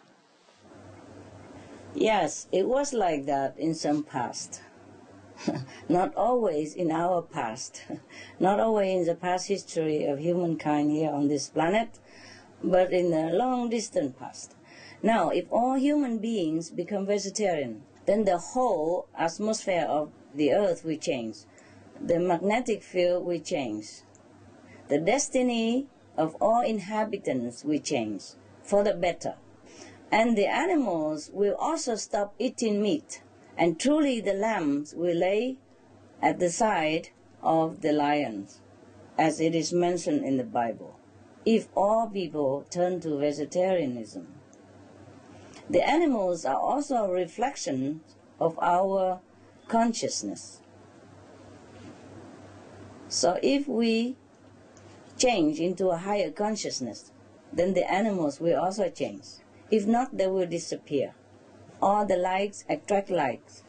Yes, 2.00 2.48
it 2.54 2.66
was 2.66 2.96
like 2.96 3.26
that 3.26 3.62
in 3.62 3.72
some 3.72 4.06
past. 4.06 4.62
not 5.90 6.16
always 6.16 6.74
in 6.74 6.90
our 6.90 7.22
past, 7.22 7.84
not 8.40 8.62
always 8.62 9.00
in 9.00 9.04
the 9.04 9.16
past 9.20 9.52
history 9.52 10.06
of 10.10 10.18
humankind 10.18 10.92
here 10.92 11.12
on 11.12 11.28
this 11.28 11.52
planet, 11.52 12.00
but 12.64 12.94
in 12.94 13.12
the 13.12 13.36
long 13.36 13.70
distant 13.70 14.18
past. 14.18 14.56
Now, 15.04 15.30
if 15.30 15.44
all 15.52 15.76
human 15.76 16.20
beings 16.20 16.72
become 16.72 17.06
vegetarian, 17.06 17.84
then 18.08 18.24
the 18.24 18.38
whole 18.38 19.06
atmosphere 19.18 19.86
of 19.88 20.12
the 20.34 20.54
earth 20.54 20.84
will 20.84 20.98
change. 20.98 21.38
The 22.00 22.20
magnetic 22.20 22.82
field 22.82 23.26
will 23.26 23.40
change. 23.40 24.02
The 24.88 24.98
destiny 24.98 25.88
of 26.16 26.36
all 26.42 26.62
inhabitants 26.62 27.64
will 27.66 27.80
change 27.80 28.24
for 28.64 28.84
the 28.84 28.94
better. 28.94 29.36
And 30.10 30.38
the 30.38 30.48
animals 30.48 31.30
will 31.34 31.56
also 31.56 31.96
stop 31.96 32.34
eating 32.40 32.82
meat, 32.82 33.22
and 33.58 33.78
truly 33.78 34.22
the 34.22 34.34
lambs 34.34 34.96
will 34.96 35.16
lay 35.16 35.58
at 36.22 36.40
the 36.40 36.50
side 36.50 37.10
of 37.44 37.82
the 37.82 37.92
lions, 37.92 38.62
as 39.18 39.42
it 39.42 39.54
is 39.54 39.74
mentioned 39.74 40.24
in 40.24 40.38
the 40.38 40.46
Bible, 40.46 40.96
if 41.46 41.68
all 41.76 42.08
people 42.08 42.66
turn 42.70 43.02
to 43.02 43.18
vegetarianism. 43.20 44.37
The 45.70 45.86
animals 45.88 46.46
are 46.46 46.60
also 46.60 46.96
a 46.96 47.12
reflection 47.12 48.02
of 48.40 48.58
our 48.62 49.20
consciousness. 49.68 50.62
So 53.10 53.38
if 53.42 53.68
we 53.68 54.16
change 55.18 55.60
into 55.60 55.90
a 55.90 55.98
higher 55.98 56.32
consciousness, 56.32 57.12
then 57.52 57.74
the 57.74 57.90
animals 57.92 58.40
will 58.40 58.58
also 58.58 58.90
change. 58.90 59.26
If 59.70 59.86
not, 59.86 60.18
they 60.18 60.28
will 60.28 60.46
disappear. 60.46 61.14
All 61.82 62.06
the 62.06 62.16
likes 62.16 62.64
attract 62.70 63.10
likes. 63.10 63.64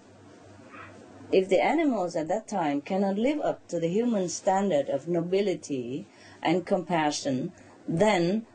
If 1.32 1.48
the 1.48 1.60
animals 1.60 2.16
at 2.16 2.28
that 2.28 2.48
time 2.48 2.80
cannot 2.80 3.18
live 3.18 3.40
up 3.40 3.66
to 3.68 3.78
the 3.78 3.88
human 3.88 4.28
standard 4.28 4.88
of 4.88 5.08
nobility 5.08 6.06
and 6.42 6.64
compassion, 6.64 7.52
then 7.86 8.46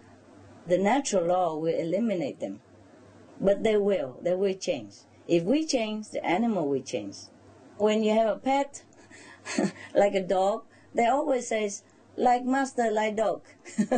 the 0.65 0.77
natural 0.77 1.25
law 1.25 1.55
will 1.55 1.75
eliminate 1.75 2.39
them. 2.39 2.61
But 3.39 3.63
they 3.63 3.77
will, 3.77 4.17
they 4.21 4.35
will 4.35 4.53
change. 4.53 4.93
If 5.27 5.43
we 5.43 5.65
change, 5.65 6.09
the 6.09 6.25
animal 6.25 6.67
will 6.67 6.81
change. 6.81 7.15
When 7.77 8.03
you 8.03 8.13
have 8.13 8.27
a 8.27 8.39
pet, 8.39 8.83
like 9.95 10.15
a 10.15 10.21
dog, 10.21 10.63
they 10.93 11.07
always 11.07 11.47
says, 11.47 11.83
like 12.15 12.45
master, 12.45 12.91
like 12.91 13.15
dog. 13.15 13.41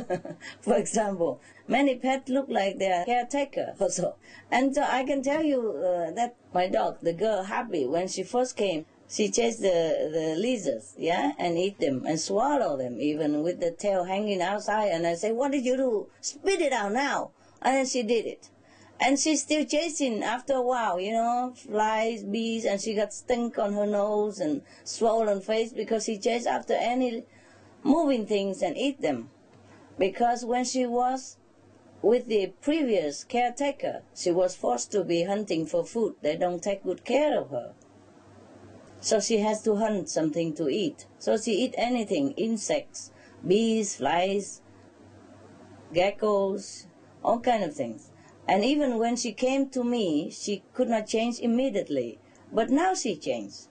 For 0.61 0.75
example, 0.75 1.41
many 1.67 1.95
pets 1.95 2.29
look 2.29 2.47
like 2.49 2.79
their 2.79 3.03
caretaker 3.05 3.75
also. 3.79 4.15
And 4.51 4.73
so 4.73 4.83
I 4.83 5.03
can 5.03 5.21
tell 5.21 5.43
you 5.43 5.71
uh, 5.71 6.11
that 6.11 6.35
my 6.53 6.67
dog, 6.67 6.97
the 7.01 7.13
girl, 7.13 7.43
happy 7.43 7.85
when 7.85 8.07
she 8.07 8.23
first 8.23 8.55
came, 8.55 8.85
she 9.07 9.29
chased 9.29 9.61
the, 9.61 10.09
the 10.11 10.35
lizards, 10.39 10.95
yeah, 10.97 11.33
and 11.37 11.57
eat 11.57 11.79
them 11.79 12.05
and 12.07 12.19
swallow 12.19 12.75
them 12.75 12.99
even 12.99 13.43
with 13.43 13.59
the 13.59 13.71
tail 13.71 14.05
hanging 14.05 14.41
outside. 14.41 14.87
And 14.87 15.05
I 15.05 15.15
say, 15.15 15.31
what 15.31 15.51
did 15.51 15.65
you 15.65 15.77
do? 15.77 16.07
Spit 16.21 16.61
it 16.61 16.73
out 16.73 16.91
now. 16.91 17.31
And 17.61 17.87
she 17.87 18.01
did 18.03 18.25
it. 18.25 18.49
And 18.99 19.19
she's 19.19 19.41
still 19.41 19.65
chasing 19.65 20.23
after 20.23 20.53
a 20.53 20.61
while, 20.61 20.99
you 20.99 21.11
know, 21.11 21.53
flies, 21.53 22.23
bees, 22.23 22.65
and 22.65 22.79
she 22.79 22.93
got 22.93 23.13
stink 23.13 23.59
on 23.59 23.73
her 23.73 23.85
nose 23.85 24.39
and 24.39 24.61
swollen 24.83 25.41
face 25.41 25.73
because 25.73 26.05
she 26.05 26.17
chased 26.17 26.47
after 26.47 26.73
any 26.73 27.25
moving 27.83 28.25
things 28.25 28.61
and 28.61 28.77
eat 28.77 29.01
them. 29.01 29.29
Because 29.97 30.45
when 30.45 30.63
she 30.63 30.85
was 30.85 31.37
with 32.01 32.27
the 32.27 32.47
previous 32.61 33.23
caretaker, 33.23 34.01
she 34.15 34.31
was 34.31 34.55
forced 34.55 34.91
to 34.91 35.03
be 35.03 35.23
hunting 35.23 35.65
for 35.65 35.83
food. 35.83 36.15
They 36.21 36.35
don't 36.35 36.61
take 36.61 36.83
good 36.83 37.03
care 37.03 37.37
of 37.37 37.49
her. 37.49 37.73
So 39.01 39.19
she 39.19 39.39
has 39.39 39.61
to 39.63 39.75
hunt 39.75 40.09
something 40.09 40.53
to 40.53 40.69
eat. 40.69 41.05
So 41.19 41.37
she 41.37 41.51
eat 41.63 41.75
anything, 41.77 42.31
insects, 42.31 43.11
bees, 43.45 43.97
flies, 43.97 44.61
geckos, 45.93 46.87
all 47.23 47.39
kind 47.39 47.63
of 47.63 47.73
things. 47.73 48.11
And 48.47 48.63
even 48.63 48.99
when 48.99 49.15
she 49.15 49.31
came 49.31 49.69
to 49.69 49.83
me, 49.83 50.29
she 50.29 50.61
could 50.73 50.87
not 50.87 51.07
change 51.07 51.39
immediately. 51.39 52.19
But 52.51 52.69
now 52.69 52.93
she 52.93 53.15
changed. 53.15 53.67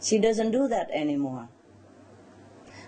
She 0.00 0.18
doesn't 0.18 0.52
do 0.52 0.68
that 0.68 0.90
anymore. 0.90 1.48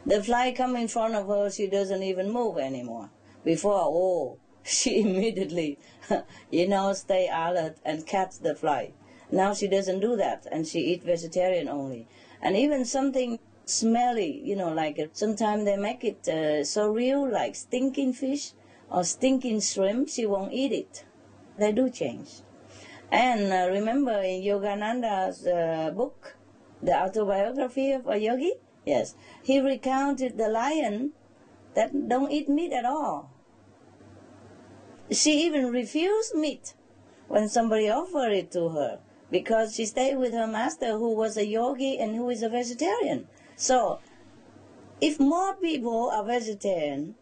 The 0.06 0.22
fly 0.22 0.52
come 0.52 0.76
in 0.76 0.88
front 0.88 1.14
of 1.14 1.26
her, 1.26 1.50
she 1.50 1.66
doesn't 1.66 2.02
even 2.02 2.30
move 2.30 2.58
anymore. 2.58 3.10
Before, 3.44 3.80
oh, 3.80 4.38
she 4.62 5.00
immediately, 5.00 5.78
you 6.50 6.66
know, 6.66 6.92
stay 6.92 7.28
alert 7.28 7.76
and 7.84 8.06
catch 8.06 8.38
the 8.38 8.54
fly. 8.54 8.92
Now 9.30 9.52
she 9.52 9.66
doesn't 9.66 10.00
do 10.00 10.16
that, 10.16 10.46
and 10.50 10.66
she 10.66 10.80
eat 10.80 11.02
vegetarian 11.02 11.68
only. 11.68 12.06
And 12.40 12.56
even 12.56 12.84
something 12.84 13.38
smelly, 13.66 14.40
you 14.42 14.56
know, 14.56 14.72
like 14.72 15.06
sometimes 15.12 15.64
they 15.64 15.76
make 15.76 16.04
it 16.04 16.26
uh, 16.28 16.64
so 16.64 16.88
real, 16.88 17.28
like 17.30 17.54
stinking 17.54 18.12
fish 18.14 18.52
or 18.90 19.04
stinking 19.04 19.60
shrimp, 19.60 20.08
she 20.08 20.26
won't 20.26 20.52
eat 20.52 20.72
it. 20.72 21.04
They 21.58 21.72
do 21.72 21.90
change. 21.90 22.42
And 23.10 23.52
uh, 23.52 23.68
remember 23.70 24.20
in 24.20 24.42
Yogananda's 24.42 25.46
uh, 25.46 25.90
book, 25.94 26.36
The 26.82 26.94
Autobiography 26.94 27.92
of 27.92 28.06
a 28.06 28.18
Yogi? 28.18 28.52
Yes. 28.84 29.14
He 29.42 29.60
recounted 29.60 30.38
the 30.38 30.48
lion 30.48 31.12
that 31.74 32.08
don't 32.08 32.30
eat 32.30 32.48
meat 32.48 32.72
at 32.72 32.84
all. 32.84 33.30
She 35.10 35.44
even 35.44 35.70
refused 35.70 36.34
meat 36.34 36.74
when 37.28 37.48
somebody 37.48 37.88
offered 37.88 38.32
it 38.32 38.50
to 38.52 38.70
her 38.70 38.98
because 39.30 39.74
she 39.74 39.84
stayed 39.86 40.16
with 40.16 40.32
her 40.32 40.46
master 40.46 40.92
who 40.98 41.14
was 41.14 41.36
a 41.36 41.46
yogi 41.46 41.98
and 41.98 42.14
who 42.14 42.28
is 42.30 42.42
a 42.42 42.48
vegetarian. 42.48 43.26
So, 43.56 44.00
if 45.00 45.20
more 45.20 45.54
people 45.54 46.10
are 46.12 46.24
vegetarian, 46.24 47.14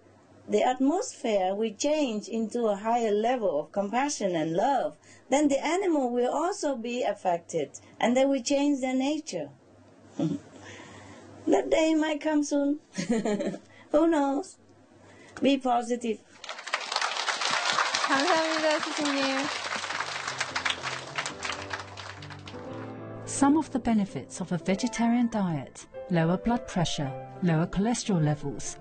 the 0.47 0.63
atmosphere 0.63 1.55
will 1.55 1.73
change 1.73 2.27
into 2.27 2.65
a 2.67 2.75
higher 2.75 3.11
level 3.11 3.59
of 3.59 3.71
compassion 3.71 4.35
and 4.35 4.53
love, 4.53 4.97
then 5.29 5.47
the 5.47 5.63
animal 5.63 6.09
will 6.09 6.31
also 6.31 6.75
be 6.75 7.03
affected 7.03 7.69
and 7.99 8.17
they 8.17 8.25
will 8.25 8.41
change 8.41 8.81
their 8.81 8.95
nature. 8.95 9.49
that 11.47 11.69
day 11.69 11.95
might 11.95 12.19
come 12.19 12.43
soon. 12.43 12.79
Who 13.91 14.07
knows? 14.07 14.57
Be 15.41 15.57
positive. 15.57 16.19
감사합니다, 18.11 18.79
스승님. 18.79 19.61
Some 23.25 23.57
of 23.57 23.71
the 23.71 23.79
benefits 23.79 24.41
of 24.41 24.51
a 24.51 24.57
vegetarian 24.57 25.29
diet 25.29 25.87
lower 26.11 26.37
blood 26.37 26.67
pressure, 26.67 27.09
lower 27.41 27.65
cholesterol 27.65 28.23
levels, 28.23 28.77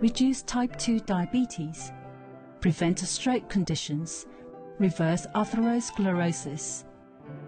reduce 0.00 0.42
type 0.42 0.76
2 0.76 1.00
diabetes, 1.00 1.92
prevent 2.60 2.98
stroke 2.98 3.48
conditions, 3.48 4.26
reverse 4.78 5.26
atherosclerosis, 5.34 6.84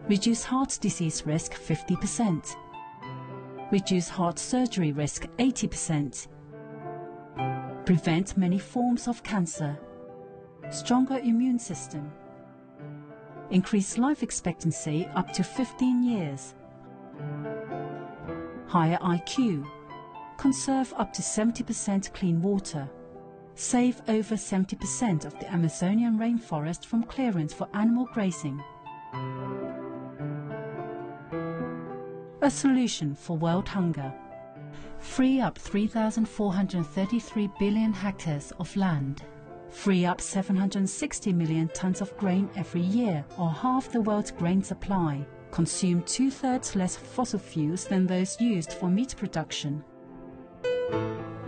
reduce 0.09 0.45
heart 0.45 0.79
disease 0.81 1.27
risk 1.27 1.53
50%, 1.53 2.57
reduce 3.71 4.09
heart 4.09 4.39
surgery 4.39 4.93
risk 4.93 5.27
80%, 5.39 6.29
prevent 7.85 8.37
many 8.37 8.59
forms 8.59 9.09
of 9.09 9.23
cancer, 9.23 9.79
stronger 10.71 11.19
immune 11.19 11.59
system, 11.59 12.11
increase 13.51 13.99
life 13.99 14.23
expectancy 14.23 15.07
up 15.15 15.33
to 15.33 15.43
15 15.43 16.03
years, 16.03 16.55
higher 18.67 18.99
IQ, 18.99 19.67
conserve 20.39 20.95
up 20.97 21.13
to 21.13 21.21
70% 21.21 22.15
clean 22.15 22.41
water, 22.41 22.89
save 23.57 24.01
over 24.09 24.37
70% 24.37 25.25
of 25.25 25.39
the 25.41 25.53
Amazonian 25.53 26.17
rainforest 26.17 26.87
from 26.87 27.03
clearance 27.03 27.53
for 27.53 27.69
animal 27.75 28.09
grazing. 28.15 28.63
A 32.41 32.51
solution 32.51 33.17
for 33.17 33.37
world 33.37 33.69
hunger. 33.69 34.15
Free 35.01 35.41
up 35.41 35.59
3,433 35.59 37.51
billion 37.59 37.93
hectares 37.93 38.53
of 38.61 38.75
land. 38.77 39.25
Free 39.71 40.07
up 40.07 40.21
760 40.21 41.33
million 41.33 41.69
tons 41.75 42.01
of 42.01 42.17
grain 42.17 42.49
every 42.57 42.81
year, 42.81 43.25
or 43.37 43.51
half 43.51 43.91
the 43.91 44.01
world's 44.01 44.31
grain 44.31 44.63
supply. 44.63 45.27
Consume 45.51 46.03
two 46.05 46.31
thirds 46.31 46.77
less 46.77 46.97
fossil 46.97 47.39
fuels 47.41 47.87
than 47.87 48.07
those 48.07 48.41
used 48.41 48.73
for 48.75 48.89
meat 48.89 49.17
production 49.17 49.83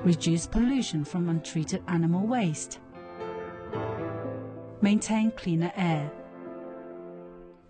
Reduce 0.03 0.47
pollution 0.47 1.03
from 1.03 1.29
untreated 1.29 1.81
animal 1.87 2.27
waste. 2.27 2.79
Maintain 4.81 5.31
cleaner 5.31 5.71
air. 5.75 6.11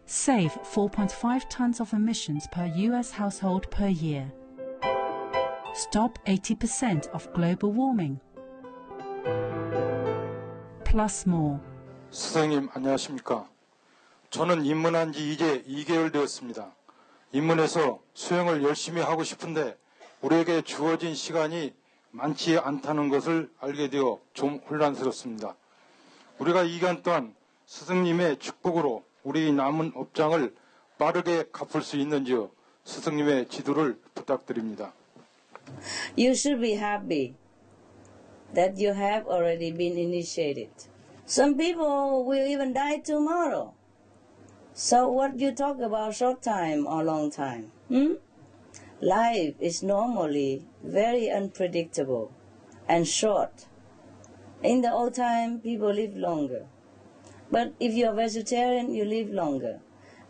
Save 0.06 0.51
4.5 0.64 1.49
tons 1.49 1.80
of 1.80 1.93
emissions 1.93 2.47
per 2.51 2.66
US 2.66 3.12
household 3.12 3.70
per 3.72 3.88
year. 3.88 4.32
Stop 5.74 6.20
80% 6.26 7.10
of 7.10 7.32
global 7.34 7.72
warming. 7.72 8.20
Plus 10.84 11.26
more. 11.28 11.60
선생님 12.12 12.70
안녕하십니까? 12.74 13.49
저는 14.30 14.66
입문한 14.66 15.14
지 15.14 15.32
이제 15.32 15.64
2개월 15.64 16.12
되었습니다. 16.12 16.76
입문해서 17.32 17.99
수영을 18.14 18.64
열심히 18.64 19.01
하고 19.01 19.24
싶은데 19.24 19.78
우리에게 20.23 20.62
주어진 20.62 21.14
시간이 21.14 21.73
많지 22.11 22.59
않다는 22.59 23.09
것을 23.09 23.51
알게 23.59 23.89
되어 23.89 24.18
좀 24.35 24.61
혼란스럽습니다. 24.68 25.57
우리가 26.39 26.64
이 26.64 26.73
기간 26.73 27.03
동안 27.03 27.35
스승님의 27.66 28.39
축복으로 28.39 29.05
우리 29.23 29.53
남은 29.53 29.93
업장을 29.95 30.55
빠르게 30.99 31.45
갚을 31.53 31.83
수 31.83 31.97
있는지요? 31.97 32.51
스승님의 32.85 33.49
지도를 33.49 33.99
부탁드립니다. 34.14 34.93
You 36.16 36.33
should 36.33 36.61
be 36.61 36.73
happy 36.73 37.35
that 38.55 38.83
you 38.83 38.95
have 38.95 39.27
already 39.31 39.73
been 39.73 39.97
initiated. 39.97 40.71
Some 41.27 41.57
people 41.57 42.25
will 42.27 42.47
even 42.47 42.75
die 42.75 43.01
tomorrow. 43.03 43.75
So 44.75 45.09
what 45.09 45.39
you 45.39 45.55
talk 45.55 45.81
about 45.81 46.14
short 46.14 46.43
time 46.43 46.87
or 46.87 47.05
long 47.05 47.31
time? 47.31 47.71
Hmm? 47.89 48.18
Life 49.01 49.55
is 49.61 49.82
normally 49.82 50.62
very 50.82 51.30
unpredictable 51.30 52.32
and 52.86 53.07
short. 53.07 53.66
In 54.62 54.82
the 54.82 54.92
old 54.92 55.14
time, 55.14 55.61
people 55.61 55.92
live 55.92 56.14
longer. 56.14 56.66
But 57.51 57.72
if 57.80 57.94
you're 57.94 58.12
vegetarian, 58.12 58.94
you 58.94 59.05
live 59.05 59.30
longer. 59.30 59.80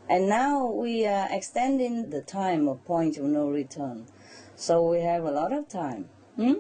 And 0.09 0.29
now 0.29 0.67
we 0.67 1.07
are 1.07 1.29
extending 1.31 2.11
the 2.11 2.21
time 2.21 2.69
of 2.69 2.85
point 2.85 3.17
of 3.17 3.25
no 3.25 3.49
return. 3.49 4.07
So 4.55 4.89
we 4.89 5.01
have 5.01 5.25
a 5.25 5.31
lot 5.31 5.53
of 5.53 5.69
time. 5.69 6.09
Hmm? 6.37 6.55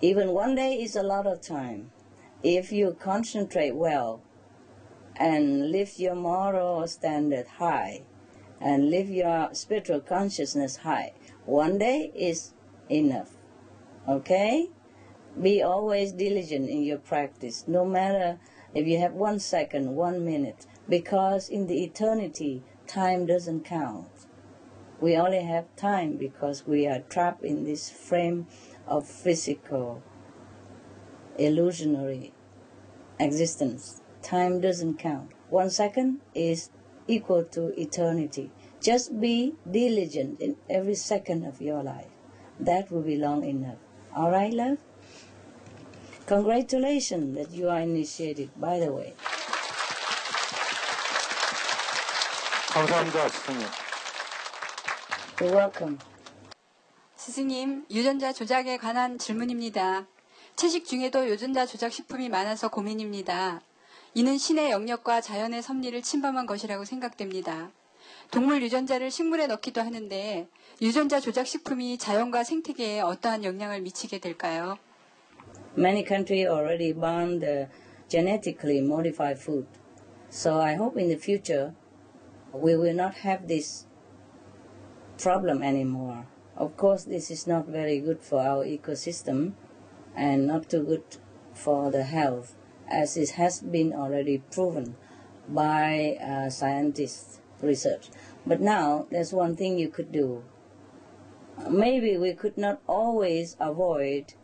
Even 0.00 0.30
one 0.30 0.54
day 0.54 0.80
is 0.80 0.96
a 0.96 1.02
lot 1.02 1.26
of 1.26 1.40
time. 1.40 1.90
If 2.42 2.72
you 2.72 2.96
concentrate 2.98 3.76
well 3.76 4.22
and 5.16 5.70
lift 5.70 5.98
your 5.98 6.14
moral 6.14 6.86
standard 6.86 7.46
high 7.58 8.02
and 8.60 8.90
lift 8.90 9.10
your 9.10 9.50
spiritual 9.52 10.00
consciousness 10.00 10.76
high, 10.76 11.12
one 11.50 11.78
day 11.78 12.12
is 12.14 12.52
enough. 12.88 13.32
Okay? 14.08 14.68
Be 15.40 15.62
always 15.62 16.12
diligent 16.12 16.70
in 16.70 16.84
your 16.84 16.98
practice, 16.98 17.64
no 17.66 17.84
matter 17.84 18.38
if 18.72 18.86
you 18.86 18.98
have 18.98 19.14
one 19.14 19.40
second, 19.40 19.96
one 19.96 20.24
minute, 20.24 20.66
because 20.88 21.48
in 21.48 21.66
the 21.66 21.82
eternity, 21.82 22.62
time 22.86 23.26
doesn't 23.26 23.64
count. 23.64 24.26
We 25.00 25.16
only 25.16 25.42
have 25.42 25.64
time 25.74 26.16
because 26.16 26.66
we 26.66 26.86
are 26.86 27.00
trapped 27.00 27.42
in 27.42 27.64
this 27.64 27.90
frame 27.90 28.46
of 28.86 29.08
physical, 29.08 30.02
illusionary 31.36 32.32
existence. 33.18 34.02
Time 34.22 34.60
doesn't 34.60 34.98
count. 34.98 35.32
One 35.48 35.70
second 35.70 36.20
is 36.32 36.70
equal 37.08 37.42
to 37.44 37.80
eternity. 37.80 38.52
Just 38.80 39.20
be 39.20 39.54
diligent 39.70 40.40
in 40.40 40.56
every 40.70 40.94
second 40.94 41.46
of 41.46 41.60
your 41.60 41.82
life. 41.84 42.08
That 42.64 42.90
will 42.90 43.04
be 43.04 43.16
long 43.16 43.44
enough. 43.44 43.76
All 44.16 44.30
right, 44.30 44.52
love? 44.52 44.78
Congratulations 46.26 47.36
that 47.36 47.52
you 47.52 47.68
are 47.68 47.80
initiated, 47.80 48.50
by 48.56 48.80
the 48.80 48.90
way. 48.90 49.14
감사합니다, 52.72 53.28
스승님. 53.28 53.66
You're 55.36 55.56
welcome. 55.56 55.98
스승님, 57.16 57.84
유전자 57.90 58.32
조작에 58.32 58.78
관한 58.78 59.18
질문입니다. 59.18 60.06
채식 60.56 60.86
중에도 60.86 61.28
유전자 61.28 61.66
조작 61.66 61.92
식품이 61.92 62.28
많아서 62.28 62.68
고민입니다. 62.68 63.60
이는 64.14 64.38
신의 64.38 64.70
영역과 64.70 65.20
자연의 65.20 65.62
섭리를 65.62 66.00
침범한 66.02 66.46
것이라고 66.46 66.84
생각됩니다. 66.84 67.70
동물 68.31 68.61
유전자를 68.61 69.11
식물에 69.11 69.47
넣기도 69.47 69.81
하는데 69.81 70.47
유전자 70.81 71.19
조작 71.19 71.47
식품이 71.47 71.97
자연과 71.97 72.43
생태계에 72.43 73.01
어떠한 73.01 73.43
영향을 73.43 73.81
미치게 73.81 74.19
될까요? 74.19 74.77
Many 75.77 76.05
countries 76.05 76.47
already 76.47 76.93
ban 76.93 77.39
the 77.39 77.67
genetically 78.07 78.79
modified 78.79 79.39
food. 79.39 79.67
So 80.29 80.59
I 80.59 80.75
hope 80.75 80.99
in 80.99 81.07
the 81.07 81.17
future 81.17 81.73
we 82.53 82.75
will 82.75 82.95
not 82.95 83.25
have 83.25 83.47
this 83.47 83.85
problem 85.17 85.63
anymore. 85.63 86.25
Of 86.57 86.77
course, 86.77 87.03
this 87.03 87.29
is 87.29 87.47
not 87.47 87.67
very 87.67 87.99
good 87.99 88.21
for 88.21 88.39
our 88.39 88.65
ecosystem 88.65 89.53
and 90.15 90.47
not 90.47 90.69
too 90.69 90.83
good 90.83 91.03
for 91.53 91.91
the 91.91 92.03
health, 92.03 92.55
as 92.89 93.17
it 93.17 93.31
has 93.31 93.61
been 93.61 93.93
already 93.93 94.41
proven 94.51 94.95
by 95.47 96.17
uh, 96.21 96.49
scientists' 96.49 97.38
research. 97.62 98.10
But 98.46 98.60
now, 98.60 99.06
there's 99.10 99.32
one 99.32 99.56
thing 99.56 99.78
you 99.78 99.88
could 99.88 100.12
do. 100.12 100.44
Maybe 101.68 102.16
we 102.16 102.32
could 102.32 102.56
not 102.56 102.80
always 102.86 103.56
avoid 103.60 104.34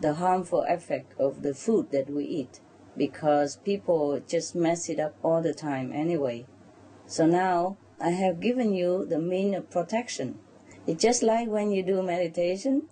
the 0.00 0.14
harmful 0.14 0.64
effect 0.68 1.12
of 1.18 1.42
the 1.42 1.54
food 1.54 1.90
that 1.90 2.08
we 2.08 2.24
eat 2.24 2.60
because 2.96 3.56
people 3.56 4.20
just 4.26 4.54
mess 4.54 4.88
it 4.88 4.98
up 4.98 5.14
all 5.22 5.42
the 5.42 5.54
time 5.54 5.92
anyway. 5.92 6.46
So 7.06 7.26
now 7.26 7.76
I 8.00 8.10
have 8.10 8.40
given 8.40 8.74
you 8.74 9.04
the 9.04 9.18
mean 9.18 9.54
of 9.54 9.70
protection. 9.70 10.38
It's 10.86 11.02
just 11.02 11.22
like 11.22 11.48
when 11.48 11.70
you 11.70 11.82
do 11.82 12.02
meditation, 12.02 12.82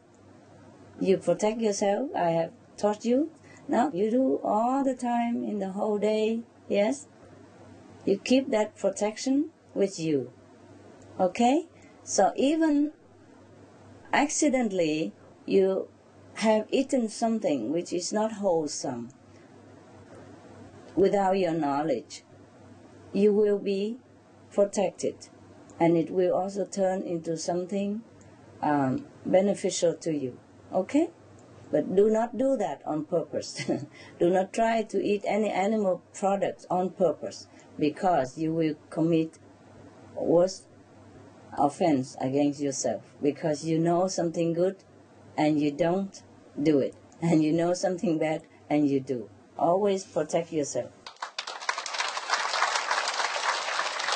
you 1.01 1.17
protect 1.17 1.61
yourself. 1.61 2.11
I 2.15 2.31
have 2.31 2.53
taught 2.77 3.05
you. 3.05 3.31
Now 3.69 3.91
you 3.93 4.11
do 4.11 4.41
all 4.43 4.85
the 4.85 4.95
time 4.95 5.43
in 5.45 5.59
the 5.59 5.73
whole 5.73 5.99
day. 5.99 6.43
Yes? 6.69 7.07
You 8.07 8.19
keep 8.19 8.51
that 8.53 8.77
protection 8.77 9.51
with 9.75 9.99
you. 9.99 10.33
Okay? 11.19 11.67
So 12.05 12.33
even 12.37 12.93
accidentally 14.13 15.13
you 15.45 15.89
have 16.35 16.69
eaten 16.71 17.09
something 17.09 17.73
which 17.73 17.93
is 17.93 18.13
not 18.13 18.33
wholesome 18.35 19.09
without 20.95 21.37
your 21.37 21.53
knowledge, 21.53 22.23
you 23.13 23.33
will 23.33 23.59
be 23.59 23.99
protected 24.53 25.29
and 25.81 25.97
it 25.97 26.11
will 26.11 26.33
also 26.33 26.65
turn 26.65 27.03
into 27.03 27.37
something 27.37 28.03
um, 28.63 29.05
beneficial 29.27 29.95
to 29.95 30.13
you. 30.17 30.39
Okay? 30.73 31.11
But 31.73 31.97
do 31.97 32.09
not 32.09 32.39
do 32.39 32.57
that 32.57 32.83
on 32.87 33.05
purpose. 33.05 33.65
do 34.21 34.31
not 34.31 34.53
try 34.53 34.83
to 34.85 35.03
eat 35.03 35.25
any 35.27 35.51
animal 35.51 36.03
products 36.15 36.67
on 36.71 36.91
purpose 36.91 37.49
because 37.78 38.38
you 38.38 38.54
will 38.54 38.76
commit 38.90 39.40
worse 40.16 40.64
offense 41.58 42.16
against 42.22 42.62
yourself 42.62 43.02
because 43.22 43.66
you 43.66 43.78
know 43.80 44.08
something 44.08 44.54
good 44.54 44.78
and 45.38 45.60
you 45.60 45.72
don't 45.72 46.22
do 46.62 46.80
it 46.80 46.96
and 47.22 47.44
you 47.44 47.52
know 47.52 47.74
something 47.74 48.18
bad 48.18 48.42
and 48.70 48.90
you 48.90 49.00
do. 49.00 49.30
Always 49.58 50.04
protect 50.04 50.52
yourself. 50.52 50.92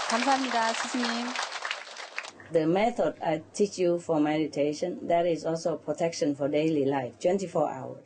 감사합니다, 0.09 0.73
스승님. 0.73 1.27
The 2.51 2.67
method 2.67 3.15
I 3.21 3.41
teach 3.53 3.79
you 3.79 3.99
for 3.99 4.19
meditation, 4.19 5.07
that 5.07 5.25
is 5.25 5.45
also 5.45 5.77
protection 5.77 6.35
for 6.35 6.47
daily 6.47 6.85
life, 6.85 7.13
24 7.19 7.69
hours. 7.69 8.03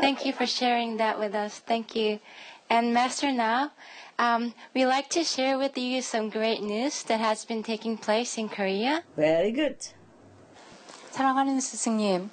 Thank 0.00 0.24
you 0.24 0.32
for 0.32 0.46
sharing 0.46 0.96
that 0.98 1.18
with 1.18 1.34
us. 1.34 1.58
Thank 1.58 1.96
you. 1.96 2.20
And 2.70 2.94
Master, 2.94 3.32
now 3.32 3.72
um, 4.19 4.53
we 4.75 4.85
like 4.85 5.09
to 5.09 5.23
share 5.23 5.57
with 5.57 5.77
you 5.77 6.01
some 6.01 6.29
great 6.29 6.61
news 6.61 7.03
that 7.03 7.19
has 7.19 7.45
been 7.45 7.63
taking 7.63 7.97
place 7.97 8.39
in 8.39 8.49
Korea. 8.49 9.03
Very 9.15 9.51
good. 9.51 9.77
사랑하는 11.11 11.59
스승님, 11.59 12.29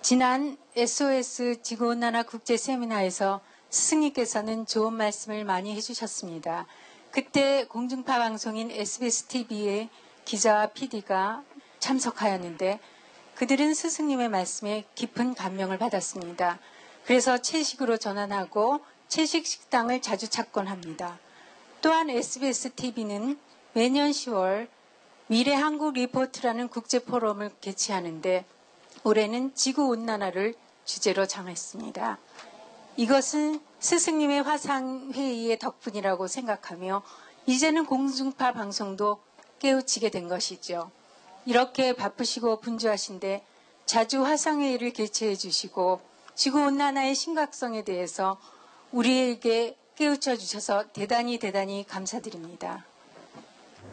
지난 0.00 0.56
SOS 0.76 1.62
지구온난화 1.62 2.24
국제 2.24 2.56
세미나에서 2.56 3.40
스승님께서는 3.70 4.66
좋은 4.66 4.92
말씀을 4.94 5.44
많이 5.44 5.74
해주셨습니다. 5.74 6.66
그때 7.10 7.64
공중파 7.66 8.18
방송인 8.18 8.70
SBS 8.70 9.24
TV의 9.24 9.88
기자와 10.24 10.68
PD가 10.68 11.42
참석하였는데 11.78 12.80
그들은 13.34 13.74
스승님의 13.74 14.28
말씀에 14.28 14.84
깊은 14.94 15.34
감명을 15.34 15.78
받았습니다. 15.78 16.58
그래서 17.04 17.38
채식으로 17.38 17.96
전환하고 17.96 18.80
채식 19.08 19.46
식당을 19.46 20.02
자주 20.02 20.28
찾곤 20.28 20.66
합니다. 20.66 21.18
또한 21.80 22.10
SBS 22.10 22.70
TV는 22.70 23.38
매년 23.74 24.10
10월 24.10 24.68
미래 25.26 25.54
한국 25.54 25.94
리포트라는 25.94 26.68
국제 26.68 26.98
포럼을 26.98 27.50
개최하는데 27.60 28.44
올해는 29.04 29.54
지구 29.54 29.86
온난화를 29.88 30.54
주제로 30.84 31.26
정했습니다. 31.26 32.18
이것은 32.96 33.60
스승님의 33.80 34.42
화상 34.42 35.10
회의의 35.12 35.58
덕분이라고 35.58 36.26
생각하며 36.26 37.02
이제는 37.46 37.86
공중파 37.86 38.52
방송도 38.52 39.20
깨우치게 39.58 40.10
된 40.10 40.28
것이죠. 40.28 40.90
이렇게 41.46 41.94
바쁘시고 41.94 42.60
분주하신데 42.60 43.44
자주 43.86 44.24
화상회의를 44.24 44.92
개최해 44.92 45.36
주시고 45.36 46.00
지구온난화의 46.34 47.14
심각성에 47.14 47.82
대해서 47.84 48.38
우리에게 48.93 49.75
깨우쳐 49.95 50.35
주셔서 50.35 50.85
대단히 50.93 51.37
대단히 51.37 51.83
감사드립니다. 51.83 52.85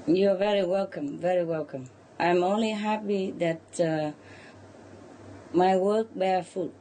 You're 0.06 0.38
very 0.38 0.62
welcome, 0.62 1.18
very 1.18 1.44
welcome. 1.44 1.88
I'm 2.18 2.42
only 2.42 2.72
happy 2.72 3.32
that 3.38 3.80
uh, 3.80 4.12
my 5.52 5.76
work 5.76 6.08
bear 6.16 6.42
fruit. 6.42 6.74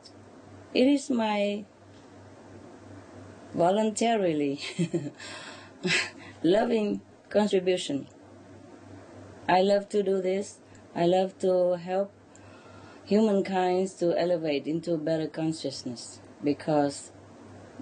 It 0.74 0.88
is 0.88 1.10
my 1.10 1.66
voluntarily 3.54 4.60
loving 6.44 7.02
contribution. 7.30 8.08
I 9.48 9.62
love 9.62 9.90
to 9.90 10.04
do 10.04 10.22
this. 10.22 10.60
I 10.96 11.06
love 11.06 11.38
to 11.40 11.78
help 11.78 12.12
humankind 13.06 13.90
to 14.00 14.18
elevate 14.18 14.68
into 14.68 14.98
better 14.98 15.28
consciousness 15.28 16.20
because 16.44 17.12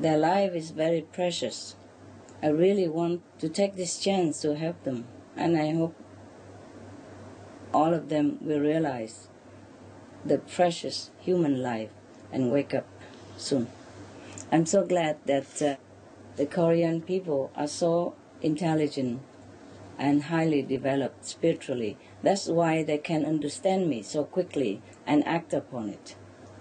their 0.00 0.16
life 0.16 0.54
is 0.54 0.70
very 0.70 1.02
precious. 1.02 1.74
I 2.42 2.48
really 2.48 2.88
want 2.88 3.22
to 3.40 3.48
take 3.48 3.74
this 3.74 3.98
chance 3.98 4.40
to 4.42 4.54
help 4.54 4.84
them, 4.84 5.06
and 5.36 5.56
I 5.56 5.72
hope 5.72 5.96
all 7.74 7.92
of 7.92 8.08
them 8.08 8.38
will 8.40 8.60
realize 8.60 9.28
the 10.24 10.38
precious 10.38 11.10
human 11.18 11.62
life 11.62 11.90
and 12.32 12.52
wake 12.52 12.74
up 12.74 12.86
soon. 13.36 13.68
I'm 14.52 14.66
so 14.66 14.84
glad 14.84 15.18
that 15.26 15.62
uh, 15.62 15.76
the 16.36 16.46
Korean 16.46 17.02
people 17.02 17.50
are 17.56 17.66
so 17.66 18.14
intelligent 18.40 19.20
and 19.98 20.24
highly 20.24 20.62
developed 20.62 21.24
spiritually. 21.24 21.96
That's 22.22 22.46
why 22.46 22.84
they 22.84 22.98
can 22.98 23.24
understand 23.24 23.88
me 23.88 24.02
so 24.02 24.24
quickly 24.24 24.80
and 25.06 25.26
act 25.26 25.52
upon 25.52 25.88
it. 25.88 26.14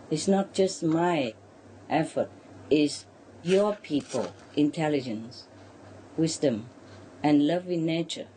It's 0.09 0.27
not 0.27 0.53
just 0.53 0.81
my 0.81 1.33
effort, 1.89 2.31
it's 2.69 3.05
your 3.47 3.77
people, 3.77 4.33
intelligence, 4.57 5.45
wisdom, 6.17 6.65
and 7.23 7.47
love 7.47 7.69
in 7.69 7.85
nature 7.85 8.27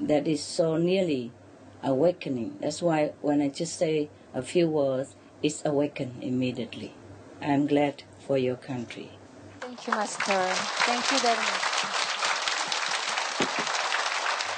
that 0.00 0.26
is 0.26 0.42
so 0.42 0.76
nearly 0.76 1.30
awakening. 1.80 2.56
That's 2.60 2.82
why 2.82 3.12
when 3.22 3.40
I 3.40 3.48
just 3.50 3.78
say 3.78 4.08
a 4.34 4.42
few 4.42 4.68
words, 4.68 5.14
it's 5.44 5.64
awakened 5.64 6.24
immediately. 6.24 6.92
I'm 7.40 7.68
glad 7.68 8.02
for 8.18 8.36
your 8.36 8.56
country. 8.56 9.10
Thank 9.60 9.86
you, 9.86 9.92
Master. 9.92 10.42
Thank 10.90 11.12
you 11.12 11.18
very 11.20 11.36
much. 11.36 11.76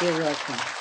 You're 0.00 0.18
welcome. 0.24 0.78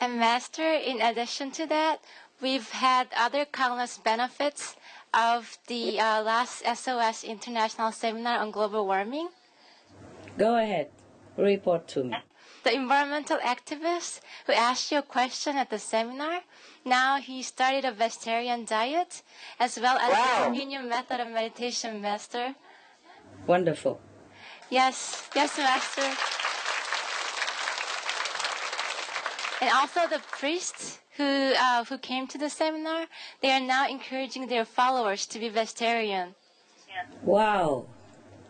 And 0.00 0.20
Master, 0.20 0.62
in 0.62 1.00
addition 1.00 1.50
to 1.50 1.66
that, 1.66 1.98
we've 2.40 2.70
had 2.70 3.08
other 3.16 3.44
countless 3.44 3.98
benefits 3.98 4.76
of 5.14 5.58
the 5.66 5.98
uh, 6.00 6.22
last 6.22 6.62
SOS 6.64 7.24
International 7.24 7.92
Seminar 7.92 8.38
on 8.38 8.50
Global 8.50 8.86
Warming. 8.86 9.28
Go 10.36 10.56
ahead, 10.56 10.88
report 11.36 11.88
to 11.88 12.04
me. 12.04 12.16
The 12.64 12.74
environmental 12.74 13.38
activist 13.38 14.20
who 14.46 14.52
asked 14.52 14.92
you 14.92 14.98
a 14.98 15.02
question 15.02 15.56
at 15.56 15.70
the 15.70 15.78
seminar, 15.78 16.42
now 16.84 17.16
he 17.18 17.42
started 17.42 17.84
a 17.84 17.92
vegetarian 17.92 18.64
diet 18.64 19.22
as 19.58 19.78
well 19.80 19.96
as 19.98 20.12
Wow. 20.12 20.44
Quan 20.52 20.54
Yin 20.70 20.88
method 20.88 21.20
of 21.20 21.28
meditation, 21.28 22.00
Master. 22.00 22.54
Wonderful. 23.46 24.00
Yes, 24.70 25.28
yes, 25.34 25.56
Master. 25.56 26.08
And 29.60 29.70
also 29.74 30.06
the 30.06 30.20
priests 30.30 31.00
who 31.18 31.52
uh, 31.58 31.84
who 31.84 31.98
came 31.98 32.26
to 32.28 32.38
the 32.38 32.48
seminar, 32.48 33.06
they 33.42 33.50
are 33.50 33.60
now 33.60 33.86
encouraging 33.88 34.46
their 34.46 34.64
followers 34.64 35.26
to 35.26 35.38
be 35.38 35.48
vegetarian. 35.48 36.34
Wow. 37.22 37.86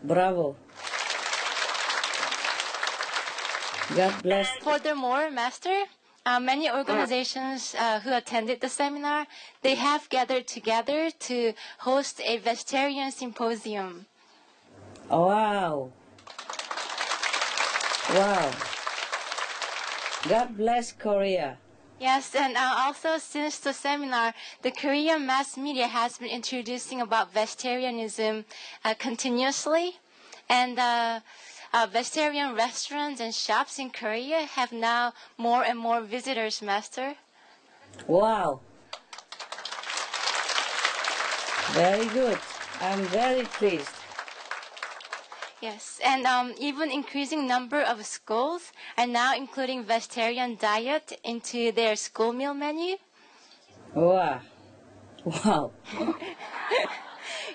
Bravo. 0.05 0.55
God 3.97 4.23
bless. 4.23 4.51
Furthermore, 4.63 5.31
Master, 5.31 5.85
uh, 6.27 6.39
many 6.39 6.71
organizations 6.71 7.75
uh, 7.79 8.01
who 8.01 8.15
attended 8.15 8.61
the 8.61 8.69
seminar, 8.69 9.27
they 9.63 9.75
have 9.75 10.09
gathered 10.11 10.47
together 10.47 11.11
to 11.11 11.55
host 11.79 12.21
a 12.21 12.37
vegetarian 12.37 13.11
symposium. 13.11 14.07
Wow. 15.11 15.91
Wow. 18.11 18.51
God 20.29 20.57
bless 20.57 20.93
Korea. 20.93 21.57
Yes, 22.01 22.33
and 22.35 22.57
uh, 22.57 22.75
also 22.77 23.19
since 23.19 23.59
the 23.59 23.73
seminar, 23.73 24.33
the 24.63 24.71
Korean 24.71 25.27
mass 25.27 25.57
media 25.57 25.89
has 25.89 26.19
been 26.19 26.29
introducing 26.29 27.01
about 27.01 27.33
vegetarianism 27.33 28.45
uh, 28.85 28.95
continuously, 28.95 29.97
and 30.49 30.79
uh, 30.79 31.21
uh, 31.73 31.87
vegetarian 31.91 32.55
restaurants 32.55 33.21
and 33.21 33.35
shops 33.35 33.81
in 33.81 33.91
Korea 33.91 34.43
have 34.43 34.71
now 34.71 35.13
more 35.37 35.65
and 35.65 35.77
more 35.77 36.01
visitors, 36.01 36.63
Master. 36.63 37.17
Wow. 38.07 38.61
Very 41.73 42.07
good. 42.07 42.39
I'm 42.81 43.03
very 43.07 43.43
pleased. 43.45 43.98
Yes, 45.61 46.01
and 46.05 46.25
um, 46.25 46.55
even 46.59 46.91
increasing 46.91 47.47
number 47.47 47.81
of 47.81 48.07
schools 48.07 48.73
are 48.97 49.07
now 49.07 49.35
including 49.35 49.83
vegetarian 49.83 50.57
diet 50.57 51.19
into 51.25 51.73
their 51.73 51.97
school 51.97 52.33
meal 52.33 52.55
menu. 52.55 52.97
Wow. 53.95 54.41
Wow. 55.25 55.73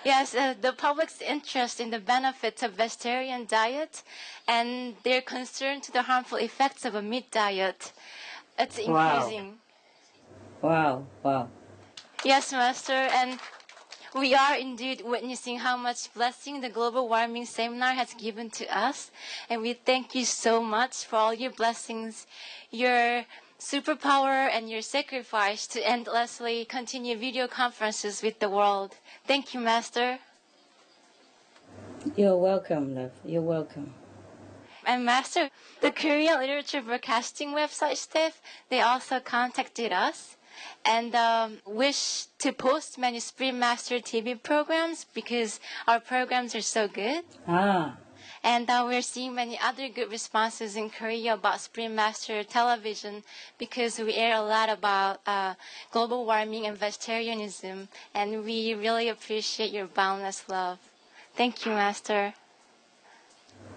Yes, 0.04 0.36
uh, 0.36 0.54
the 0.60 0.74
public's 0.74 1.22
interest 1.22 1.80
in 1.80 1.90
the 1.90 2.00
benefits 2.00 2.62
of 2.62 2.74
vegetarian 2.74 3.46
diet 3.46 4.04
and 4.48 4.96
their 5.04 5.22
concern 5.22 5.80
to 5.82 5.94
the 5.94 6.02
harmful 6.02 6.38
effects 6.38 6.84
of 6.84 6.94
a 6.94 7.02
meat 7.02 7.32
diet, 7.32 7.94
it's 8.60 8.78
increasing. 8.78 8.94
Wow. 8.94 9.16
increasing. 9.16 9.58
Wow. 10.62 11.06
Wow. 11.24 11.50
Yes, 12.26 12.52
Master, 12.52 12.94
and 12.94 13.40
we 14.16 14.36
are 14.36 14.56
indeed 14.56 15.02
witnessing 15.04 15.60
how 15.60 15.76
much 15.76 16.14
blessing 16.14 16.62
the 16.62 16.70
global 16.70 17.10
warming 17.10 17.46
seminar 17.46 17.94
has 17.94 18.14
given 18.14 18.50
to 18.52 18.66
us, 18.78 19.12
and 19.50 19.62
we 19.62 19.74
thank 19.74 20.14
you 20.14 20.26
so 20.26 20.62
much 20.62 21.06
for 21.06 21.16
all 21.16 21.34
your 21.34 21.52
blessings, 21.52 22.28
your 22.70 23.26
superpower, 23.60 24.50
and 24.52 24.70
your 24.70 24.82
sacrifice 24.82 25.66
to 25.68 25.88
endlessly 25.88 26.66
continue 26.66 27.18
video 27.18 27.48
conferences 27.48 28.22
with 28.22 28.40
the 28.40 28.50
world. 28.50 28.96
Thank 29.26 29.54
you, 29.54 29.60
Master. 29.60 30.20
You're 32.16 32.38
welcome, 32.38 32.96
love. 32.96 33.12
You're 33.26 33.42
welcome. 33.42 33.94
And 34.86 35.06
Master, 35.06 35.50
the 35.80 35.92
Korean 35.92 36.40
Literature 36.40 36.82
Broadcasting 36.82 37.50
website 37.50 37.96
staff, 37.96 38.42
they 38.70 38.82
also 38.82 39.22
contacted 39.22 39.94
us 39.94 40.36
and 40.86 41.16
um, 41.16 41.58
wish 41.66 42.26
to 42.40 42.52
post 42.52 42.98
many 42.98 43.20
Supreme 43.20 43.60
Master 43.60 44.00
TV 44.00 44.42
programs 44.42 45.06
because 45.14 45.60
our 45.88 46.00
programs 46.00 46.56
are 46.56 46.62
so 46.62 46.88
good. 46.88 47.24
Ah. 47.48 47.98
And 48.44 48.70
uh, 48.70 48.84
we're 48.86 49.02
seeing 49.02 49.36
many 49.36 49.58
other 49.58 49.88
good 49.88 50.12
responses 50.12 50.76
in 50.76 50.90
Korea 50.90 51.36
about 51.36 51.62
Supreme 51.62 51.96
Master 51.96 52.44
television 52.44 53.24
because 53.58 54.00
we 54.00 54.14
air 54.16 54.36
a 54.36 54.42
lot 54.42 54.70
about 54.70 55.22
uh, 55.26 55.54
global 55.92 56.26
warming 56.26 56.68
and 56.68 56.78
vegetarianism, 56.78 57.88
and 58.14 58.44
we 58.44 58.74
really 58.74 59.08
appreciate 59.08 59.72
your 59.72 59.88
boundless 59.88 60.50
love. 60.50 60.80
Thank 61.36 61.66
you, 61.66 61.72
Master. 61.72 62.34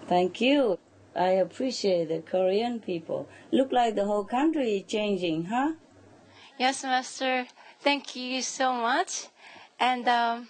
Thank 0.07 0.41
you. 0.41 0.79
I 1.15 1.29
appreciate 1.29 2.09
the 2.09 2.19
Korean 2.19 2.79
people. 2.79 3.27
Look 3.51 3.71
like 3.71 3.95
the 3.95 4.05
whole 4.05 4.23
country 4.25 4.77
is 4.77 4.83
changing, 4.83 5.45
huh? 5.45 5.73
Yes, 6.57 6.83
Master. 6.83 7.45
Thank 7.81 8.15
you 8.15 8.41
so 8.41 8.73
much. 8.73 9.27
And 9.79 10.07
um, 10.07 10.47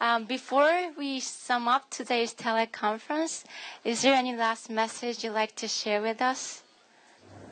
um, 0.00 0.24
before 0.24 0.92
we 0.96 1.18
sum 1.18 1.66
up 1.66 1.90
today's 1.90 2.32
teleconference, 2.32 3.42
is 3.84 4.02
there 4.02 4.14
any 4.14 4.36
last 4.36 4.70
message 4.70 5.24
you'd 5.24 5.32
like 5.32 5.56
to 5.56 5.66
share 5.66 6.00
with 6.00 6.22
us? 6.22 6.62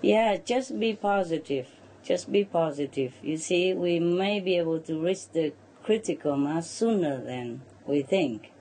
Yeah, 0.01 0.37
just 0.37 0.79
be 0.79 0.95
positive. 0.95 1.67
Just 2.05 2.31
be 2.31 2.45
positive. 2.45 3.15
You 3.21 3.37
see, 3.37 3.75
we 3.75 3.99
may 3.99 4.39
be 4.39 4.57
able 4.59 4.79
to 4.83 5.01
reach 5.01 5.31
the 5.33 5.53
critical 5.83 6.37
mass 6.37 6.71
sooner 6.71 7.21
than 7.21 7.63
we 7.85 8.03
think. 8.03 8.53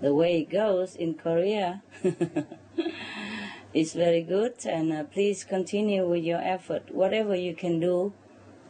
The 0.00 0.12
way 0.12 0.40
it 0.40 0.50
goes 0.50 0.96
in 0.96 1.14
Korea 1.14 1.84
is 3.72 3.92
very 3.92 4.22
good, 4.22 4.54
and 4.66 4.92
uh, 4.92 5.04
please 5.04 5.44
continue 5.44 6.08
with 6.08 6.24
your 6.24 6.40
effort. 6.40 6.92
Whatever 6.92 7.36
you 7.36 7.54
can 7.54 7.78
do 7.78 8.14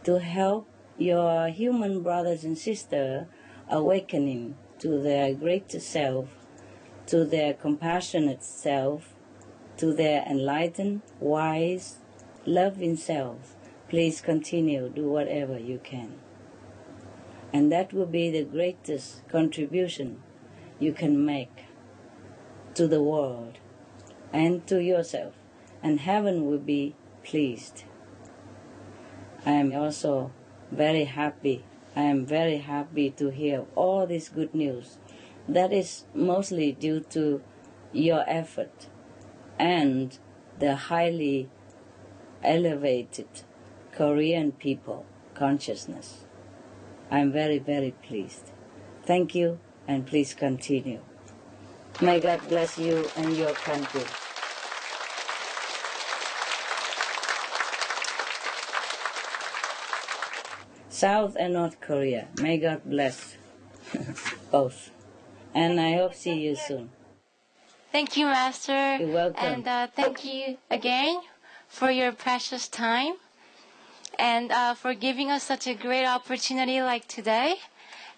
to 0.05 0.19
help 0.19 0.69
your 0.97 1.49
human 1.49 2.03
brothers 2.03 2.45
and 2.45 2.57
sisters 2.57 3.27
awakening 3.69 4.57
to 4.79 5.01
their 5.01 5.35
greater 5.35 5.81
self, 5.81 6.29
to 7.07 7.25
their 7.25 7.55
compassionate 7.55 8.43
self, 8.43 9.15
to 9.77 9.93
their 9.93 10.23
enlightened, 10.23 11.03
wise, 11.19 11.99
loving 12.47 12.97
self. 12.97 13.57
Please 13.89 14.21
continue, 14.21 14.89
do 14.89 15.09
whatever 15.09 15.59
you 15.59 15.81
can. 15.83 16.15
And 17.53 17.73
that 17.73 17.93
will 17.93 18.07
be 18.07 18.31
the 18.31 18.45
greatest 18.45 19.27
contribution 19.29 20.23
you 20.79 20.93
can 20.93 21.25
make 21.25 21.65
to 22.75 22.87
the 22.87 23.03
world 23.03 23.59
and 24.33 24.67
to 24.69 24.83
yourself. 24.83 25.35
And 25.83 26.01
heaven 26.01 26.47
will 26.47 26.59
be 26.59 26.95
pleased. 27.25 27.85
I 29.45 29.53
am 29.53 29.75
also 29.75 30.33
very 30.71 31.05
happy. 31.05 31.65
I 31.97 32.03
am 32.03 32.27
very 32.27 32.59
happy 32.59 33.11
to 33.11 33.31
hear 33.31 33.65
all 33.75 34.07
this 34.07 34.29
good 34.29 34.55
news. 34.55 34.99
That 35.49 35.73
is 35.73 36.05
mostly 36.15 36.73
due 36.73 37.01
to 37.11 37.43
your 37.93 38.25
effort 38.29 38.87
and 39.59 40.17
the 40.59 40.77
highly 40.77 41.49
elevated 42.43 43.29
Korean 43.93 44.53
people 44.53 45.05
consciousness. 45.35 46.25
I'm 47.11 47.33
very, 47.33 47.59
very 47.59 47.93
pleased. 48.07 48.53
Thank 49.05 49.35
you, 49.35 49.59
and 49.89 50.07
please 50.07 50.35
continue. 50.35 51.01
May 52.01 52.21
God 52.21 52.41
bless 52.49 52.79
you 52.79 53.09
and 53.17 53.37
your 53.37 53.53
country. 53.53 54.05
South 61.01 61.35
and 61.41 61.55
North 61.55 61.81
Korea. 61.81 62.29
May 62.43 62.59
God 62.59 62.83
bless 62.85 63.39
both. 64.51 64.91
And 65.55 65.81
I 65.81 65.95
hope 65.95 66.13
see 66.13 66.35
you 66.35 66.55
soon. 66.55 66.91
Thank 67.91 68.19
you, 68.19 68.27
Master. 68.27 68.99
You're 68.99 69.09
welcome. 69.09 69.47
And 69.49 69.67
uh, 69.67 69.87
thank 69.97 70.27
you 70.27 70.59
again 70.71 71.23
for 71.69 71.91
your 71.91 72.13
precious 72.13 72.69
time 72.69 73.15
and 74.19 74.53
uh, 74.53 74.75
for 74.75 74.93
giving 74.93 75.31
us 75.31 75.43
such 75.43 75.67
a 75.67 75.73
great 75.73 76.05
opportunity 76.05 76.83
like 76.83 77.09
today. 77.09 77.55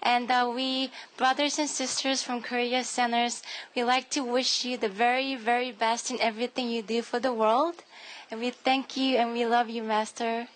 And 0.03 0.29
uh, 0.29 0.51
we, 0.53 0.91
brothers 1.17 1.61
and 1.61 1.71
sisters 1.71 2.25
from 2.25 2.43
Korea 2.43 2.83
Centers, 2.83 3.45
we 3.77 3.85
like 3.85 4.11
to 4.11 4.25
wish 4.25 4.65
you 4.65 4.77
the 4.77 4.89
very, 4.89 5.37
very 5.37 5.71
best 5.71 6.11
in 6.11 6.21
everything 6.21 6.69
you 6.69 6.83
do 6.83 7.01
for 7.03 7.21
the 7.21 7.33
world. 7.33 7.85
And 8.29 8.41
we 8.41 8.51
thank 8.51 8.97
you 8.97 9.19
and 9.19 9.33
we 9.33 9.47
love 9.47 9.71
you, 9.71 9.85
Master. 9.85 10.49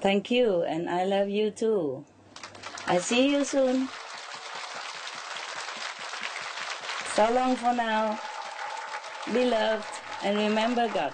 Thank 0.00 0.30
you, 0.30 0.62
and 0.62 0.88
I 0.88 1.04
love 1.04 1.28
you 1.28 1.50
too. 1.50 2.04
I 2.86 2.98
see 2.98 3.30
you 3.30 3.44
soon. 3.44 3.88
So 7.14 7.30
long 7.30 7.54
for 7.56 7.74
now. 7.74 8.18
Be 9.32 9.44
loved 9.44 9.84
and 10.24 10.38
remember 10.38 10.88
God. 10.88 11.12